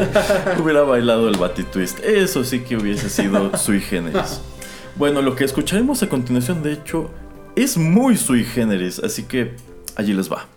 hubiera 0.61 0.82
bailado 0.82 1.28
el 1.28 1.37
Batitwist. 1.37 2.01
Eso 2.01 2.43
sí 2.43 2.61
que 2.61 2.76
hubiese 2.76 3.09
sido 3.09 3.57
sui 3.57 3.80
generis. 3.80 4.41
Bueno, 4.97 5.22
lo 5.22 5.37
que 5.37 5.45
escucharemos 5.45 6.03
a 6.03 6.09
continuación, 6.09 6.64
de 6.64 6.72
hecho, 6.72 7.11
es 7.55 7.76
muy 7.76 8.16
sui 8.16 8.43
generis, 8.43 8.99
así 8.99 9.22
que 9.22 9.55
allí 9.95 10.12
les 10.12 10.30
va. 10.30 10.49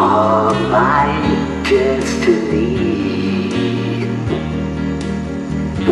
Are 0.00 0.54
my 0.70 1.12
destiny. 1.68 2.78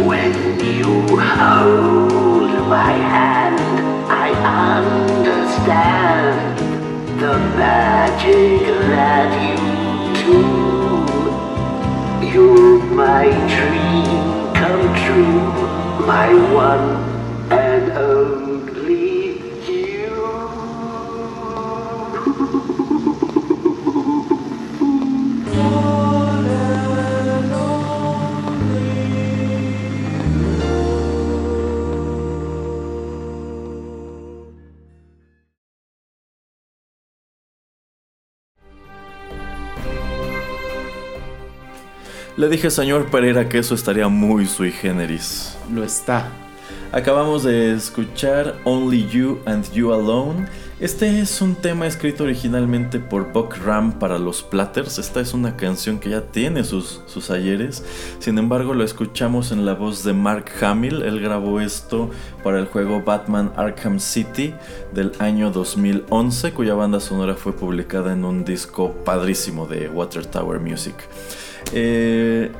When 0.08 0.32
you 0.60 0.92
hold 1.18 2.52
my 2.68 2.92
hand, 3.14 3.60
I 4.08 4.28
understand 4.72 6.58
the 7.20 7.34
magic 7.60 8.62
that 8.94 9.28
you 9.44 9.58
do. 10.24 10.40
You're 12.32 12.80
my 13.04 13.26
dream 13.54 14.08
come 14.54 14.84
true, 15.04 15.42
my 16.06 16.30
one 16.54 17.07
Le 42.38 42.48
dije, 42.48 42.70
señor 42.70 43.06
Pereira, 43.06 43.48
que 43.48 43.58
eso 43.58 43.74
estaría 43.74 44.06
muy 44.06 44.46
sui 44.46 44.70
generis. 44.70 45.58
Lo 45.74 45.82
está. 45.82 46.30
Acabamos 46.92 47.42
de 47.42 47.74
escuchar 47.74 48.54
Only 48.62 49.08
You 49.08 49.40
and 49.44 49.68
You 49.72 49.92
Alone. 49.92 50.46
Este 50.78 51.18
es 51.18 51.42
un 51.42 51.56
tema 51.56 51.88
escrito 51.88 52.22
originalmente 52.22 53.00
por 53.00 53.32
Buck 53.32 53.56
Ram 53.66 53.98
para 53.98 54.20
los 54.20 54.44
Platters. 54.44 55.00
Esta 55.00 55.20
es 55.20 55.34
una 55.34 55.56
canción 55.56 55.98
que 55.98 56.10
ya 56.10 56.20
tiene 56.20 56.62
sus, 56.62 57.00
sus 57.06 57.32
ayeres. 57.32 57.82
Sin 58.20 58.38
embargo, 58.38 58.72
lo 58.72 58.84
escuchamos 58.84 59.50
en 59.50 59.66
la 59.66 59.74
voz 59.74 60.04
de 60.04 60.12
Mark 60.12 60.44
Hamill. 60.60 61.02
Él 61.02 61.20
grabó 61.20 61.60
esto 61.60 62.08
para 62.44 62.60
el 62.60 62.66
juego 62.66 63.02
Batman 63.02 63.52
Arkham 63.56 63.98
City 63.98 64.54
del 64.94 65.10
año 65.18 65.50
2011, 65.50 66.52
cuya 66.52 66.74
banda 66.74 67.00
sonora 67.00 67.34
fue 67.34 67.52
publicada 67.52 68.12
en 68.12 68.24
un 68.24 68.44
disco 68.44 68.92
padrísimo 69.04 69.66
de 69.66 69.88
Water 69.88 70.24
Tower 70.24 70.60
Music. 70.60 70.94
Eh, 71.72 72.50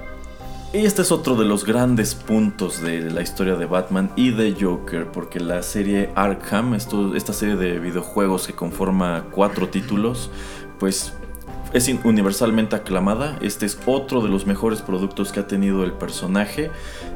y 0.73 0.85
este 0.85 1.01
es 1.01 1.11
otro 1.13 1.35
de 1.35 1.47
los 1.47 1.65
grandes 1.65 2.15
puntos 2.15 2.83
de 2.83 3.11
la 3.11 3.23
historia 3.23 3.55
de 3.55 3.65
Batman 3.65 4.11
y 4.17 4.33
de 4.33 4.55
Joker, 4.61 5.07
porque 5.11 5.41
la 5.41 5.63
serie 5.63 6.11
Arkham, 6.15 6.75
esta 6.75 7.33
serie 7.33 7.57
de 7.57 7.79
videojuegos 7.79 8.47
que 8.47 8.53
conforma 8.53 9.25
cuatro 9.33 9.69
títulos, 9.69 10.31
pues 10.79 11.15
es 11.73 11.89
universalmente 12.05 12.77
aclamada. 12.77 13.39
Este 13.41 13.67
es 13.67 13.79
otro 13.87 14.21
de 14.21 14.29
los 14.29 14.47
mejores 14.47 14.83
productos 14.83 15.33
que 15.33 15.41
ha 15.41 15.47
tenido 15.47 15.85
el 15.85 15.93
personaje 15.93 16.71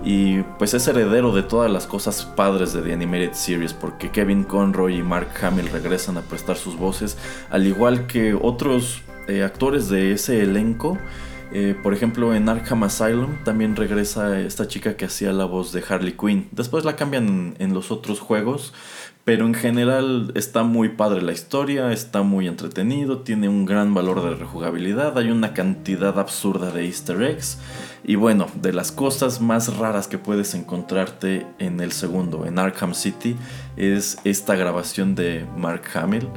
y 0.05 0.43
pues 0.59 0.74
es 0.74 0.86
heredero 0.88 1.34
de 1.34 1.43
todas 1.43 1.70
las 1.70 1.86
cosas 1.86 2.24
padres 2.24 2.72
de 2.72 2.82
The 2.82 2.93
Animated 2.93 3.34
Series, 3.34 3.72
porque 3.72 4.11
Kevin 4.11 4.45
Conroy 4.45 4.97
y 4.97 5.03
Mark 5.03 5.28
Hamill 5.43 5.68
regresan 5.68 6.16
a 6.16 6.22
prestar 6.22 6.57
sus 6.57 6.76
voces, 6.76 7.16
al 7.51 7.66
igual 7.66 8.07
que 8.07 8.34
otros 8.34 9.03
eh, 9.28 9.43
actores 9.43 9.88
de 9.88 10.12
ese 10.12 10.43
elenco. 10.43 10.99
Eh, 11.55 11.76
por 11.82 11.92
ejemplo, 11.92 12.34
en 12.34 12.48
Arkham 12.48 12.82
Asylum 12.84 13.36
también 13.44 13.76
regresa 13.76 14.40
esta 14.40 14.68
chica 14.68 14.96
que 14.96 15.05
hacía 15.05 15.34
la 15.34 15.44
voz 15.44 15.72
de 15.72 15.84
Harley 15.86 16.12
Quinn. 16.12 16.48
Después 16.50 16.86
la 16.86 16.96
cambian 16.96 17.55
en, 17.59 17.74
los 17.74 17.90
otros 17.90 18.20
juegos, 18.20 18.72
pero 19.24 19.44
en 19.44 19.53
general 19.53 20.32
está 20.34 20.62
muy 20.62 20.88
padre 20.90 21.20
la 21.20 21.32
historia, 21.32 21.92
está 21.92 22.22
muy 22.22 22.48
entretenido, 22.48 23.18
tiene 23.18 23.50
un 23.50 23.66
gran 23.66 23.92
valor 23.92 24.22
de 24.22 24.34
rejugabilidad, 24.34 25.18
hay 25.18 25.30
una 25.30 25.53
cantidad 25.53 26.18
absurda 26.18 26.70
de 26.70 26.86
easter 26.86 27.22
eggs. 27.22 27.59
Y 28.03 28.14
bueno, 28.14 28.46
de 28.55 28.72
las 28.72 28.90
cosas 28.90 29.42
más 29.42 29.76
raras 29.76 30.09
que 30.09 30.16
puedes 30.16 30.55
encontrarte 30.55 31.46
en 31.59 31.80
el 31.80 31.92
segundo, 31.92 32.46
en 32.46 32.59
Arkham 32.59 32.94
City, 32.94 33.36
es 33.76 34.16
esta 34.24 34.57
grabación 34.57 35.14
de 35.14 35.44
Mark 35.57 35.82
Hamill. 35.94 36.28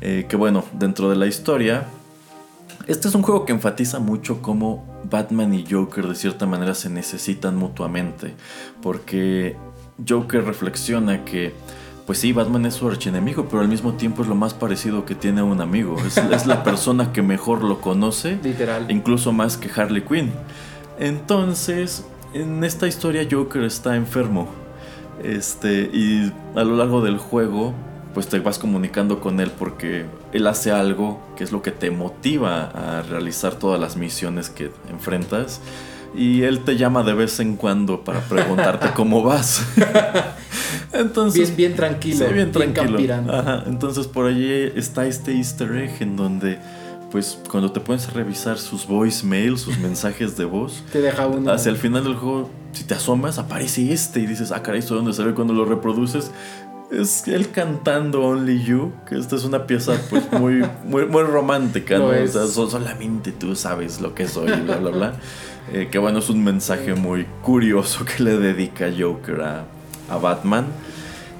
eh, 0.00 0.26
que 0.28 0.36
bueno, 0.36 0.64
dentro 0.72 1.08
de 1.08 1.16
la 1.16 1.26
historia, 1.26 1.86
este 2.86 3.08
es 3.08 3.14
un 3.14 3.22
juego 3.22 3.44
que 3.44 3.52
enfatiza 3.52 3.98
mucho 3.98 4.42
cómo 4.42 4.84
Batman 5.10 5.54
y 5.54 5.64
Joker 5.70 6.06
de 6.06 6.14
cierta 6.14 6.46
manera 6.46 6.74
se 6.74 6.90
necesitan 6.90 7.56
mutuamente. 7.56 8.34
Porque 8.82 9.56
Joker 10.06 10.44
reflexiona 10.44 11.24
que, 11.24 11.54
pues 12.06 12.18
sí, 12.18 12.32
Batman 12.32 12.66
es 12.66 12.74
su 12.74 12.88
archienemigo, 12.88 13.46
pero 13.48 13.62
al 13.62 13.68
mismo 13.68 13.94
tiempo 13.94 14.22
es 14.22 14.28
lo 14.28 14.34
más 14.34 14.54
parecido 14.54 15.04
que 15.04 15.14
tiene 15.14 15.40
a 15.40 15.44
un 15.44 15.60
amigo. 15.60 15.96
Es, 16.06 16.16
es 16.32 16.46
la 16.46 16.62
persona 16.64 17.12
que 17.12 17.22
mejor 17.22 17.62
lo 17.62 17.80
conoce, 17.80 18.38
Literal. 18.42 18.90
incluso 18.90 19.32
más 19.32 19.56
que 19.56 19.70
Harley 19.74 20.02
Quinn. 20.02 20.32
Entonces, 20.98 22.04
en 22.32 22.64
esta 22.64 22.86
historia 22.86 23.26
Joker 23.30 23.62
está 23.64 23.96
enfermo. 23.96 24.48
Este, 25.22 25.90
y 25.92 26.32
a 26.56 26.64
lo 26.64 26.76
largo 26.76 27.00
del 27.00 27.18
juego, 27.18 27.72
pues 28.14 28.28
te 28.28 28.38
vas 28.38 28.58
comunicando 28.58 29.20
con 29.20 29.40
él 29.40 29.50
porque 29.58 30.06
él 30.32 30.46
hace 30.46 30.70
algo 30.70 31.20
que 31.36 31.44
es 31.44 31.52
lo 31.52 31.60
que 31.62 31.72
te 31.72 31.90
motiva 31.90 32.64
a 32.66 33.02
realizar 33.02 33.56
todas 33.56 33.80
las 33.80 33.96
misiones 33.96 34.48
que 34.50 34.70
enfrentas. 34.90 35.60
Y 36.16 36.42
él 36.42 36.60
te 36.60 36.76
llama 36.76 37.02
de 37.02 37.12
vez 37.12 37.40
en 37.40 37.56
cuando 37.56 38.04
para 38.04 38.20
preguntarte 38.20 38.90
cómo 38.94 39.22
vas. 39.24 39.66
Entonces, 40.92 41.48
Bien, 41.48 41.56
bien 41.56 41.74
tranquilo. 41.76 42.26
Sí, 42.28 42.32
bien 42.32 42.52
tranquilo. 42.52 42.98
Ajá, 43.32 43.64
Entonces 43.66 44.06
por 44.06 44.26
allí 44.26 44.48
está 44.76 45.06
este 45.06 45.32
easter 45.36 45.72
egg 45.74 45.96
en 46.00 46.16
donde, 46.16 46.58
pues, 47.10 47.38
cuando 47.50 47.72
te 47.72 47.80
pones 47.80 48.06
a 48.08 48.12
revisar 48.12 48.58
sus 48.58 48.86
voicemails, 48.86 49.60
sus 49.62 49.78
mensajes 49.78 50.36
de 50.36 50.44
voz, 50.44 50.84
Te 50.92 51.00
deja 51.00 51.26
uno. 51.26 51.50
hacia 51.50 51.70
el 51.70 51.76
final 51.78 52.04
del 52.04 52.14
juego, 52.14 52.48
si 52.72 52.84
te 52.84 52.94
asomas, 52.94 53.38
aparece 53.38 53.92
este 53.92 54.20
y 54.20 54.26
dices, 54.26 54.52
ah, 54.52 54.62
caray, 54.62 54.80
¿esto 54.80 54.94
de 54.94 54.98
dónde 55.00 55.12
sale? 55.14 55.34
Cuando 55.34 55.52
lo 55.52 55.64
reproduces, 55.64 56.30
es 56.92 57.26
él 57.28 57.50
cantando 57.50 58.22
Only 58.22 58.62
You, 58.64 58.92
que 59.08 59.18
esta 59.18 59.36
es 59.36 59.44
una 59.44 59.66
pieza, 59.66 59.94
pues, 60.10 60.30
muy, 60.32 60.62
muy, 60.84 61.06
muy 61.06 61.22
romántica, 61.22 61.98
¿no? 61.98 62.06
O 62.06 62.26
sea, 62.26 62.46
so- 62.46 62.68
solamente 62.70 63.32
tú 63.32 63.54
sabes 63.56 64.00
lo 64.00 64.14
que 64.14 64.28
soy, 64.28 64.50
bla, 64.60 64.76
bla, 64.76 64.90
bla. 64.90 65.14
Eh, 65.72 65.88
que 65.90 65.98
bueno, 65.98 66.18
es 66.18 66.28
un 66.28 66.44
mensaje 66.44 66.94
muy 66.94 67.26
curioso 67.42 68.04
que 68.04 68.22
le 68.22 68.36
dedica 68.38 68.86
Joker 68.96 69.40
a, 69.40 69.64
a 70.10 70.16
Batman. 70.18 70.66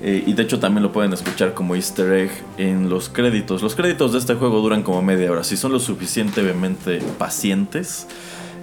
Eh, 0.03 0.23
y 0.27 0.33
de 0.35 0.43
hecho 0.43 0.59
también 0.59 0.83
lo 0.83 0.93
pueden 0.93 1.13
escuchar 1.13 1.55
como 1.55 1.77
easter 1.77 2.13
egg 2.13 2.31
en 2.59 2.91
los 2.91 3.09
créditos. 3.09 3.63
Los 3.63 3.75
créditos 3.75 4.13
de 4.13 4.19
este 4.19 4.35
juego 4.35 4.61
duran 4.61 4.83
como 4.83 5.01
media 5.03 5.31
hora. 5.31 5.45
Si 5.45 5.57
son 5.57 5.73
lo 5.73 5.79
suficientemente 5.81 7.01
pacientes, 7.19 8.07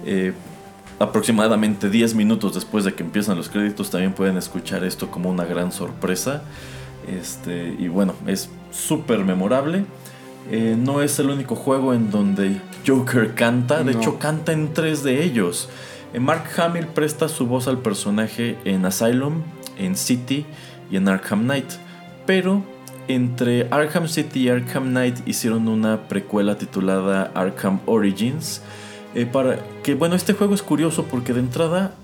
eh, 0.04 0.32
aproximadamente 1.02 1.90
10 1.90 2.14
minutos 2.14 2.54
después 2.54 2.84
de 2.84 2.94
que 2.94 3.02
empiezan 3.02 3.36
los 3.36 3.48
créditos 3.48 3.90
también 3.90 4.12
pueden 4.12 4.36
escuchar 4.36 4.84
esto 4.84 5.10
como 5.10 5.30
una 5.30 5.44
gran 5.44 5.72
sorpresa. 5.72 6.42
Este, 7.08 7.74
y 7.78 7.88
bueno, 7.88 8.14
es 8.26 8.48
súper 8.70 9.20
memorable. 9.20 9.84
Eh, 10.50 10.76
no 10.78 11.02
es 11.02 11.18
el 11.18 11.30
único 11.30 11.54
juego 11.56 11.94
en 11.94 12.10
donde 12.10 12.60
Joker 12.86 13.34
canta, 13.34 13.82
de 13.82 13.92
No. 13.94 14.00
hecho 14.00 14.18
canta 14.18 14.52
en 14.52 14.72
tres 14.72 15.02
de 15.02 15.22
ellos. 15.24 15.68
Eh, 16.12 16.20
Mark 16.20 16.44
Hamill 16.56 16.86
presta 16.86 17.28
su 17.28 17.46
voz 17.46 17.68
al 17.68 17.78
personaje 17.78 18.56
en 18.64 18.84
Asylum, 18.84 19.42
en 19.78 19.96
City 19.96 20.46
y 20.90 20.96
en 20.96 21.08
Arkham 21.08 21.42
Knight. 21.44 21.70
Pero 22.26 22.62
entre 23.08 23.66
Arkham 23.70 24.06
City 24.08 24.42
y 24.44 24.48
Arkham 24.48 24.90
Knight 24.90 25.26
hicieron 25.26 25.66
una 25.68 26.08
precuela 26.08 26.56
titulada 26.56 27.30
Arkham 27.34 27.80
Origins. 27.86 28.62
Eh, 29.14 29.26
para 29.26 29.58
que 29.82 29.94
bueno, 29.94 30.14
este 30.14 30.32
juego 30.32 30.54
es 30.54 30.62
curioso 30.62 31.04
porque 31.04 31.32
de 31.32 31.40
entrada 31.40 31.94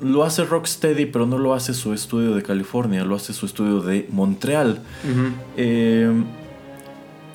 lo 0.00 0.24
hace 0.24 0.44
Rocksteady, 0.44 1.06
pero 1.06 1.26
no 1.26 1.38
lo 1.38 1.54
hace 1.54 1.74
su 1.74 1.92
estudio 1.92 2.34
de 2.34 2.42
California, 2.42 3.04
lo 3.04 3.16
hace 3.16 3.32
su 3.32 3.46
estudio 3.46 3.80
de 3.80 4.06
Montreal. 4.10 4.82
Eh, 5.56 6.12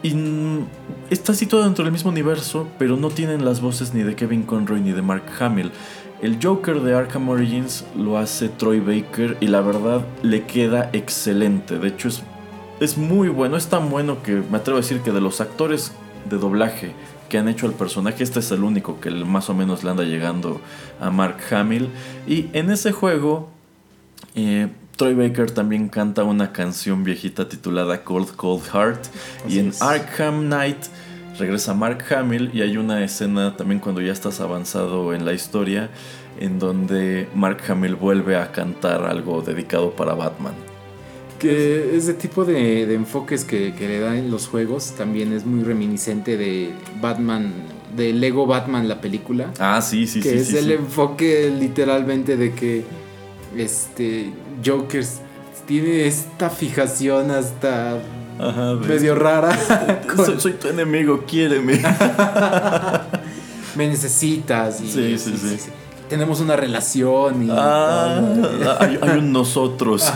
y 0.03 0.16
está 1.10 1.34
situado 1.34 1.66
dentro 1.66 1.84
del 1.84 1.91
mismo 1.91 2.12
universo, 2.12 2.68
pero 2.78 2.95
no 2.95 3.10
tienen 3.10 3.43
las 3.43 3.62
voces 3.62 3.93
ni 3.93 4.03
de 4.03 4.16
Kevin 4.16 4.43
Conroy 4.43 4.82
ni 4.82 4.91
de 4.91 5.01
Mark 5.01 5.24
Hamill. 5.39 5.72
El 6.22 6.38
Joker 6.41 6.82
de 6.82 6.95
Arkham 6.95 7.28
Origins 7.30 7.86
lo 7.97 8.18
hace 8.18 8.49
Troy 8.49 8.80
Baker 8.80 9.38
y 9.41 9.47
la 9.47 9.62
verdad 9.62 10.06
le 10.22 10.43
queda 10.43 10.89
excelente. 10.93 11.80
De 11.80 11.88
hecho 11.88 12.08
es, 12.08 12.22
es 12.80 12.97
muy 12.97 13.30
bueno, 13.30 13.58
es 13.58 13.68
tan 13.68 13.89
bueno 13.89 14.22
que 14.22 14.43
me 14.49 14.58
atrevo 14.58 14.78
a 14.78 14.82
decir 14.82 15.01
que 15.01 15.12
de 15.12 15.22
los 15.22 15.41
actores 15.41 15.91
de 16.30 16.38
doblaje 16.38 16.93
que 17.36 17.39
han 17.39 17.49
hecho 17.49 17.65
al 17.65 17.73
personaje, 17.73 18.23
este 18.23 18.39
es 18.39 18.49
el 18.51 18.63
único 18.63 19.01
que 19.01 19.11
más 19.11 19.49
o 19.49 19.53
menos 19.53 19.83
le 19.83 19.89
anda 19.89 20.05
llegando 20.05 20.61
a 21.01 21.11
Mark 21.11 21.36
Hamill. 21.51 21.89
Y 22.25 22.47
en 22.53 22.71
ese 22.71 22.93
juego 22.93 23.49
eh, 24.36 24.69
Troy 24.95 25.15
Baker 25.15 25.51
también 25.51 25.89
canta 25.89 26.23
una 26.23 26.53
canción 26.53 27.03
viejita 27.03 27.49
titulada 27.49 28.05
Cold 28.05 28.38
Cold 28.38 28.63
Heart. 28.71 29.01
Así 29.45 29.55
y 29.55 29.59
en 29.59 29.67
es. 29.67 29.81
Arkham 29.81 30.45
Knight 30.45 30.77
regresa 31.38 31.73
Mark 31.73 32.05
Hamill 32.09 32.51
y 32.53 32.61
hay 32.61 32.77
una 32.77 33.03
escena 33.03 33.57
también 33.57 33.81
cuando 33.81 33.99
ya 33.99 34.13
estás 34.13 34.39
avanzado 34.39 35.13
en 35.13 35.25
la 35.25 35.33
historia 35.33 35.89
en 36.39 36.57
donde 36.57 37.27
Mark 37.36 37.63
Hamill 37.67 37.95
vuelve 37.95 38.38
a 38.38 38.53
cantar 38.53 39.03
algo 39.03 39.41
dedicado 39.41 39.91
para 39.91 40.13
Batman. 40.13 40.53
Que 41.39 41.95
ese 41.97 42.13
tipo 42.13 42.45
de, 42.45 42.86
de 42.86 42.93
enfoques 42.95 43.43
que, 43.43 43.73
que 43.75 43.88
le 43.88 43.99
dan 43.99 44.15
en 44.17 44.31
los 44.31 44.47
juegos 44.47 44.93
también 44.97 45.33
es 45.33 45.45
muy 45.45 45.63
reminiscente 45.63 46.38
de 46.38 46.71
Batman, 47.01 47.51
de 47.95 48.13
Lego 48.13 48.45
Batman, 48.47 48.88
la 48.88 49.01
película. 49.01 49.51
Ah, 49.59 49.81
sí, 49.81 50.07
sí, 50.07 50.21
que 50.21 50.29
sí. 50.29 50.36
es 50.38 50.47
sí, 50.47 50.57
el 50.57 50.65
sí. 50.65 50.73
enfoque 50.73 51.53
literalmente 51.59 52.38
de 52.38 52.53
que 52.53 52.83
este 53.55 54.31
Joker 54.65 55.03
tiene 55.67 56.07
esta 56.07 56.49
fijación 56.49 57.31
hasta 57.31 57.97
Ajá, 58.39 58.73
medio 58.75 59.15
rara. 59.15 60.01
con- 60.15 60.25
soy, 60.25 60.39
soy 60.39 60.53
tu 60.53 60.67
enemigo, 60.69 61.23
quiéreme. 61.27 61.81
me 63.75 63.88
necesitas. 63.88 64.81
Y, 64.81 64.88
Sí, 64.91 65.17
sí, 65.17 65.33
sí. 65.38 65.69
Tenemos 66.10 66.39
una 66.39 66.56
relación 66.56 67.43
y. 67.43 67.47
Ah, 67.51 68.78
hay, 68.80 68.99
hay 69.01 69.18
un 69.20 69.32
nosotros. 69.32 70.12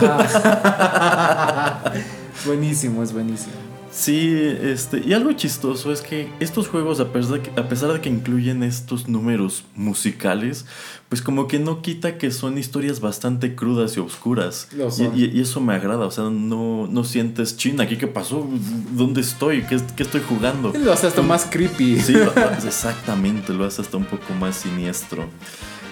buenísimo, 2.46 3.02
es 3.02 3.12
buenísimo. 3.12 3.52
Sí, 3.92 4.32
este, 4.62 5.02
y 5.04 5.14
algo 5.14 5.32
chistoso 5.32 5.92
es 5.92 6.00
que 6.00 6.30
estos 6.38 6.68
juegos, 6.68 7.00
a 7.00 7.06
pesar, 7.12 7.32
de 7.32 7.40
que, 7.42 7.60
a 7.60 7.68
pesar 7.68 7.92
de 7.92 8.00
que 8.00 8.08
incluyen 8.08 8.62
estos 8.62 9.08
números 9.08 9.64
musicales, 9.74 10.64
pues 11.08 11.20
como 11.22 11.48
que 11.48 11.58
no 11.58 11.82
quita 11.82 12.16
que 12.16 12.30
son 12.30 12.56
historias 12.56 13.00
bastante 13.00 13.56
crudas 13.56 13.96
y 13.96 14.00
oscuras. 14.00 14.68
Y, 15.16 15.22
y- 15.24 15.30
y 15.34 15.40
eso 15.40 15.60
me 15.60 15.74
agrada, 15.74 16.06
o 16.06 16.10
sea, 16.12 16.22
no, 16.30 16.86
no 16.88 17.02
sientes 17.02 17.56
China, 17.56 17.82
¿aquí 17.82 17.96
qué 17.98 18.06
pasó? 18.06 18.46
¿Dónde 18.92 19.22
estoy? 19.22 19.62
¿Qué, 19.64 19.80
qué 19.96 20.04
estoy 20.04 20.22
jugando? 20.26 20.72
Lo 20.78 20.92
hace 20.92 21.08
hasta 21.08 21.22
más 21.22 21.46
creepy. 21.50 21.98
Sí, 22.00 22.12
lo- 22.12 22.32
exactamente, 22.64 23.52
lo 23.52 23.64
hace 23.64 23.82
hasta 23.82 23.96
un 23.96 24.04
poco 24.04 24.32
más 24.38 24.54
siniestro. 24.54 25.24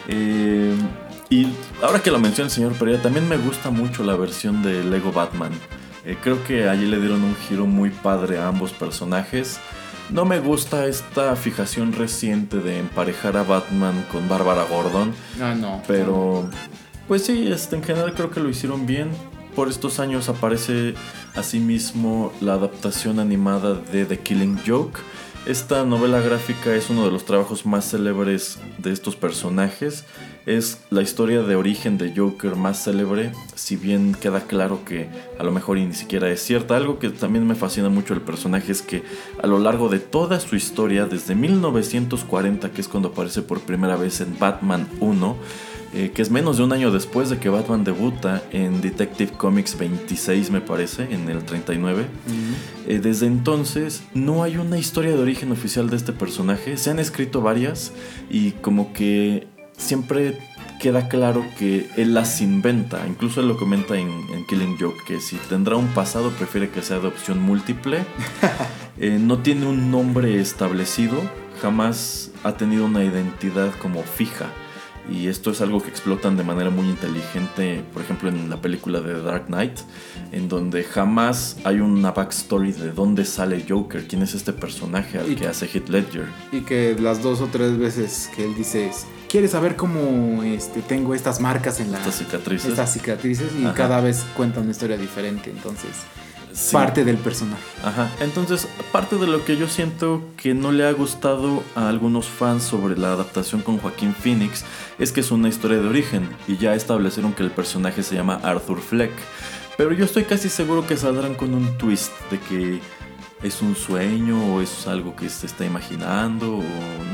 Eh, 0.08 0.74
y 1.30 1.46
ahora 1.82 2.00
que 2.02 2.10
lo 2.10 2.18
menciona 2.18 2.46
el 2.46 2.50
señor 2.50 2.72
Pereira, 2.72 3.02
también 3.02 3.28
me 3.28 3.36
gusta 3.36 3.70
mucho 3.70 4.02
la 4.02 4.16
versión 4.16 4.62
de 4.62 4.82
Lego 4.82 5.12
Batman. 5.12 5.52
Eh, 6.04 6.16
creo 6.22 6.42
que 6.44 6.68
allí 6.68 6.86
le 6.86 6.98
dieron 6.98 7.22
un 7.22 7.36
giro 7.36 7.66
muy 7.66 7.90
padre 7.90 8.38
a 8.38 8.48
ambos 8.48 8.72
personajes. 8.72 9.60
No 10.08 10.24
me 10.24 10.40
gusta 10.40 10.86
esta 10.86 11.36
fijación 11.36 11.92
reciente 11.92 12.60
de 12.60 12.78
emparejar 12.78 13.36
a 13.36 13.42
Batman 13.42 14.06
con 14.10 14.26
Bárbara 14.26 14.64
Gordon. 14.64 15.12
No, 15.38 15.54
no. 15.54 15.82
Pero, 15.86 16.48
pues 17.06 17.26
sí, 17.26 17.52
este, 17.52 17.76
en 17.76 17.82
general 17.82 18.14
creo 18.14 18.30
que 18.30 18.40
lo 18.40 18.48
hicieron 18.48 18.86
bien. 18.86 19.10
Por 19.54 19.68
estos 19.68 20.00
años 20.00 20.30
aparece 20.30 20.94
asimismo 21.34 22.32
la 22.40 22.54
adaptación 22.54 23.18
animada 23.18 23.74
de 23.74 24.06
The 24.06 24.20
Killing 24.20 24.60
Joke. 24.66 25.00
Esta 25.46 25.84
novela 25.84 26.20
gráfica 26.20 26.74
es 26.74 26.90
uno 26.90 27.06
de 27.06 27.10
los 27.10 27.24
trabajos 27.24 27.64
más 27.64 27.90
célebres 27.90 28.58
de 28.76 28.92
estos 28.92 29.16
personajes. 29.16 30.04
Es 30.44 30.80
la 30.90 31.00
historia 31.00 31.42
de 31.42 31.56
origen 31.56 31.96
de 31.96 32.12
Joker 32.14 32.54
más 32.54 32.84
célebre, 32.84 33.32
si 33.54 33.76
bien 33.76 34.14
queda 34.14 34.42
claro 34.42 34.84
que 34.84 35.08
a 35.38 35.42
lo 35.44 35.50
mejor 35.50 35.78
y 35.78 35.86
ni 35.86 35.94
siquiera 35.94 36.28
es 36.28 36.42
cierta. 36.42 36.76
Algo 36.76 36.98
que 36.98 37.08
también 37.08 37.46
me 37.46 37.54
fascina 37.54 37.88
mucho 37.88 38.12
del 38.12 38.22
personaje 38.22 38.72
es 38.72 38.82
que 38.82 39.02
a 39.42 39.46
lo 39.46 39.58
largo 39.58 39.88
de 39.88 40.00
toda 40.00 40.38
su 40.40 40.54
historia, 40.54 41.06
desde 41.06 41.34
1940, 41.34 42.70
que 42.70 42.80
es 42.82 42.88
cuando 42.88 43.08
aparece 43.08 43.40
por 43.40 43.60
primera 43.60 43.96
vez 43.96 44.20
en 44.20 44.38
Batman 44.38 44.86
1, 45.00 45.36
eh, 45.98 46.12
que 46.12 46.22
es 46.22 46.30
menos 46.30 46.58
de 46.58 46.62
un 46.62 46.72
año 46.72 46.92
después 46.92 47.28
de 47.28 47.38
que 47.38 47.48
Batman 47.48 47.82
debuta 47.82 48.44
en 48.52 48.80
Detective 48.80 49.32
Comics 49.32 49.76
26, 49.76 50.52
me 50.52 50.60
parece, 50.60 51.12
en 51.12 51.28
el 51.28 51.42
39. 51.42 52.06
Eh, 52.86 53.00
desde 53.00 53.26
entonces 53.26 54.04
no 54.14 54.44
hay 54.44 54.58
una 54.58 54.78
historia 54.78 55.10
de 55.10 55.18
origen 55.18 55.50
oficial 55.50 55.90
de 55.90 55.96
este 55.96 56.12
personaje. 56.12 56.76
Se 56.76 56.90
han 56.90 57.00
escrito 57.00 57.40
varias 57.40 57.90
y 58.30 58.52
como 58.52 58.92
que 58.92 59.48
siempre 59.76 60.38
queda 60.80 61.08
claro 61.08 61.44
que 61.58 61.88
él 61.96 62.14
las 62.14 62.40
inventa. 62.42 63.04
Incluso 63.08 63.40
él 63.40 63.48
lo 63.48 63.56
comenta 63.56 63.98
en, 63.98 64.08
en 64.32 64.46
Killing 64.46 64.76
Joke, 64.78 65.02
que 65.04 65.18
si 65.18 65.34
tendrá 65.48 65.74
un 65.74 65.88
pasado 65.88 66.30
prefiere 66.30 66.70
que 66.70 66.80
sea 66.80 67.00
de 67.00 67.08
opción 67.08 67.42
múltiple. 67.42 68.04
Eh, 69.00 69.16
no 69.20 69.38
tiene 69.38 69.64
un 69.64 69.92
nombre 69.92 70.40
establecido, 70.40 71.22
jamás 71.62 72.32
ha 72.42 72.54
tenido 72.56 72.84
una 72.84 73.04
identidad 73.04 73.72
como 73.80 74.02
fija. 74.02 74.50
Y 75.10 75.28
esto 75.28 75.50
es 75.50 75.60
algo 75.62 75.82
que 75.82 75.88
explotan 75.88 76.36
de 76.36 76.44
manera 76.44 76.68
muy 76.70 76.86
inteligente, 76.88 77.82
por 77.94 78.02
ejemplo, 78.02 78.28
en 78.28 78.50
la 78.50 78.60
película 78.60 79.00
de 79.00 79.22
Dark 79.22 79.46
Knight, 79.46 79.78
en 80.32 80.48
donde 80.48 80.84
jamás 80.84 81.56
hay 81.64 81.80
una 81.80 82.10
backstory 82.12 82.72
de 82.72 82.92
dónde 82.92 83.24
sale 83.24 83.64
Joker, 83.66 84.06
quién 84.06 84.22
es 84.22 84.34
este 84.34 84.52
personaje 84.52 85.18
al 85.18 85.30
Y- 85.32 85.36
que 85.36 85.46
hace 85.46 85.66
Heath 85.66 85.88
Ledger. 85.88 86.26
Y 86.52 86.60
que 86.60 86.94
las 87.00 87.22
dos 87.22 87.40
o 87.40 87.46
tres 87.46 87.78
veces 87.78 88.30
que 88.36 88.44
él 88.44 88.54
dice 88.54 88.86
es, 88.88 89.06
¿quieres 89.30 89.52
saber 89.52 89.76
cómo 89.76 90.42
este, 90.42 90.82
tengo 90.82 91.14
estas 91.14 91.40
marcas 91.40 91.80
en 91.80 91.90
la... 91.90 91.98
Estas 91.98 92.16
cicatrices. 92.18 92.70
estas 92.70 92.92
cicatrices? 92.92 93.48
Y 93.58 93.64
Ajá. 93.64 93.74
cada 93.74 94.00
vez 94.02 94.26
cuenta 94.36 94.60
una 94.60 94.72
historia 94.72 94.98
diferente, 94.98 95.48
entonces 95.50 95.90
Sí. 96.52 96.72
parte 96.72 97.04
del 97.04 97.16
personaje. 97.18 97.62
Ajá, 97.84 98.10
entonces 98.20 98.68
parte 98.90 99.16
de 99.16 99.26
lo 99.26 99.44
que 99.44 99.56
yo 99.56 99.68
siento 99.68 100.22
que 100.36 100.54
no 100.54 100.72
le 100.72 100.86
ha 100.86 100.92
gustado 100.92 101.62
a 101.74 101.88
algunos 101.88 102.26
fans 102.26 102.64
sobre 102.64 102.96
la 102.96 103.12
adaptación 103.12 103.60
con 103.62 103.78
Joaquín 103.78 104.14
Phoenix 104.14 104.64
es 104.98 105.12
que 105.12 105.20
es 105.20 105.30
una 105.30 105.48
historia 105.48 105.78
de 105.78 105.88
origen 105.88 106.28
y 106.46 106.56
ya 106.56 106.74
establecieron 106.74 107.32
que 107.32 107.42
el 107.42 107.50
personaje 107.50 108.02
se 108.02 108.14
llama 108.14 108.40
Arthur 108.42 108.80
Fleck. 108.80 109.12
Pero 109.76 109.92
yo 109.92 110.04
estoy 110.04 110.24
casi 110.24 110.48
seguro 110.48 110.86
que 110.86 110.96
saldrán 110.96 111.34
con 111.34 111.54
un 111.54 111.78
twist 111.78 112.12
de 112.30 112.40
que 112.40 112.80
es 113.42 113.62
un 113.62 113.76
sueño 113.76 114.54
o 114.54 114.60
es 114.60 114.86
algo 114.88 115.14
que 115.14 115.28
se 115.28 115.46
está 115.46 115.64
imaginando 115.64 116.56
o 116.56 116.64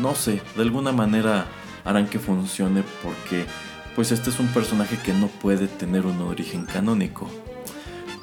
no 0.01 0.15
sé, 0.15 0.41
de 0.57 0.63
alguna 0.63 0.93
manera 0.93 1.47
harán 1.85 2.07
que 2.07 2.19
funcione 2.19 2.83
porque 3.03 3.45
pues 3.95 4.11
este 4.11 4.31
es 4.31 4.41
un 4.41 4.49
personaje 4.49 4.99
que 4.99 5.13
no 5.13 5.29
puede 5.29 5.69
tener 5.69 6.07
un 6.07 6.21
origen 6.23 6.65
canónico. 6.65 7.31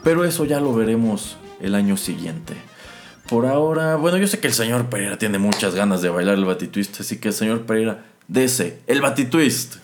Pero 0.04 0.26
eso 0.26 0.46
ya 0.46 0.60
lo 0.60 0.74
veremos 0.74 1.38
el 1.62 1.76
año 1.76 1.98
siguiente. 1.98 2.54
Por 3.30 3.46
ahora, 3.46 3.96
bueno, 3.96 4.18
yo 4.18 4.28
sé 4.28 4.40
que 4.40 4.48
el 4.48 4.54
señor 4.54 4.90
Pereira 4.90 5.18
tiene 5.18 5.38
muchas 5.38 5.76
ganas 5.76 6.02
de 6.02 6.10
bailar 6.10 6.36
el 6.36 6.46
Batitwist, 6.46 7.00
así 7.00 7.18
que 7.18 7.32
señor 7.32 7.62
Pereira, 7.62 8.04
dese 8.28 8.80
el 8.88 9.00
Batitwist. 9.02 9.76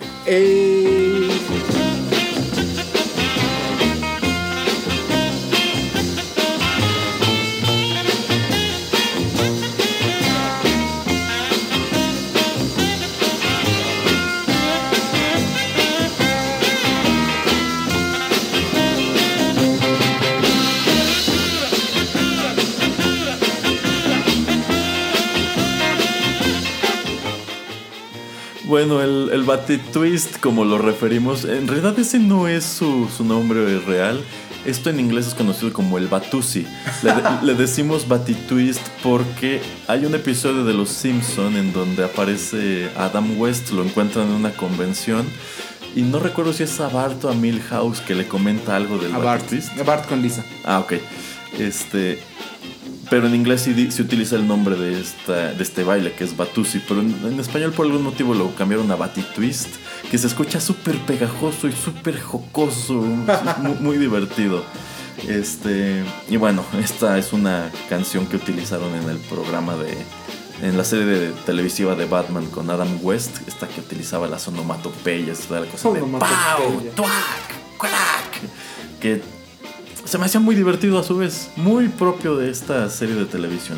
Bueno, 28.78 29.02
el, 29.02 29.32
el 29.34 29.42
Batitwist, 29.42 30.38
como 30.40 30.64
lo 30.64 30.78
referimos, 30.78 31.46
en 31.46 31.68
realidad 31.68 31.98
ese 31.98 32.20
no 32.20 32.48
es 32.48 32.64
su, 32.64 33.10
su 33.10 33.24
nombre 33.24 33.80
real. 33.80 34.22
Esto 34.68 34.92
en 34.92 35.00
inglés 35.00 35.26
es 35.26 35.34
conocido 35.34 35.74
como 35.74 35.98
el 35.98 36.08
Batusi. 36.08 36.68
Le, 37.02 37.12
de- 37.12 37.22
le 37.42 37.56
decimos 37.56 38.08
Batitwist 38.08 38.88
porque 39.02 39.62
hay 39.88 40.06
un 40.06 40.14
episodio 40.14 40.64
de 40.64 40.76
Los 40.76 40.90
Simpson 40.90 41.56
en 41.58 41.74
donde 41.74 42.04
aparece 42.04 42.92
Adam 42.96 43.40
West, 43.40 43.72
lo 43.72 43.84
encuentran 43.84 44.28
en 44.28 44.34
una 44.36 44.52
convención. 44.52 45.26
Y 45.96 46.04
no 46.04 46.20
recuerdo 46.20 46.54
si 46.54 46.62
es 46.62 46.80
a 46.80 46.88
Bart 46.88 47.26
o 47.26 47.30
a 47.32 47.34
Milhouse 47.34 48.02
que 48.02 48.14
le 48.14 48.28
comenta 48.28 48.76
algo 48.76 49.00
del 49.00 49.12
A 49.16 49.18
Bart, 49.18 49.52
a 49.80 49.84
Bart 49.84 50.08
con 50.08 50.22
Lisa. 50.22 50.46
Ah, 50.64 50.78
ok. 50.82 50.94
Este. 51.58 52.20
Pero 53.10 53.28
en 53.28 53.36
inglés 53.36 53.62
sí 53.62 53.90
se 53.92 54.02
utiliza 54.02 54.36
el 54.36 54.46
nombre 54.48 54.76
de, 54.76 55.00
esta, 55.00 55.54
de 55.54 55.64
este 55.64 55.84
baile, 55.84 56.12
que 56.14 56.24
es 56.26 56.36
Batusi. 56.36 56.80
Pero 56.88 57.00
en, 57.02 57.16
en 57.26 57.40
español 57.40 57.72
por 57.72 57.86
algún 57.86 58.04
motivo 58.04 58.34
lo 58.34 58.54
cambiaron 58.56 58.92
a 58.92 58.96
Batitwist, 58.98 59.70
que 60.12 60.18
se 60.18 60.28
escucha 60.28 60.60
súper 60.60 60.98
pegajoso 61.00 61.68
y 61.68 61.72
súper 61.72 62.20
jocoso. 62.22 62.94
muy, 63.62 63.76
muy 63.80 63.98
divertido. 63.98 64.64
Este. 65.28 66.04
Y 66.30 66.38
bueno, 66.38 66.64
esta 66.84 67.18
es 67.18 67.34
una 67.34 67.72
canción 67.90 68.26
que 68.28 68.36
utilizaron 68.36 68.94
en 68.96 69.10
el 69.10 69.18
programa 69.18 69.76
de. 69.76 69.98
En 70.62 70.76
la 70.76 70.84
serie 70.84 71.06
de- 71.06 71.32
televisiva 71.46 71.94
de 71.96 72.06
Batman 72.06 72.48
con 72.48 72.70
Adam 72.72 73.00
West, 73.04 73.48
esta 73.48 73.68
que 73.68 73.80
utilizaba 73.80 74.28
las 74.28 74.48
onomatopeyas, 74.48 75.40
toda 75.42 75.62
la 75.62 75.68
cosa 75.68 75.90
de. 75.94 76.00
¡Pau! 76.02 76.82
¡Tuac! 76.96 77.10
¡Crack! 77.80 79.00
Que 79.00 79.22
se 80.08 80.18
me 80.18 80.26
hacía 80.26 80.40
muy 80.40 80.56
divertido 80.56 80.98
a 81.00 81.04
su 81.04 81.18
vez, 81.18 81.50
muy 81.58 81.90
propio 81.90 82.38
de 82.38 82.50
esta 82.50 82.90
serie 82.90 83.16
de 83.16 83.26
televisión. 83.26 83.78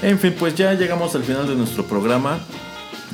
En 0.00 0.18
fin, 0.18 0.34
pues 0.38 0.54
ya 0.54 0.72
llegamos 0.74 1.14
al 1.16 1.24
final 1.24 1.48
de 1.48 1.56
nuestro 1.56 1.84
programa. 1.84 2.38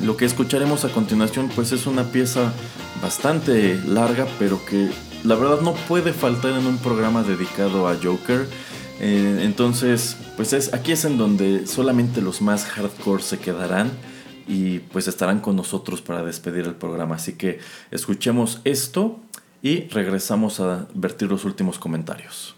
Lo 0.03 0.17
que 0.17 0.25
escucharemos 0.25 0.85
a 0.85 0.89
continuación 0.89 1.49
pues 1.55 1.71
es 1.71 1.87
una 1.87 2.03
pieza 2.03 2.53
bastante 3.01 3.81
larga, 3.87 4.27
pero 4.37 4.63
que 4.65 4.91
la 5.23 5.35
verdad 5.35 5.61
no 5.61 5.73
puede 5.73 6.13
faltar 6.13 6.51
en 6.51 6.67
un 6.67 6.77
programa 6.77 7.23
dedicado 7.23 7.87
a 7.87 7.95
Joker. 7.95 8.47
Eh, 8.99 9.39
entonces, 9.41 10.15
pues 10.35 10.53
es, 10.53 10.75
aquí 10.75 10.91
es 10.91 11.05
en 11.05 11.17
donde 11.17 11.65
solamente 11.65 12.21
los 12.21 12.41
más 12.41 12.65
hardcore 12.65 13.23
se 13.23 13.39
quedarán 13.39 13.89
y 14.47 14.79
pues 14.79 15.07
estarán 15.07 15.39
con 15.39 15.55
nosotros 15.55 16.01
para 16.01 16.23
despedir 16.23 16.65
el 16.65 16.75
programa. 16.75 17.15
Así 17.15 17.33
que 17.33 17.59
escuchemos 17.89 18.61
esto 18.63 19.19
y 19.63 19.87
regresamos 19.87 20.59
a 20.59 20.87
vertir 20.93 21.29
los 21.29 21.45
últimos 21.45 21.79
comentarios. 21.79 22.55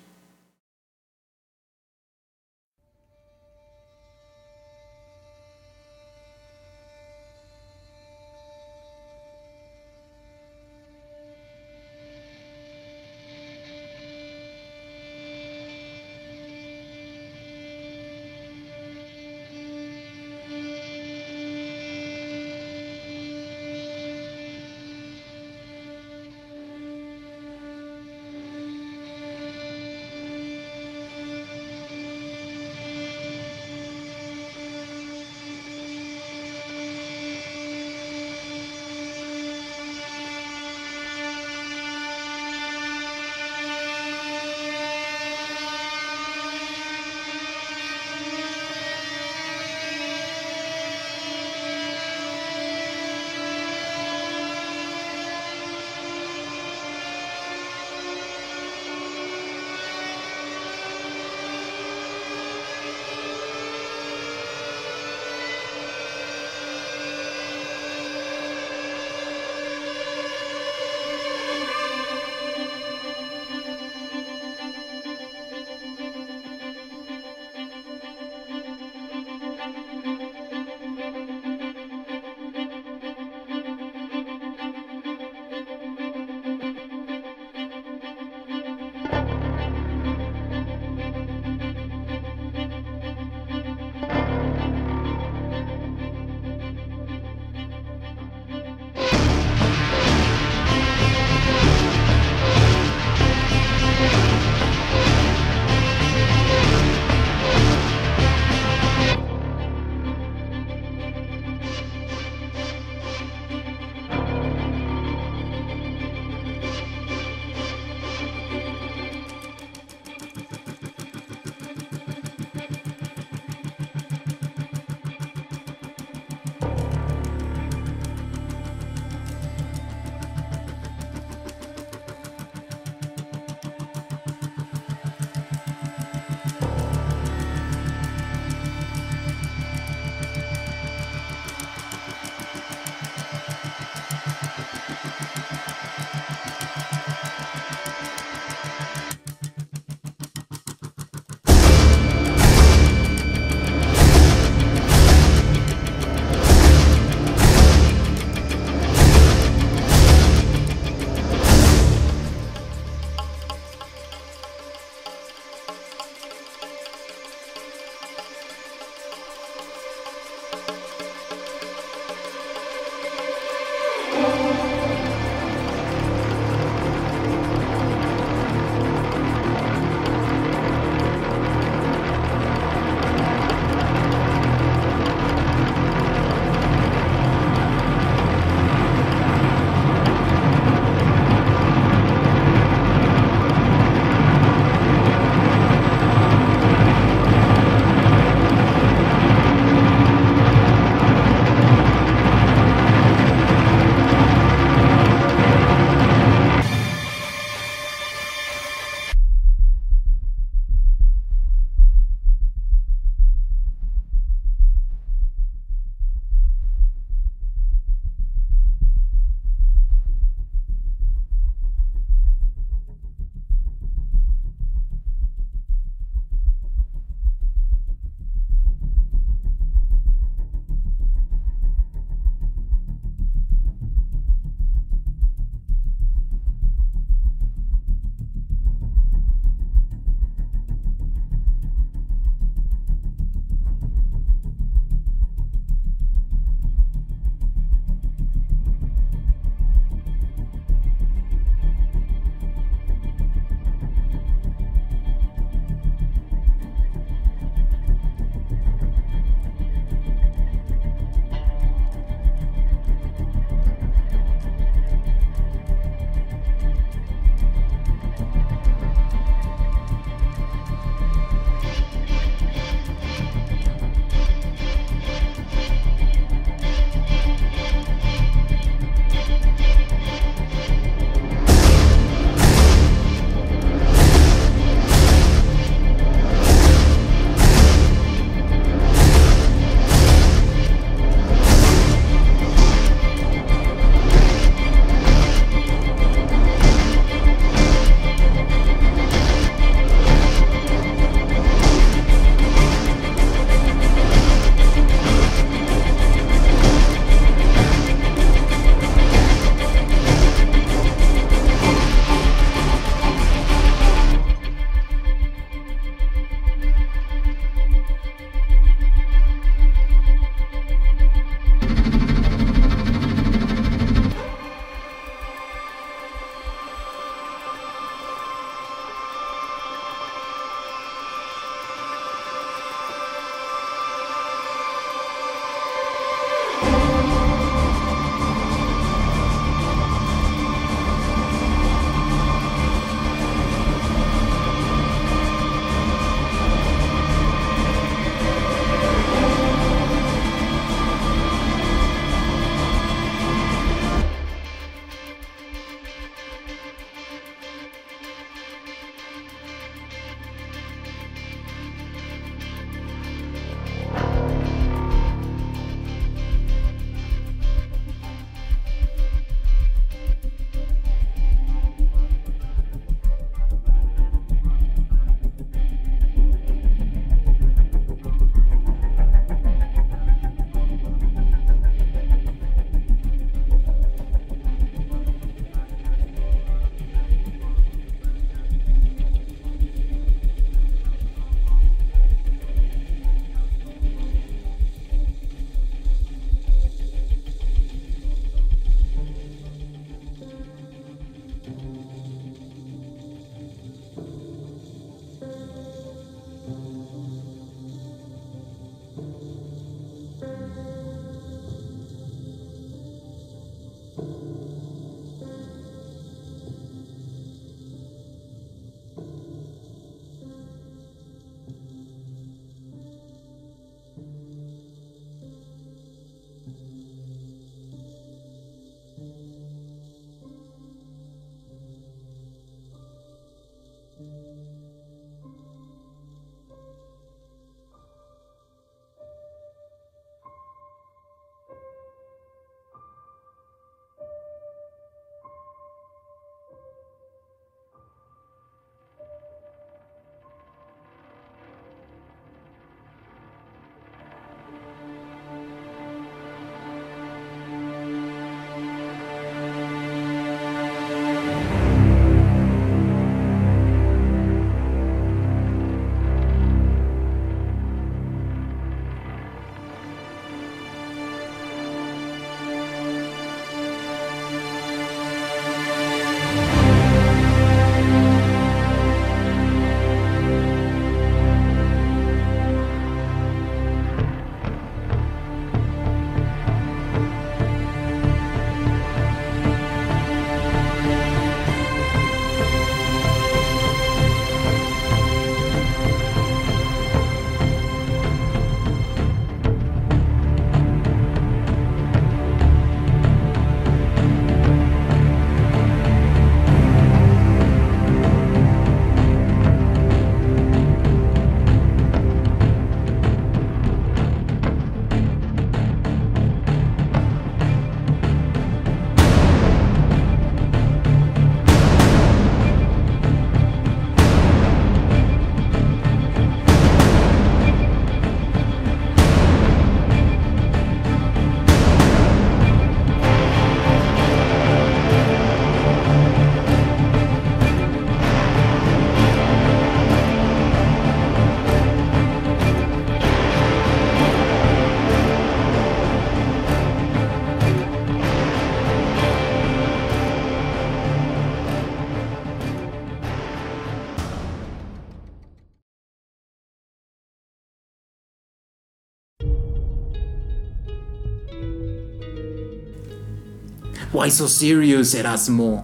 Why 564.06 564.12
so 564.12 564.28
serious, 564.28 564.94
Erasmo? 564.94 565.62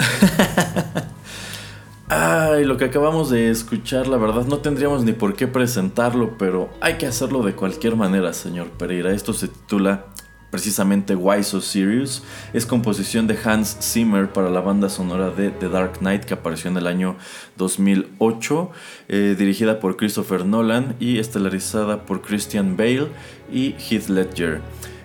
Ay, 2.09 2.65
lo 2.65 2.75
que 2.75 2.85
acabamos 2.85 3.29
de 3.29 3.51
escuchar, 3.51 4.07
la 4.07 4.17
verdad 4.17 4.45
no 4.45 4.57
tendríamos 4.57 5.03
ni 5.03 5.11
por 5.11 5.35
qué 5.35 5.45
presentarlo, 5.45 6.39
pero 6.39 6.71
hay 6.81 6.95
que 6.95 7.05
hacerlo 7.05 7.43
de 7.43 7.53
cualquier 7.53 7.95
manera, 7.95 8.33
señor 8.33 8.71
Pereira. 8.71 9.13
Esto 9.13 9.33
se 9.33 9.47
titula 9.47 10.07
precisamente 10.49 11.15
Why 11.15 11.43
So 11.43 11.61
Serious. 11.61 12.23
Es 12.51 12.65
composición 12.65 13.27
de 13.27 13.37
Hans 13.43 13.77
Zimmer 13.79 14.33
para 14.33 14.49
la 14.49 14.61
banda 14.61 14.89
sonora 14.89 15.29
de 15.29 15.51
The 15.51 15.69
Dark 15.69 15.99
Knight 15.99 16.23
que 16.23 16.33
apareció 16.33 16.71
en 16.71 16.77
el 16.77 16.87
año 16.87 17.17
2008, 17.57 18.71
eh, 19.07 19.35
dirigida 19.37 19.79
por 19.79 19.97
Christopher 19.97 20.47
Nolan 20.47 20.95
y 20.99 21.19
estelarizada 21.19 22.07
por 22.07 22.23
Christian 22.23 22.75
Bale 22.75 23.09
y 23.51 23.75
Heath 23.77 24.09
Ledger. 24.09 24.61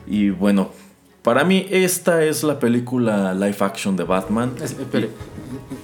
Y 0.07 0.31
bueno, 0.31 0.71
para 1.27 1.43
mí 1.43 1.67
esta 1.71 2.23
es 2.23 2.45
la 2.45 2.61
película 2.61 3.35
live 3.35 3.57
action 3.59 3.97
de 3.97 4.05
Batman. 4.05 4.53
Es-. 4.63 4.77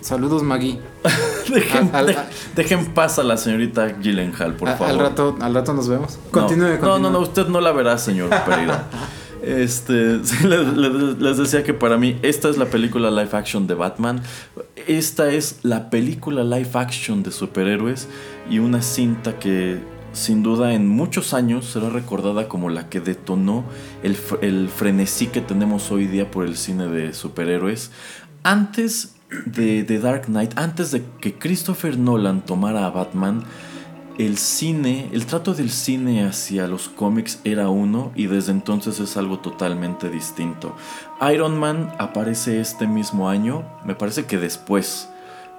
Saludos, 0.01 0.45
Maggie. 0.45 0.79
Dejen, 1.53 1.91
Al- 1.93 1.97
al- 1.97 2.07
de- 2.07 2.17
dejen 2.55 2.87
paz 2.95 3.19
a 3.19 3.25
la 3.25 3.37
señorita 3.37 3.89
Gyllenhaal, 4.01 4.55
por 4.55 4.69
favor. 4.69 4.89
al, 4.89 4.99
rato, 5.01 5.37
al 5.41 5.53
rato 5.53 5.75
nos 5.75 5.89
vemos. 5.89 6.17
No, 6.27 6.31
Continúe, 6.31 6.65
No, 6.67 6.71
no, 6.75 6.81
continúe. 6.81 7.11
no, 7.11 7.19
usted 7.19 7.47
no 7.49 7.61
la 7.61 7.73
verá, 7.73 7.99
señor 7.99 8.31
Pereira. 8.47 8.87
Este, 9.45 10.21
les 11.19 11.37
decía 11.37 11.65
que 11.65 11.75
para 11.75 11.97
mí 11.99 12.17
esta 12.23 12.49
es 12.49 12.59
la 12.59 12.67
película 12.67 13.11
live 13.11 13.31
action 13.33 13.67
de 13.67 13.75
Batman. 13.75 14.23
Esta 14.87 15.33
es 15.33 15.59
la 15.65 15.91
película 15.91 16.45
live 16.45 16.71
action 16.75 17.25
de 17.25 17.33
superhéroes 17.33 18.07
y 18.49 18.61
una 18.61 18.83
cinta 18.83 19.41
que 19.41 19.81
sin 20.13 20.43
duda 20.43 20.75
en 20.75 20.89
muchos 20.89 21.35
años 21.35 21.67
será 21.67 21.89
recordada 21.89 22.49
como 22.49 22.69
la 22.71 22.89
que 22.89 23.01
detonó 23.01 23.65
el, 24.03 24.17
fr- 24.17 24.39
el 24.43 24.69
frenesí 24.69 25.27
que 25.29 25.41
tenemos 25.41 25.91
hoy 25.91 26.07
día 26.07 26.31
por 26.31 26.45
el 26.45 26.57
cine 26.57 26.87
de 26.89 27.15
superhéroes. 27.15 27.91
Antes 28.43 29.15
de, 29.47 29.83
de 29.85 29.99
Dark 29.99 30.27
Knight, 30.27 30.53
antes 30.57 30.91
de 30.91 31.03
que 31.21 31.39
Christopher 31.39 31.99
Nolan 31.99 32.43
tomara 32.45 32.87
a 32.87 32.91
Batman, 32.91 33.45
el 34.19 34.37
cine, 34.37 35.09
el 35.13 35.25
trato 35.25 35.55
del 35.55 35.71
cine 35.71 36.27
hacia 36.27 36.69
los 36.69 36.91
cómics 36.91 37.41
era 37.45 37.71
uno 37.71 38.13
y 38.15 38.27
desde 38.27 38.53
entonces 38.53 39.01
es 39.01 39.17
algo 39.17 39.39
totalmente 39.39 40.11
distinto. 40.11 40.77
Iron 41.33 41.59
Man 41.59 41.91
aparece 41.99 42.61
este 42.61 42.87
mismo 42.87 43.31
año, 43.31 43.65
me 43.87 43.95
parece 43.95 44.27
que 44.27 44.37
después, 44.37 45.09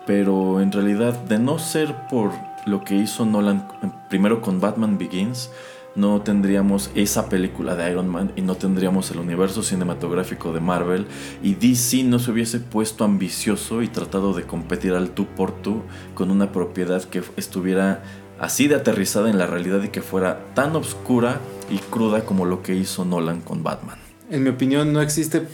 pero 0.06 0.62
en 0.62 0.72
realidad 0.72 1.14
de 1.24 1.40
no 1.40 1.58
ser 1.58 1.96
por 2.10 2.32
lo 2.66 2.84
que 2.84 2.96
hizo 2.96 3.26
Nolan 3.26 3.68
primero 4.10 4.42
con 4.42 4.60
Batman 4.60 4.98
Begins, 4.98 5.50
no 5.96 6.22
tendríamos 6.22 6.90
esa 6.96 7.30
película 7.30 7.76
de 7.76 7.92
Iron 7.92 8.10
Man 8.10 8.32
y 8.36 8.42
no 8.42 8.56
tendríamos 8.56 9.12
el 9.12 9.20
universo 9.20 9.62
cinematográfico 9.62 10.52
de 10.52 10.60
Marvel 10.60 11.06
y 11.44 11.54
DC 11.54 12.04
no 12.04 12.18
se 12.20 12.32
hubiese 12.32 12.60
puesto 12.60 13.04
ambicioso 13.04 13.84
y 13.84 13.88
tratado 13.88 14.34
de 14.34 14.44
competir 14.44 14.94
al 14.94 15.12
tú 15.12 15.28
por 15.28 15.52
tú 15.52 15.84
con 16.16 16.32
una 16.32 16.52
propiedad 16.52 17.04
que 17.04 17.22
estuviera 17.38 18.02
así 18.40 18.68
de 18.68 18.76
aterrizada 18.76 19.30
en 19.30 19.38
la 19.38 19.46
realidad 19.46 19.84
y 19.84 19.90
que 19.90 20.02
fuera 20.02 20.40
tan 20.56 20.76
oscura 20.76 21.40
y 21.70 21.78
cruda 21.78 22.26
como 22.26 22.46
lo 22.46 22.64
que 22.64 22.76
hizo 22.76 23.06
Nolan 23.06 23.42
con 23.42 23.64
Batman. 23.64 23.98
En 24.30 24.44
mi 24.44 24.50
opinión, 24.50 24.94
no 24.94 25.02
existe 25.02 25.48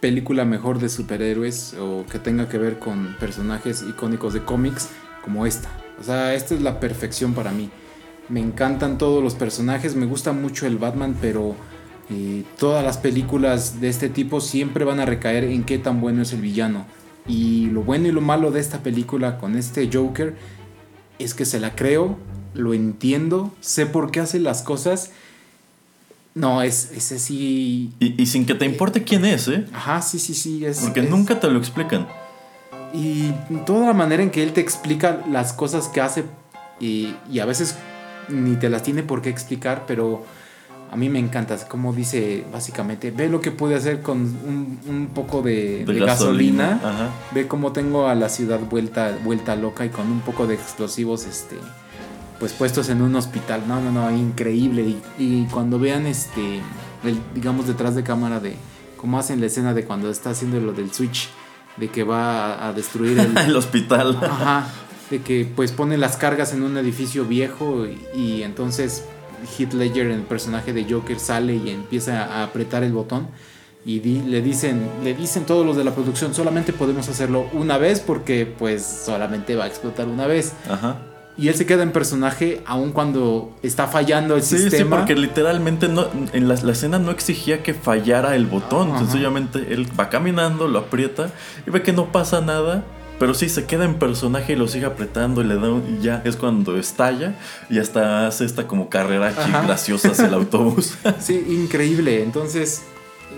película 0.00 0.44
mejor 0.44 0.78
de 0.78 0.88
superhéroes 0.88 1.74
o 1.80 2.04
que 2.10 2.18
tenga 2.18 2.48
que 2.48 2.58
ver 2.58 2.78
con 2.78 3.16
personajes 3.20 3.82
icónicos 3.88 4.34
de 4.34 4.42
cómics 4.42 4.90
como 5.22 5.46
esta. 5.46 5.70
O 6.00 6.04
sea, 6.04 6.34
esta 6.34 6.54
es 6.54 6.60
la 6.62 6.78
perfección 6.80 7.34
para 7.34 7.52
mí. 7.52 7.70
Me 8.28 8.40
encantan 8.40 8.98
todos 8.98 9.22
los 9.22 9.34
personajes, 9.34 9.94
me 9.94 10.06
gusta 10.06 10.32
mucho 10.32 10.66
el 10.66 10.78
Batman, 10.78 11.16
pero 11.20 11.54
eh, 12.10 12.44
todas 12.58 12.84
las 12.84 12.98
películas 12.98 13.80
de 13.80 13.88
este 13.88 14.08
tipo 14.08 14.40
siempre 14.40 14.84
van 14.84 15.00
a 15.00 15.06
recaer 15.06 15.44
en 15.44 15.64
qué 15.64 15.78
tan 15.78 16.00
bueno 16.00 16.22
es 16.22 16.32
el 16.32 16.40
villano. 16.40 16.86
Y 17.28 17.66
lo 17.66 17.82
bueno 17.82 18.08
y 18.08 18.12
lo 18.12 18.20
malo 18.20 18.50
de 18.50 18.60
esta 18.60 18.82
película 18.82 19.38
con 19.38 19.56
este 19.56 19.88
Joker 19.92 20.36
es 21.18 21.34
que 21.34 21.44
se 21.44 21.58
la 21.60 21.74
creo, 21.74 22.16
lo 22.54 22.74
entiendo, 22.74 23.52
sé 23.60 23.86
por 23.86 24.10
qué 24.10 24.20
hace 24.20 24.38
las 24.38 24.62
cosas. 24.62 25.10
No, 26.34 26.60
es 26.62 26.90
ese 26.94 27.18
sí 27.18 27.92
Y, 27.98 28.20
y 28.22 28.26
sin 28.26 28.44
que 28.44 28.54
te 28.54 28.66
importe 28.66 29.02
quién 29.02 29.24
es, 29.24 29.48
¿eh? 29.48 29.64
Ajá, 29.72 30.02
sí, 30.02 30.18
sí, 30.18 30.34
sí. 30.34 30.64
Es, 30.66 30.80
Porque 30.80 31.00
es- 31.00 31.10
nunca 31.10 31.40
te 31.40 31.48
lo 31.50 31.58
explican. 31.58 32.06
Y 32.96 33.32
toda 33.66 33.88
la 33.88 33.92
manera 33.92 34.22
en 34.22 34.30
que 34.30 34.42
él 34.42 34.54
te 34.54 34.62
explica 34.62 35.20
las 35.30 35.52
cosas 35.52 35.88
que 35.88 36.00
hace 36.00 36.24
y, 36.80 37.14
y 37.30 37.40
a 37.40 37.44
veces 37.44 37.76
ni 38.28 38.56
te 38.56 38.70
las 38.70 38.82
tiene 38.82 39.02
por 39.02 39.20
qué 39.20 39.28
explicar, 39.28 39.84
pero 39.86 40.24
a 40.90 40.96
mí 40.96 41.10
me 41.10 41.18
encanta. 41.18 41.56
Como 41.68 41.92
dice 41.92 42.44
básicamente, 42.50 43.10
ve 43.10 43.28
lo 43.28 43.40
que 43.40 43.50
puede 43.50 43.74
hacer 43.74 44.00
con 44.00 44.18
un, 44.18 44.80
un 44.88 45.08
poco 45.12 45.42
de, 45.42 45.84
De 45.84 45.92
de 45.92 46.00
gasolina. 46.00 46.80
Ve 47.34 47.46
cómo 47.46 47.72
tengo 47.72 48.08
a 48.08 48.14
la 48.14 48.30
ciudad 48.30 48.60
vuelta, 48.60 49.16
vuelta 49.22 49.56
loca 49.56 49.84
y 49.84 49.90
con 49.90 50.10
un 50.10 50.20
poco 50.20 50.46
de 50.46 50.54
explosivos, 50.54 51.26
este, 51.26 51.56
pues 52.40 52.52
puestos 52.52 52.88
en 52.88 53.02
un 53.02 53.14
hospital. 53.14 53.64
No, 53.68 53.80
no, 53.80 53.92
no, 53.92 54.10
increíble. 54.10 54.82
Y, 54.82 55.02
y 55.18 55.46
cuando 55.50 55.78
vean, 55.78 56.06
este, 56.06 56.60
el, 57.04 57.20
digamos 57.34 57.66
detrás 57.66 57.94
de 57.94 58.02
cámara 58.02 58.40
de 58.40 58.56
cómo 58.96 59.18
hacen 59.18 59.40
la 59.40 59.46
escena 59.46 59.74
de 59.74 59.84
cuando 59.84 60.10
está 60.10 60.30
haciendo 60.30 60.58
lo 60.60 60.72
del 60.72 60.92
switch, 60.92 61.28
de 61.76 61.88
que 61.88 62.04
va 62.04 62.66
a, 62.68 62.72
destruir 62.72 63.18
el, 63.18 63.36
El 63.48 63.56
hospital. 63.56 64.18
Ajá, 64.22 64.68
de 65.10 65.20
que 65.22 65.46
pues 65.54 65.72
pone 65.72 65.96
las 65.98 66.16
cargas 66.16 66.52
en 66.52 66.62
un 66.62 66.76
edificio 66.76 67.24
viejo 67.24 67.86
y, 67.86 68.18
y 68.18 68.42
entonces 68.42 69.04
Heath 69.58 69.74
Ledger, 69.74 70.06
el 70.06 70.22
personaje 70.22 70.72
de 70.72 70.84
Joker, 70.90 71.18
sale 71.20 71.54
y 71.56 71.70
empieza 71.70 72.24
a 72.24 72.42
apretar 72.44 72.82
el 72.82 72.92
botón 72.92 73.28
y 73.84 74.00
di- 74.00 74.22
le 74.22 74.42
dicen, 74.42 74.88
le 75.04 75.14
dicen 75.14 75.44
todos 75.44 75.64
los 75.64 75.76
de 75.76 75.84
la 75.84 75.92
producción, 75.94 76.34
solamente 76.34 76.72
podemos 76.72 77.08
hacerlo 77.08 77.46
una 77.52 77.78
vez 77.78 78.00
porque 78.00 78.46
pues 78.46 78.84
solamente 79.04 79.54
va 79.54 79.64
a 79.64 79.66
explotar 79.68 80.08
una 80.08 80.26
vez. 80.26 80.54
Ajá. 80.68 80.96
Y 81.38 81.48
él 81.48 81.54
se 81.54 81.66
queda 81.66 81.82
en 81.82 81.92
personaje 81.92 82.62
aun 82.64 82.92
cuando 82.92 83.52
está 83.62 83.86
fallando 83.88 84.36
el 84.36 84.42
Sí, 84.42 84.56
sistema. 84.58 84.78
sí, 84.78 84.84
porque 84.98 85.14
literalmente 85.14 85.86
no, 85.88 86.06
en 86.32 86.48
la, 86.48 86.54
la 86.54 86.72
escena 86.72 86.98
no 86.98 87.10
exigía 87.10 87.62
que 87.62 87.74
fallara 87.74 88.34
el 88.36 88.46
botón. 88.46 88.90
Ajá. 88.92 89.00
Sencillamente 89.00 89.66
él 89.74 89.86
va 89.98 90.08
caminando, 90.08 90.66
lo 90.66 90.78
aprieta 90.78 91.30
y 91.66 91.70
ve 91.70 91.82
que 91.82 91.92
no 91.92 92.10
pasa 92.10 92.40
nada. 92.40 92.84
Pero 93.18 93.32
sí, 93.32 93.48
se 93.48 93.64
queda 93.64 93.84
en 93.86 93.94
personaje 93.94 94.52
y 94.52 94.56
lo 94.56 94.68
sigue 94.68 94.84
apretando 94.86 95.40
y 95.40 95.44
le 95.44 95.54
da 95.56 95.70
un- 95.70 95.98
y 95.98 96.02
ya 96.02 96.20
es 96.26 96.36
cuando 96.36 96.76
estalla 96.78 97.34
y 97.70 97.78
hasta 97.78 98.26
hace 98.26 98.44
esta 98.44 98.66
como 98.66 98.90
carrera 98.90 99.32
graciosa 99.64 100.10
hacia 100.10 100.26
el 100.26 100.34
autobús. 100.42 100.94
Sí, 101.18 101.42
increíble. 101.48 102.22
Entonces, 102.22 102.82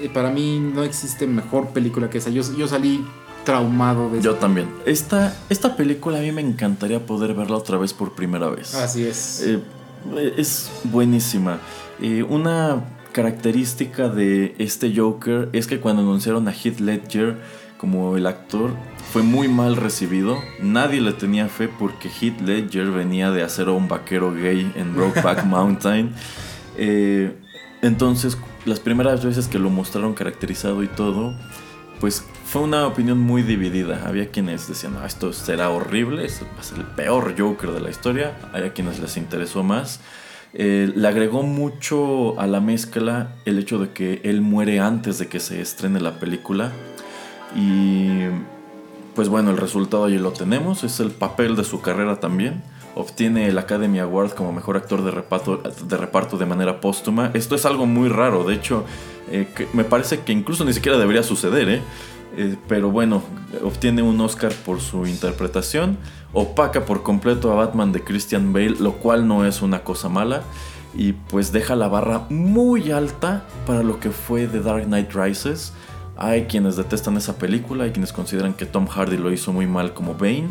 eh, 0.03 0.09
para 0.13 0.31
mí 0.31 0.59
no 0.59 0.83
existe 0.83 1.27
mejor 1.29 1.69
película 1.69 2.11
que 2.11 2.19
esa. 2.19 2.31
Yo, 2.31 2.43
yo 2.57 2.67
salí 2.67 3.05
traumado 3.49 4.11
de 4.11 4.21
Yo 4.21 4.35
también. 4.35 4.69
Esta, 4.85 5.35
esta 5.49 5.75
película 5.75 6.19
a 6.19 6.21
mí 6.21 6.33
me 6.33 6.43
encantaría 6.43 7.07
poder 7.07 7.33
verla 7.33 7.57
otra 7.57 7.79
vez 7.79 7.95
por 7.95 8.13
primera 8.13 8.51
vez. 8.51 8.75
Así 8.75 9.07
es. 9.07 9.43
Eh, 9.43 9.63
es 10.37 10.71
buenísima. 10.85 11.59
Eh, 11.99 12.23
una 12.23 12.85
característica 13.13 14.11
de 14.11 14.55
este 14.59 14.95
Joker 14.95 15.49
es 15.55 15.67
que 15.67 15.81
cuando 15.81 16.03
anunciaron 16.03 16.47
a 16.47 16.53
Heath 16.53 16.79
Ledger 16.81 17.39
como 17.79 18.19
el 18.19 18.27
actor 18.27 18.73
fue 19.15 19.23
muy 19.23 19.49
mal 19.49 19.77
recibido. 19.77 20.37
Nadie 20.61 21.01
le 21.01 21.15
tenía 21.15 21.49
fe 21.49 21.69
porque 21.69 22.11
Heath 22.11 22.43
Ledger 22.43 22.91
venía 22.91 23.31
de 23.31 23.43
hacer 23.43 23.69
a 23.69 23.71
un 23.71 23.89
vaquero 23.89 24.31
gay 24.35 24.71
en 24.77 24.95
Brokeback 24.95 25.45
Mountain. 25.47 26.13
Eh, 26.77 27.35
entonces, 27.81 28.37
las 28.67 28.79
primeras 28.79 29.25
veces 29.25 29.49
que 29.49 29.59
lo 29.59 29.71
mostraron 29.71 30.13
caracterizado 30.13 30.83
y 30.83 30.89
todo, 30.89 31.35
pues 31.99 32.27
fue 32.49 32.63
una 32.63 32.87
opinión 32.87 33.19
muy 33.19 33.43
dividida. 33.43 34.05
Había 34.07 34.31
quienes 34.31 34.67
decían, 34.69 34.97
"Ah, 34.99 35.07
esto 35.07 35.35
será 35.35 35.69
horrible, 35.69 36.25
esto 36.25 36.47
va 36.57 36.61
a 36.61 36.63
ser 36.63 36.79
el 36.79 36.85
peor 36.85 37.35
Joker 37.39 37.73
de 37.73 37.81
la 37.81 37.91
historia. 37.91 38.39
Había 38.55 38.73
quienes 38.73 38.99
les 39.01 39.19
interesó 39.19 39.63
más. 39.63 40.01
Eh, 40.55 40.91
le 40.95 41.07
agregó 41.07 41.43
mucho 41.43 42.41
a 42.41 42.47
la 42.47 42.61
mezcla 42.61 43.33
el 43.45 43.59
hecho 43.59 43.79
de 43.79 43.91
que 43.91 44.23
él 44.25 44.41
muere 44.41 44.81
antes 44.81 45.19
de 45.19 45.29
que 45.29 45.41
se 45.41 45.61
estrene 45.61 46.01
la 46.01 46.19
película. 46.19 46.73
Y 47.55 48.09
pues 49.15 49.29
bueno, 49.29 49.51
el 49.51 49.59
resultado 49.59 50.07
ahí 50.07 50.17
lo 50.17 50.33
tenemos. 50.33 50.85
Es 50.85 51.01
el 51.01 51.11
papel 51.11 51.55
de 51.55 51.65
su 51.65 51.83
carrera 51.83 52.19
también. 52.19 52.63
Obtiene 52.95 53.47
el 53.49 53.59
Academy 53.59 53.99
Award 53.99 54.33
como 54.33 54.53
mejor 54.53 54.79
actor 54.79 55.05
de 55.05 55.11
reparto 55.11 55.59
de, 55.87 55.97
reparto 55.99 56.39
de 56.39 56.47
manera 56.47 56.81
póstuma. 56.81 57.31
Esto 57.35 57.55
es 57.55 57.67
algo 57.67 57.85
muy 57.85 58.09
raro. 58.09 58.45
De 58.45 58.55
hecho, 58.55 58.85
eh, 59.31 59.47
me 59.75 59.85
parece 59.85 60.21
que 60.21 60.33
incluso 60.33 60.65
ni 60.65 60.73
siquiera 60.73 60.97
debería 60.97 61.23
suceder. 61.23 61.69
¿eh? 61.69 61.83
Eh, 62.41 62.57
pero 62.69 62.93
bueno, 62.93 63.21
obtiene 63.65 64.01
un 64.01 64.21
Oscar 64.21 64.53
por 64.65 64.81
su 64.81 65.07
interpretación. 65.07 65.99
Opaca 66.33 66.85
por 66.85 67.03
completo 67.03 67.51
a 67.51 67.57
Batman 67.57 67.91
de 67.91 68.05
Christian 68.05 68.53
Bale, 68.53 68.77
lo 68.79 68.93
cual 68.93 69.27
no 69.27 69.45
es 69.45 69.61
una 69.61 69.83
cosa 69.83 70.09
mala. 70.09 70.45
Y 70.95 71.15
pues 71.15 71.51
deja 71.51 71.75
la 71.75 71.89
barra 71.89 72.27
muy 72.31 72.93
alta 72.93 73.45
para 73.67 73.83
lo 73.83 73.99
que 73.99 74.11
fue 74.11 74.47
The 74.47 74.61
Dark 74.61 74.85
Knight 74.85 75.13
Rises. 75.15 75.73
Hay 76.17 76.45
quienes 76.45 76.77
detestan 76.77 77.17
esa 77.17 77.39
película, 77.39 77.85
hay 77.85 77.91
quienes 77.91 78.13
consideran 78.13 78.55
que 78.55 78.67
Tom 78.67 78.87
Hardy 78.87 79.17
lo 79.17 79.33
hizo 79.33 79.53
muy 79.53 79.67
mal 79.67 79.93
como 79.93 80.15
Bane. 80.15 80.49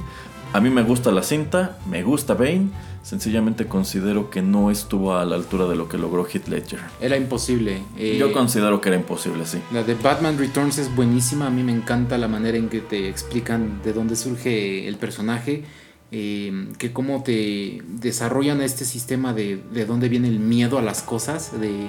A 0.52 0.60
mí 0.60 0.70
me 0.70 0.84
gusta 0.84 1.10
la 1.12 1.24
cinta, 1.24 1.78
me 1.90 2.04
gusta 2.04 2.34
Bane. 2.34 2.68
Sencillamente 3.08 3.68
considero 3.68 4.30
que 4.30 4.42
no 4.42 4.70
estuvo 4.70 5.16
a 5.16 5.24
la 5.24 5.36
altura 5.38 5.66
de 5.68 5.78
lo 5.78 5.88
que 5.88 5.98
logró 5.98 6.28
Heath 6.28 6.50
Ledger. 6.50 6.80
Era 7.00 7.16
imposible. 7.16 7.82
eh, 7.98 8.18
Yo 8.20 8.34
considero 8.34 8.82
que 8.82 8.90
era 8.90 8.98
imposible, 8.98 9.46
sí. 9.46 9.60
La 9.72 9.84
de 9.84 9.96
Batman 9.96 10.38
Returns 10.38 10.78
es 10.78 10.94
buenísima. 10.94 11.48
A 11.48 11.50
mí 11.50 11.64
me 11.64 11.72
encanta 11.72 12.18
la 12.18 12.28
manera 12.28 12.58
en 12.58 12.68
que 12.68 12.82
te 12.82 13.08
explican 13.08 13.82
de 13.84 13.94
dónde 13.94 14.16
surge 14.18 14.88
el 14.90 14.98
personaje. 14.98 15.64
eh, 16.12 16.68
que 16.78 16.92
cómo 16.94 17.22
te 17.24 17.82
desarrollan 17.88 18.62
este 18.62 18.84
sistema 18.86 19.34
de, 19.34 19.62
de 19.74 19.86
dónde 19.86 20.08
viene 20.10 20.28
el 20.30 20.40
miedo 20.40 20.78
a 20.78 20.82
las 20.82 21.02
cosas. 21.02 21.60
De 21.62 21.88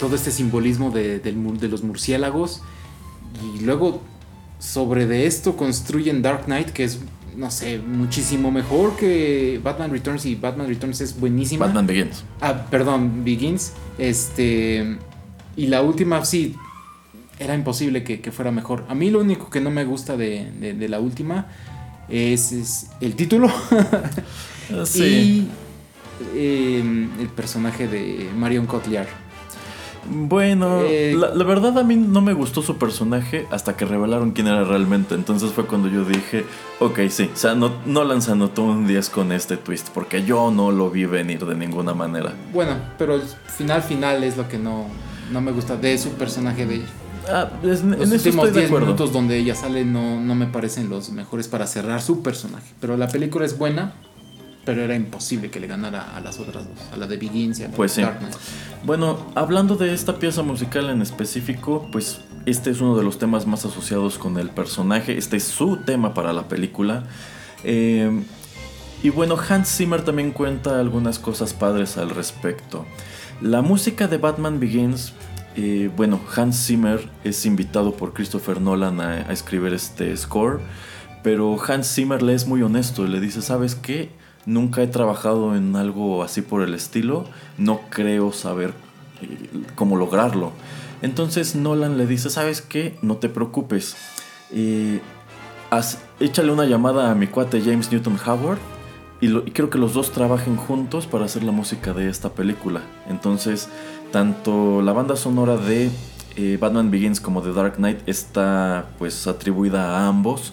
todo 0.00 0.14
este 0.16 0.30
simbolismo 0.30 0.90
de, 0.90 1.20
mur- 1.34 1.58
de 1.58 1.68
los 1.68 1.82
murciélagos. 1.82 2.60
Y 3.56 3.64
luego 3.64 4.02
sobre 4.58 5.06
de 5.06 5.26
esto 5.26 5.56
construyen 5.56 6.20
Dark 6.22 6.44
Knight, 6.46 6.68
que 6.70 6.84
es, 6.84 6.98
no 7.36 7.50
sé, 7.50 7.78
muchísimo 7.78 8.50
mejor 8.50 8.96
que 8.96 9.60
Batman 9.62 9.90
Returns. 9.90 10.24
Y 10.26 10.34
Batman 10.34 10.66
Returns 10.68 11.00
es 11.00 11.18
buenísima. 11.20 11.66
Batman 11.66 11.86
Begins. 11.86 12.24
Ah, 12.40 12.66
perdón, 12.70 13.24
Begins. 13.24 13.72
Este. 13.98 14.96
Y 15.56 15.66
la 15.68 15.82
última, 15.82 16.24
sí. 16.24 16.54
Era 17.38 17.54
imposible 17.54 18.02
que, 18.02 18.20
que 18.20 18.32
fuera 18.32 18.50
mejor. 18.50 18.84
A 18.88 18.94
mí 18.94 19.10
lo 19.10 19.20
único 19.20 19.50
que 19.50 19.60
no 19.60 19.70
me 19.70 19.84
gusta 19.84 20.16
de, 20.16 20.50
de- 20.58 20.72
de 20.74 20.88
la 20.88 21.00
última 21.00 21.48
es, 22.08 22.52
es 22.52 22.86
el 23.00 23.14
título 23.14 23.48
Eh, 24.70 24.82
Sí. 24.86 25.02
y 25.04 25.48
eh, 26.34 27.08
el 27.20 27.28
personaje 27.28 27.88
de 27.88 28.30
Marion 28.36 28.66
Cotillard. 28.66 29.08
Bueno, 30.10 30.80
Eh, 30.82 31.14
la, 31.18 31.34
la 31.34 31.44
verdad 31.44 31.76
a 31.78 31.82
mí 31.84 31.96
no 31.96 32.20
me 32.20 32.32
gustó 32.32 32.62
su 32.62 32.76
personaje 32.76 33.46
hasta 33.50 33.76
que 33.76 33.84
revelaron 33.84 34.32
quién 34.32 34.46
era 34.46 34.64
realmente. 34.64 35.14
Entonces 35.14 35.52
fue 35.52 35.66
cuando 35.66 35.88
yo 35.88 36.04
dije, 36.04 36.44
ok, 36.80 37.00
sí, 37.10 37.30
o 37.32 37.36
sea, 37.36 37.54
no, 37.54 37.72
Nolan 37.86 38.22
se 38.22 38.32
anotó 38.32 38.62
un 38.62 38.86
10 38.86 39.10
con 39.10 39.32
este 39.32 39.56
twist, 39.56 39.88
porque 39.90 40.24
yo 40.24 40.50
no 40.50 40.70
lo 40.70 40.90
vi 40.90 41.04
venir 41.06 41.44
de 41.44 41.54
ninguna 41.54 41.94
manera. 41.94 42.32
Bueno, 42.52 42.76
pero 42.98 43.14
el 43.16 43.22
final 43.22 43.82
final 43.82 44.22
es 44.24 44.36
lo 44.36 44.48
que 44.48 44.58
no, 44.58 44.86
no 45.32 45.40
me 45.40 45.52
gusta 45.52 45.76
de 45.76 45.98
su 45.98 46.10
personaje 46.10 46.66
de 46.66 46.74
ella. 46.76 46.86
Ah, 47.28 47.50
es- 47.64 47.80
en 47.80 47.90
Los 47.92 48.00
eso 48.02 48.14
últimos 48.14 48.26
estoy 48.46 48.50
de 48.52 48.60
10 48.60 48.66
acuerdo. 48.66 48.86
minutos 48.86 49.12
donde 49.12 49.36
ella 49.36 49.54
sale 49.56 49.84
no, 49.84 50.20
no 50.20 50.34
me 50.36 50.46
parecen 50.46 50.88
los 50.88 51.10
mejores 51.10 51.48
para 51.48 51.66
cerrar 51.66 52.00
su 52.00 52.22
personaje. 52.22 52.72
Pero 52.80 52.96
la 52.96 53.08
película 53.08 53.44
es 53.44 53.58
buena, 53.58 53.94
pero 54.66 54.82
era 54.82 54.96
imposible 54.96 55.48
que 55.48 55.60
le 55.60 55.68
ganara 55.68 56.16
a 56.16 56.20
las 56.20 56.40
otras 56.40 56.68
dos, 56.68 56.92
a 56.92 56.96
la 56.96 57.06
de 57.06 57.16
Begins 57.16 57.60
y 57.60 57.62
a 57.62 57.68
la 57.68 57.74
Pues 57.76 57.94
de 57.94 58.02
sí. 58.02 58.02
Dark 58.02 58.18
Knight. 58.18 58.34
Bueno, 58.84 59.30
hablando 59.36 59.76
de 59.76 59.94
esta 59.94 60.18
pieza 60.18 60.42
musical 60.42 60.90
en 60.90 61.00
específico, 61.00 61.88
pues 61.92 62.20
este 62.46 62.70
es 62.70 62.80
uno 62.80 62.96
de 62.96 63.04
los 63.04 63.18
temas 63.18 63.46
más 63.46 63.64
asociados 63.64 64.18
con 64.18 64.38
el 64.38 64.50
personaje. 64.50 65.16
Este 65.16 65.36
es 65.36 65.44
su 65.44 65.76
tema 65.78 66.14
para 66.14 66.32
la 66.32 66.48
película. 66.48 67.04
Eh, 67.62 68.10
y 69.04 69.10
bueno, 69.10 69.36
Hans 69.48 69.68
Zimmer 69.68 70.02
también 70.04 70.32
cuenta 70.32 70.80
algunas 70.80 71.20
cosas 71.20 71.54
padres 71.54 71.96
al 71.96 72.10
respecto. 72.10 72.86
La 73.40 73.62
música 73.62 74.08
de 74.08 74.18
Batman 74.18 74.58
Begins, 74.58 75.12
eh, 75.54 75.90
bueno, 75.96 76.20
Hans 76.34 76.66
Zimmer 76.66 77.08
es 77.22 77.46
invitado 77.46 77.96
por 77.96 78.14
Christopher 78.14 78.60
Nolan 78.60 79.00
a, 79.00 79.12
a 79.12 79.32
escribir 79.32 79.72
este 79.74 80.16
score, 80.16 80.60
pero 81.22 81.56
Hans 81.68 81.94
Zimmer 81.94 82.20
le 82.20 82.34
es 82.34 82.48
muy 82.48 82.62
honesto 82.62 83.04
y 83.04 83.08
le 83.08 83.20
dice, 83.20 83.42
¿sabes 83.42 83.76
qué? 83.76 84.10
Nunca 84.46 84.82
he 84.82 84.86
trabajado 84.86 85.56
en 85.56 85.74
algo 85.76 86.22
así 86.22 86.40
por 86.40 86.62
el 86.62 86.72
estilo, 86.72 87.26
no 87.58 87.80
creo 87.90 88.32
saber 88.32 88.72
eh, 89.20 89.48
cómo 89.74 89.96
lograrlo. 89.96 90.52
Entonces 91.02 91.56
Nolan 91.56 91.98
le 91.98 92.06
dice, 92.06 92.30
¿sabes 92.30 92.62
qué? 92.62 92.96
No 93.02 93.16
te 93.16 93.28
preocupes. 93.28 93.96
Eh, 94.52 95.00
échale 96.20 96.52
una 96.52 96.64
llamada 96.64 97.10
a 97.10 97.14
mi 97.14 97.26
cuate 97.26 97.60
James 97.60 97.90
Newton 97.90 98.18
Howard 98.24 98.58
y, 99.20 99.32
quiero 99.50 99.70
que 99.70 99.78
los 99.78 99.94
dos 99.94 100.12
trabajen 100.12 100.56
juntos 100.56 101.06
para 101.06 101.24
hacer 101.24 101.42
la 101.42 101.52
música 101.52 101.92
de 101.92 102.08
esta 102.08 102.30
película. 102.30 102.82
Entonces, 103.08 103.68
tanto 104.12 104.82
la 104.82 104.92
banda 104.92 105.16
sonora 105.16 105.56
de 105.56 105.90
eh, 106.36 106.58
Batman 106.60 106.90
Begins 106.90 107.20
como 107.20 107.40
de 107.40 107.52
Dark 107.52 107.76
Knight 107.76 108.06
está 108.06 108.86
pues 108.98 109.26
atribuida 109.26 109.98
a 109.98 110.08
ambos. 110.08 110.52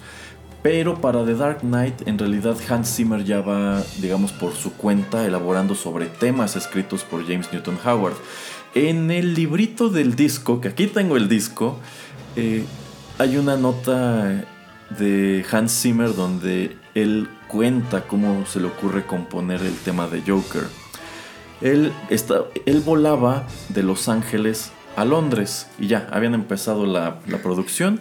Pero 0.63 1.01
para 1.01 1.25
The 1.25 1.35
Dark 1.35 1.59
Knight, 1.59 2.07
en 2.07 2.17
realidad 2.17 2.55
Hans 2.69 2.95
Zimmer 2.95 3.25
ya 3.25 3.41
va, 3.41 3.83
digamos, 4.01 4.31
por 4.31 4.53
su 4.53 4.71
cuenta, 4.71 5.25
elaborando 5.25 5.75
sobre 5.75 6.05
temas 6.05 6.55
escritos 6.55 7.03
por 7.03 7.27
James 7.27 7.51
Newton 7.51 7.77
Howard. 7.85 8.15
En 8.73 9.11
el 9.11 9.33
librito 9.33 9.89
del 9.89 10.15
disco, 10.15 10.61
que 10.61 10.69
aquí 10.69 10.87
tengo 10.87 11.17
el 11.17 11.27
disco, 11.27 11.77
eh, 12.37 12.63
hay 13.19 13.35
una 13.35 13.57
nota 13.57 14.45
de 14.97 15.45
Hans 15.51 15.81
Zimmer 15.81 16.15
donde 16.15 16.77
él 16.95 17.27
cuenta 17.49 18.07
cómo 18.07 18.45
se 18.45 18.61
le 18.61 18.67
ocurre 18.67 19.05
componer 19.05 19.61
el 19.61 19.75
tema 19.75 20.07
de 20.07 20.21
Joker. 20.21 20.63
Él, 21.59 21.91
está, 22.09 22.45
él 22.65 22.79
volaba 22.79 23.47
de 23.67 23.83
Los 23.83 24.07
Ángeles 24.07 24.71
a 24.95 25.03
Londres 25.03 25.67
y 25.77 25.87
ya, 25.87 26.07
habían 26.09 26.33
empezado 26.35 26.85
la, 26.85 27.19
la 27.27 27.39
producción. 27.39 27.99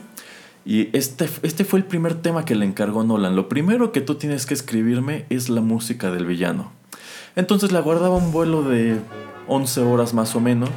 Y 0.64 0.96
este, 0.96 1.28
este 1.42 1.64
fue 1.64 1.80
el 1.80 1.84
primer 1.84 2.14
tema 2.14 2.44
que 2.44 2.54
le 2.54 2.64
encargó 2.64 3.02
Nolan. 3.02 3.34
Lo 3.34 3.48
primero 3.48 3.92
que 3.92 4.00
tú 4.00 4.14
tienes 4.14 4.46
que 4.46 4.54
escribirme 4.54 5.26
es 5.28 5.48
la 5.48 5.60
música 5.60 6.10
del 6.10 6.26
villano. 6.26 6.70
Entonces 7.34 7.72
le 7.72 7.78
aguardaba 7.78 8.16
un 8.16 8.30
vuelo 8.30 8.62
de 8.62 8.98
11 9.48 9.80
horas 9.80 10.14
más 10.14 10.36
o 10.36 10.40
menos. 10.40 10.70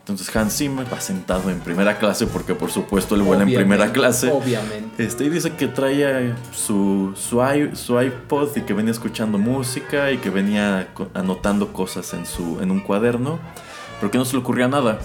Entonces 0.00 0.34
Hans 0.34 0.56
Zimmer 0.56 0.86
va 0.90 1.00
sentado 1.00 1.50
en 1.50 1.60
primera 1.60 1.98
clase 1.98 2.26
porque 2.26 2.54
por 2.54 2.70
supuesto 2.70 3.14
él 3.14 3.22
vuela 3.22 3.42
en 3.42 3.52
primera 3.52 3.92
clase. 3.92 4.30
Obviamente. 4.30 5.04
Este, 5.04 5.24
y 5.24 5.28
dice 5.28 5.52
que 5.52 5.66
traía 5.66 6.34
su, 6.52 7.12
su, 7.14 7.42
su 7.74 8.00
iPod 8.00 8.56
y 8.56 8.62
que 8.62 8.72
venía 8.72 8.92
escuchando 8.92 9.36
música 9.36 10.10
y 10.10 10.18
que 10.18 10.30
venía 10.30 10.88
anotando 11.12 11.72
cosas 11.72 12.14
en, 12.14 12.24
su, 12.24 12.60
en 12.62 12.70
un 12.70 12.80
cuaderno, 12.80 13.38
pero 14.00 14.10
que 14.10 14.16
no 14.16 14.24
se 14.24 14.34
le 14.34 14.38
ocurría 14.38 14.68
nada. 14.68 14.98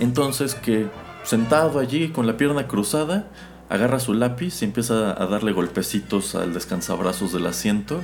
Entonces 0.00 0.56
que 0.56 0.88
sentado 1.24 1.78
allí 1.78 2.08
con 2.08 2.26
la 2.26 2.36
pierna 2.36 2.68
cruzada, 2.68 3.30
agarra 3.68 4.00
su 4.00 4.14
lápiz 4.14 4.62
y 4.62 4.66
empieza 4.66 5.10
a 5.10 5.26
darle 5.26 5.52
golpecitos 5.52 6.34
al 6.34 6.52
descansabrazos 6.52 7.32
del 7.32 7.46
asiento 7.46 8.02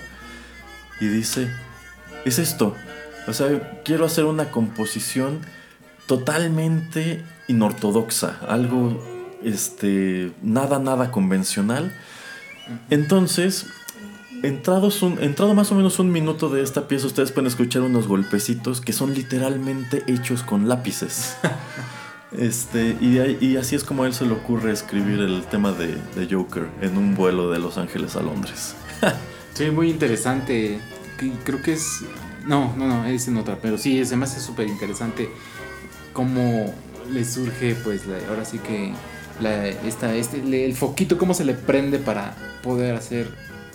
y 1.00 1.06
dice, 1.06 1.50
es 2.24 2.38
esto, 2.38 2.74
o 3.26 3.32
sea, 3.32 3.82
quiero 3.84 4.06
hacer 4.06 4.24
una 4.24 4.50
composición 4.50 5.40
totalmente 6.06 7.22
inortodoxa, 7.48 8.38
algo 8.48 9.02
este 9.44 10.32
nada 10.42 10.78
nada 10.78 11.10
convencional. 11.10 11.94
Entonces, 12.90 13.66
entrados 14.42 15.02
un, 15.02 15.22
entrado 15.22 15.54
más 15.54 15.70
o 15.70 15.74
menos 15.74 15.98
un 15.98 16.10
minuto 16.10 16.48
de 16.48 16.62
esta 16.62 16.88
pieza, 16.88 17.06
ustedes 17.06 17.30
pueden 17.30 17.46
escuchar 17.46 17.82
unos 17.82 18.08
golpecitos 18.08 18.80
que 18.80 18.92
son 18.92 19.14
literalmente 19.14 20.02
hechos 20.06 20.42
con 20.42 20.68
lápices. 20.68 21.36
Este, 22.32 22.96
y, 23.00 23.18
ahí- 23.18 23.38
y 23.40 23.56
así 23.56 23.74
es 23.74 23.84
como 23.84 24.02
a 24.02 24.06
él 24.06 24.12
se 24.12 24.26
le 24.26 24.32
ocurre 24.32 24.70
escribir 24.72 25.20
el 25.20 25.44
tema 25.46 25.72
de, 25.72 25.96
Joker 26.30 26.68
en 26.82 26.98
un 26.98 27.14
vuelo 27.14 27.50
de 27.50 27.58
Los 27.58 27.78
Ángeles 27.78 28.16
a 28.16 28.22
Londres. 28.22 28.74
Sí, 29.54 29.72
muy 29.72 29.90
interesante. 29.90 30.78
Creo 31.42 31.60
que 31.60 31.72
es. 31.72 31.84
No, 32.46 32.76
no, 32.76 32.86
no, 32.86 33.04
es 33.06 33.26
en 33.26 33.36
otra. 33.38 33.58
Pero 33.60 33.76
sí, 33.76 34.04
se 34.04 34.14
me 34.14 34.24
hace 34.24 34.38
súper 34.38 34.68
interesante 34.68 35.28
cómo 36.12 36.72
le 37.10 37.24
surge, 37.24 37.74
pues, 37.82 38.02
ahora 38.28 38.44
sí 38.44 38.58
que. 38.60 38.92
La, 39.40 39.66
esta, 39.66 40.14
este, 40.14 40.64
el 40.64 40.74
foquito, 40.76 41.18
cómo 41.18 41.34
se 41.34 41.44
le 41.44 41.54
prende 41.54 41.98
para 41.98 42.36
poder 42.62 42.94
hacer 42.94 43.32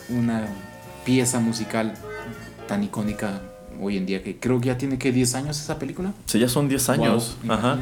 una 0.07 0.45
pieza 1.03 1.41
musical 1.41 1.95
tan 2.67 2.83
icónica 2.83 3.41
hoy 3.83 3.97
en 3.97 4.05
día. 4.05 4.23
Que 4.23 4.37
creo 4.37 4.59
que 4.59 4.67
ya 4.67 4.77
tiene 4.77 4.97
que 4.97 5.11
10 5.11 5.35
años 5.35 5.59
esa 5.59 5.79
película. 5.79 6.13
Sea, 6.25 6.41
ya 6.41 6.49
son 6.49 6.67
10 6.67 6.89
años. 6.89 7.37
Wow, 7.43 7.53
Ajá. 7.53 7.79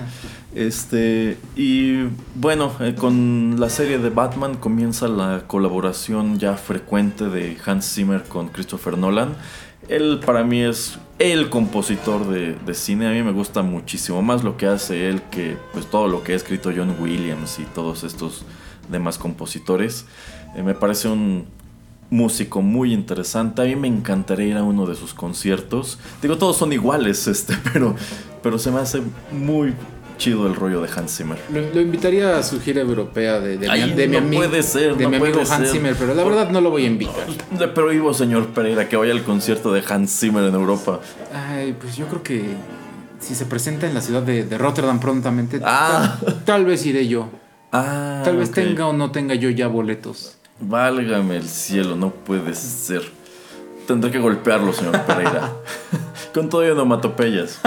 Este, 0.53 1.38
y 1.56 2.07
bueno, 2.36 2.73
eh, 2.80 2.95
con 2.98 3.60
la 3.60 3.69
serie 3.69 3.98
de 3.99 4.10
Batman 4.10 4.56
comienza 4.56 5.07
la 5.07 5.44
colaboración 5.48 6.40
ya 6.40 6.56
frecuente 6.56 7.30
de 7.30 7.57
Hans 7.65 7.94
Zimmer 7.94 8.23
con 8.23 8.49
Christopher 8.49 8.98
Nolan. 8.98 9.36
Él 9.88 10.19
para 10.26 10.44
mí 10.44 10.61
es 10.61 10.99
el 11.19 11.49
compositor 11.49 12.28
de, 12.28 12.56
de 12.56 12.73
cine. 12.73 13.07
A 13.07 13.11
mí 13.11 13.23
me 13.23 13.32
gusta 13.32 13.61
muchísimo 13.61 14.22
más 14.22 14.44
lo 14.44 14.57
que 14.57 14.68
hace 14.68 15.10
él 15.10 15.22
que 15.32 15.57
pues 15.73 15.86
todo 15.90 16.07
lo 16.07 16.23
que 16.23 16.34
ha 16.34 16.36
escrito 16.36 16.72
John 16.76 16.95
Williams 16.99 17.60
y 17.60 17.64
todos 17.64 18.03
estos 18.03 18.45
demás 18.90 19.18
compositores. 19.18 20.06
Eh, 20.56 20.64
me 20.64 20.73
parece 20.73 21.07
un 21.07 21.45
músico 22.12 22.62
muy 22.62 22.94
interesante. 22.94 23.64
A 23.64 23.66
mí 23.66 23.76
me 23.76 23.88
encantaría 23.88 24.46
ir 24.48 24.58
a 24.58 24.64
uno 24.64 24.86
de 24.86 24.94
sus 24.96 25.16
conciertos. 25.16 25.98
Digo, 26.22 26.38
todos 26.38 26.58
son 26.58 26.72
iguales, 26.74 27.26
este, 27.36 27.56
pero, 27.74 27.96
pero 28.44 28.60
se 28.60 28.70
me 28.70 28.80
hace 28.80 29.02
muy 29.32 29.74
chido 30.20 30.46
el 30.46 30.54
rollo 30.56 30.82
de 30.82 30.90
Hans 30.96 31.18
Zimmer. 31.18 31.40
Lo, 31.52 31.62
lo 31.74 31.82
invitaría 31.82 32.38
a 32.38 32.44
su 32.44 32.62
gira 32.62 32.82
europea 32.82 33.40
de, 33.40 33.58
de 33.58 33.68
Ay, 33.68 33.86
mi, 33.86 33.94
de 33.96 34.08
mi 34.08 34.12
no 34.14 34.18
amigo, 34.20 34.44
puede 34.44 34.62
ser, 34.62 34.96
de 34.96 35.04
no 35.06 35.10
mi 35.10 35.16
amigo 35.16 35.34
puede 35.40 35.52
Hans 35.52 35.64
ser. 35.64 35.78
Zimmer, 35.78 35.96
pero 35.98 36.14
la 36.14 36.24
verdad 36.24 36.52
no 36.52 36.62
lo 36.62 36.70
voy 36.70 36.84
a 36.84 36.88
invitar. 36.88 37.26
Le 37.58 37.68
prohíbo, 37.70 38.14
señor 38.14 38.50
Pereira, 38.50 38.88
que 38.88 38.98
vaya 38.98 39.14
al 39.14 39.24
concierto 39.24 39.74
de 39.74 39.82
Hans 39.90 40.12
Zimmer 40.20 40.44
en 40.44 40.54
Europa. 40.54 41.00
Ay, 41.34 41.74
pues 41.80 41.96
yo 41.98 42.06
creo 42.08 42.22
que 42.22 42.44
si 43.20 43.34
se 43.34 43.46
presenta 43.48 43.88
en 43.88 43.96
la 43.96 44.02
ciudad 44.02 44.22
de, 44.22 44.44
de 44.44 44.58
Rotterdam 44.60 45.00
prontamente, 45.00 45.60
Ah. 45.64 46.20
tal, 46.24 46.44
tal 46.44 46.66
vez 46.66 46.86
iré 46.86 47.08
yo. 47.08 47.30
Ah, 47.72 48.22
Tal 48.26 48.36
vez 48.38 48.52
tenga 48.52 48.86
o 48.88 48.94
no 48.94 49.12
tenga 49.12 49.34
yo 49.34 49.50
ya 49.50 49.68
boletos. 49.68 50.38
Válgame 50.62 51.38
el 51.38 51.50
cielo, 51.50 51.96
no 51.96 52.12
puede 52.12 52.54
ser. 52.54 53.02
Tendré 53.88 54.12
que 54.12 54.20
golpearlo, 54.20 54.72
señor 54.72 55.02
Pereira. 55.02 55.52
con 56.34 56.50
todo 56.50 56.66
y 56.66 56.70
onomatopeyas. 56.70 57.60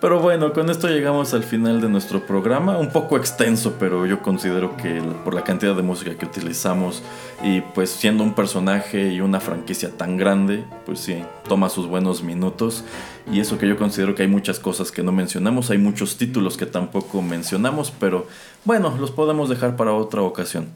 Pero 0.00 0.18
bueno, 0.18 0.54
con 0.54 0.70
esto 0.70 0.88
llegamos 0.88 1.34
al 1.34 1.42
final 1.42 1.82
de 1.82 1.90
nuestro 1.90 2.26
programa, 2.26 2.78
un 2.78 2.88
poco 2.88 3.18
extenso, 3.18 3.74
pero 3.78 4.06
yo 4.06 4.22
considero 4.22 4.74
que 4.78 5.02
por 5.24 5.34
la 5.34 5.44
cantidad 5.44 5.76
de 5.76 5.82
música 5.82 6.14
que 6.14 6.24
utilizamos 6.24 7.02
y 7.42 7.60
pues 7.60 7.90
siendo 7.90 8.24
un 8.24 8.34
personaje 8.34 9.12
y 9.12 9.20
una 9.20 9.40
franquicia 9.40 9.90
tan 9.90 10.16
grande, 10.16 10.64
pues 10.86 11.00
sí, 11.00 11.22
toma 11.46 11.68
sus 11.68 11.86
buenos 11.86 12.22
minutos. 12.22 12.82
Y 13.30 13.40
eso 13.40 13.58
que 13.58 13.68
yo 13.68 13.76
considero 13.76 14.14
que 14.14 14.22
hay 14.22 14.28
muchas 14.28 14.58
cosas 14.58 14.90
que 14.90 15.02
no 15.02 15.12
mencionamos, 15.12 15.68
hay 15.68 15.78
muchos 15.78 16.16
títulos 16.16 16.56
que 16.56 16.64
tampoco 16.64 17.20
mencionamos, 17.20 17.92
pero 18.00 18.26
bueno, 18.64 18.96
los 18.98 19.10
podemos 19.10 19.50
dejar 19.50 19.76
para 19.76 19.92
otra 19.92 20.22
ocasión. 20.22 20.68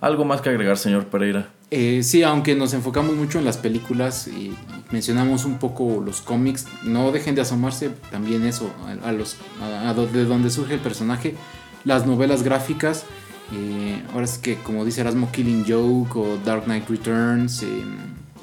¿Algo 0.00 0.24
más 0.24 0.40
que 0.40 0.50
agregar, 0.50 0.78
señor 0.78 1.06
Pereira? 1.06 1.48
Eh, 1.70 2.02
sí, 2.02 2.22
aunque 2.22 2.54
nos 2.54 2.74
enfocamos 2.74 3.14
mucho 3.16 3.38
en 3.38 3.44
las 3.44 3.56
películas 3.56 4.28
y 4.28 4.54
mencionamos 4.90 5.44
un 5.44 5.58
poco 5.58 6.02
los 6.04 6.20
cómics, 6.20 6.66
no 6.84 7.12
dejen 7.12 7.34
de 7.34 7.42
asomarse 7.42 7.90
también 8.10 8.44
eso, 8.44 8.70
a, 9.04 9.12
los, 9.12 9.36
a, 9.60 9.92
de 9.94 10.24
donde 10.24 10.50
surge 10.50 10.74
el 10.74 10.80
personaje, 10.80 11.34
las 11.84 12.06
novelas 12.06 12.42
gráficas. 12.42 13.04
Eh, 13.52 14.02
ahora 14.12 14.24
es 14.24 14.38
que, 14.38 14.56
como 14.56 14.84
dice 14.84 15.00
Erasmo, 15.00 15.30
Killing 15.32 15.64
Joke 15.66 16.16
o 16.16 16.38
Dark 16.44 16.64
Knight 16.64 16.88
Returns, 16.88 17.62
eh, 17.62 17.84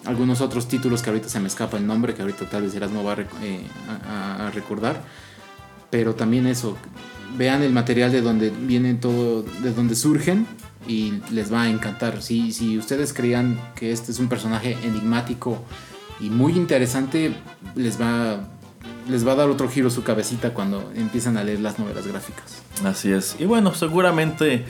algunos 0.06 0.42
otros 0.42 0.68
títulos 0.68 1.02
que 1.02 1.10
ahorita 1.10 1.30
se 1.30 1.40
me 1.40 1.48
escapa 1.48 1.78
el 1.78 1.88
nombre, 1.88 2.14
que 2.14 2.22
ahorita 2.22 2.50
tal 2.50 2.64
vez 2.64 2.76
Erasmo 2.76 3.04
va 3.04 3.16
a, 4.08 4.48
a 4.48 4.52
recordar. 4.52 5.02
Pero 5.90 6.16
también 6.16 6.48
eso, 6.48 6.78
vean 7.38 7.64
el 7.64 7.72
material 7.72 8.12
de 8.12 8.22
donde 8.22 8.50
vienen 8.50 9.00
todo, 9.00 9.44
de 9.44 9.74
donde 9.74 9.96
surgen 9.96 10.48
y 10.88 11.14
les 11.32 11.52
va 11.52 11.64
a 11.64 11.70
encantar. 11.70 12.22
Si, 12.22 12.52
si 12.52 12.78
ustedes 12.78 13.14
creían 13.14 13.60
que 13.76 13.92
este 13.92 14.12
es 14.12 14.20
un 14.20 14.28
personaje 14.28 14.78
enigmático 14.84 15.64
y 16.20 16.30
muy 16.30 16.54
interesante, 16.54 17.34
les 17.76 18.00
va, 18.02 18.48
les 19.08 19.28
va 19.28 19.34
a 19.34 19.36
dar 19.36 19.50
otro 19.50 19.70
giro 19.70 19.90
su 19.90 20.04
cabecita 20.04 20.54
cuando 20.54 20.92
empiezan 20.96 21.38
a 21.38 21.44
leer 21.44 21.60
las 21.60 21.78
novelas 21.80 22.08
gráficas. 22.08 22.62
Así 22.84 23.12
es. 23.12 23.36
Y 23.40 23.46
bueno, 23.46 23.74
seguramente 23.74 24.66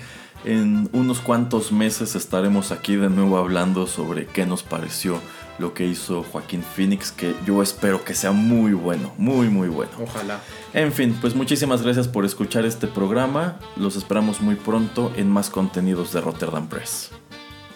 en 0.46 0.90
unos 0.94 1.20
cuantos 1.20 1.72
meses 1.72 2.16
estaremos 2.16 2.72
aquí 2.72 2.96
de 2.96 3.10
nuevo 3.10 3.38
hablando 3.38 3.88
sobre 3.88 4.26
qué 4.26 4.46
nos 4.46 4.64
pareció 4.64 5.20
lo 5.60 5.74
que 5.74 5.86
hizo 5.86 6.24
Joaquín 6.24 6.64
Phoenix, 6.64 7.12
que 7.12 7.36
yo 7.46 7.62
espero 7.62 8.04
que 8.04 8.14
sea 8.14 8.32
muy 8.32 8.74
bueno, 8.74 9.14
muy 9.18 9.50
muy 9.50 9.70
bueno. 9.70 9.92
Ojalá. 10.02 10.40
En 10.74 10.92
fin, 10.92 11.18
pues 11.20 11.36
muchísimas 11.36 11.82
gracias 11.82 12.08
por 12.08 12.26
escuchar 12.26 12.66
este 12.66 12.88
programa. 12.88 13.60
Los 13.76 13.96
esperamos 13.96 14.42
muy 14.42 14.56
pronto 14.56 15.12
en 15.16 15.30
más 15.30 15.50
contenidos 15.50 16.14
de 16.14 16.22
Rotterdam 16.22 16.68
Press. 16.68 17.12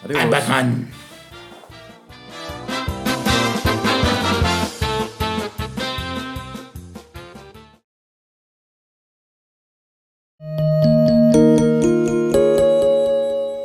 Adiós. 0.06 0.30
Batman. 0.30 0.88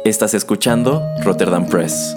Estás 0.06 0.34
escuchando 0.34 1.02
Rotterdam 1.24 1.66
Press. 1.66 2.16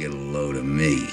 Get 0.00 0.12
a 0.12 0.16
load 0.16 0.56
of 0.56 0.64
me. 0.64 1.06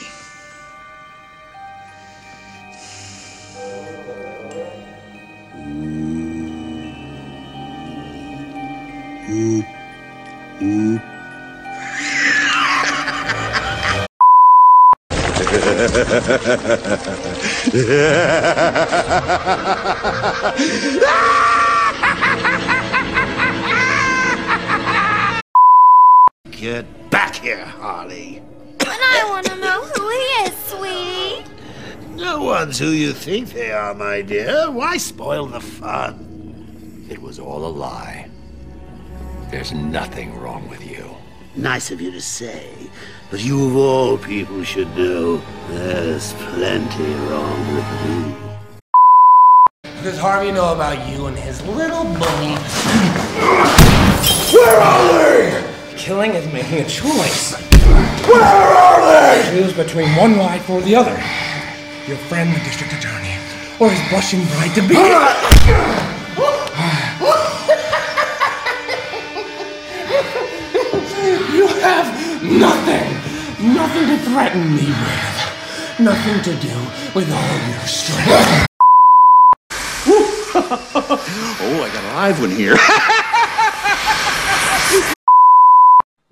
Ooh. 9.30 9.61
Ooh. 10.61 10.99
Ooh. 17.76 19.84
One's 32.80 32.91
who 32.91 32.95
you 32.95 33.14
think 33.14 33.54
they 33.54 33.72
are, 33.72 33.94
my 33.95 34.22
dear. 34.22 34.70
Why 34.70 34.98
spoil 34.98 35.48
the 35.48 35.60
fun? 35.60 37.06
It 37.10 37.20
was 37.20 37.40
all 37.40 37.66
a 37.66 37.74
lie. 37.86 38.30
There's 39.49 39.72
nothing 39.72 40.38
wrong 40.38 40.70
with 40.70 40.86
you. 40.86 41.10
Nice 41.56 41.90
of 41.90 42.02
you 42.02 42.12
to 42.12 42.22
say, 42.22 42.70
but 43.32 43.44
you 43.44 43.68
of 43.68 43.76
all 43.76 44.18
people 44.18 44.64
should 44.64 44.95
know 44.95 45.41
there's 45.70 46.34
plenty 46.34 47.14
wrong 47.30 47.76
with 47.76 47.90
me. 48.06 48.36
What 49.84 50.04
does 50.04 50.20
Harvey 50.20 50.52
know 50.52 50.74
about 50.74 51.10
you 51.10 51.26
and 51.26 51.38
his 51.38 51.66
little 51.66 52.04
bully? 52.04 52.56
Where 54.54 54.80
are 54.80 55.14
they? 55.18 55.95
Killing 55.95 56.36
is 56.36 56.45
making 56.54 56.86
a 56.86 56.88
choice. 56.88 57.56
Where 58.28 58.44
are 58.44 59.02
they? 59.02 59.49
Choose 59.49 59.74
between 59.74 60.16
one 60.16 60.38
life 60.38 60.70
or 60.70 60.82
the 60.82 60.95
other. 60.95 61.47
Your 62.08 62.18
friend, 62.30 62.56
the 62.56 62.60
district 62.60 62.94
attorney, 62.94 63.36
or 63.82 63.90
his 63.90 64.00
blushing 64.10 64.46
bride 64.46 64.74
to 64.76 64.82
be. 64.88 64.94
you 71.54 71.68
have 71.84 72.08
nothing, 72.44 73.14
nothing 73.76 74.08
to 74.08 74.18
threaten 74.24 74.74
me 74.74 74.86
with, 74.86 76.00
nothing 76.00 76.42
to 76.44 76.56
do 76.62 76.80
with 77.14 77.30
all 77.30 77.70
your 77.72 77.88
strength. 77.88 78.68
Oh, 81.60 81.84
I 81.84 81.90
got 81.94 82.04
a 82.04 82.06
live 82.16 82.40
one 82.40 82.52
here. 82.52 82.78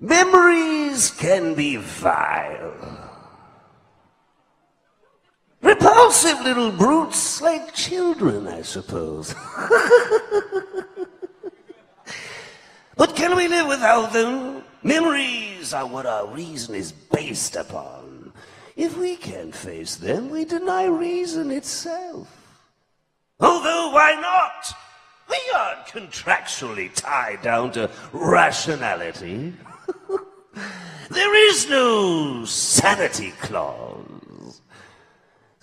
Memories 0.00 1.10
can 1.10 1.54
be 1.54 1.76
vile. 1.76 3.05
Repulsive 5.62 6.40
little 6.42 6.70
brutes 6.70 7.40
like 7.40 7.74
children, 7.74 8.46
I 8.46 8.62
suppose. 8.62 9.34
but 12.96 13.16
can 13.16 13.36
we 13.36 13.48
live 13.48 13.66
without 13.66 14.12
them? 14.12 14.62
Memories 14.82 15.74
are 15.74 15.86
what 15.86 16.06
our 16.06 16.26
reason 16.28 16.74
is 16.74 16.92
based 16.92 17.56
upon. 17.56 18.32
If 18.76 18.96
we 18.98 19.16
can't 19.16 19.54
face 19.54 19.96
them, 19.96 20.30
we 20.30 20.44
deny 20.44 20.84
reason 20.84 21.50
itself. 21.50 22.28
Although, 23.40 23.90
why 23.90 24.14
not? 24.20 24.72
We 25.28 25.40
aren't 25.56 25.86
contractually 25.86 26.94
tied 26.94 27.42
down 27.42 27.72
to 27.72 27.90
rationality. 28.12 29.54
there 31.10 31.48
is 31.48 31.68
no 31.68 32.44
sanity 32.44 33.32
clause. 33.40 34.05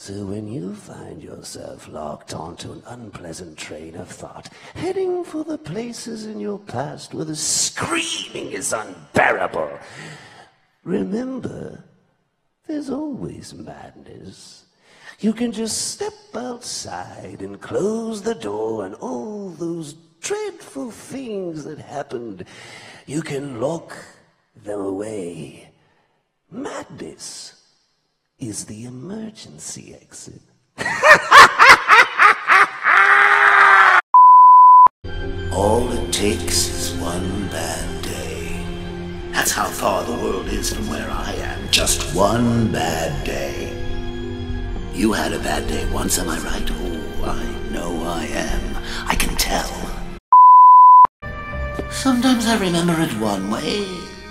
So 0.04 0.26
when 0.26 0.52
you 0.52 0.76
find 0.76 1.24
yourself 1.24 1.88
locked 1.88 2.34
onto 2.34 2.74
an 2.74 2.84
unpleasant 2.88 3.58
train 3.58 3.96
of 3.96 4.10
thought, 4.10 4.50
heading 4.76 5.24
for 5.24 5.46
the 5.46 5.58
places 5.58 6.26
in 6.26 6.42
your 6.42 6.60
past 6.60 7.14
where 7.14 7.24
the 7.24 7.38
screaming 7.38 8.52
is 8.52 8.74
unbearable, 8.74 9.80
remember, 10.84 11.86
there's 12.68 12.90
always 12.90 13.54
madness. 13.54 14.66
You 15.22 15.32
can 15.32 15.54
just 15.54 15.92
step 15.94 16.36
outside 16.36 17.42
and 17.42 17.62
close 17.62 18.22
the 18.22 18.36
door, 18.36 18.86
and 18.86 18.96
all 18.96 19.52
those 19.52 19.94
dreadful 20.20 20.92
things 20.92 21.64
that 21.64 21.80
happened, 21.80 22.44
you 23.06 23.22
can 23.22 23.62
lock 23.62 23.96
them 24.66 24.82
away. 24.82 25.72
Madness 26.52 27.63
is 28.40 28.66
the 28.66 28.86
emergency 28.86 29.96
exit. 30.00 30.42
All 35.52 35.92
it 35.92 36.12
takes 36.12 36.68
is 36.70 37.00
one 37.00 37.48
bad 37.50 38.04
day. 38.04 38.66
That's 39.32 39.52
how 39.52 39.66
far 39.66 40.04
the 40.04 40.12
world 40.14 40.48
is 40.48 40.74
from 40.74 40.90
where 40.90 41.10
I 41.10 41.34
am. 41.34 41.70
Just 41.72 42.16
one 42.16 42.72
bad 42.72 43.24
day. 43.24 43.70
You 44.94 45.14
had 45.14 45.34
a 45.34 45.40
bad 45.40 45.68
day 45.68 45.90
once, 45.92 46.20
am 46.20 46.30
I 46.30 46.40
right? 46.40 46.70
Oh, 46.72 47.24
I 47.26 47.72
know 47.72 48.04
I 48.04 48.26
am. 48.26 48.84
I 49.08 49.16
can 49.16 49.36
tell. 49.36 49.70
Sometimes 51.92 52.46
I 52.48 52.58
remember 52.60 53.00
it 53.00 53.14
one 53.20 53.50
way, 53.50 53.86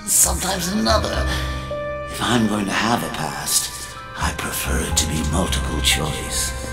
sometimes 0.06 0.68
another. 0.68 1.26
If 2.10 2.20
I'm 2.20 2.46
going 2.46 2.66
to 2.66 2.72
have 2.72 3.02
a 3.02 3.08
past, 3.14 3.71
I 4.32 4.34
prefer 4.34 4.80
it 4.80 4.96
to 4.96 5.06
be 5.08 5.22
multiple 5.30 5.78
choice. 5.82 6.71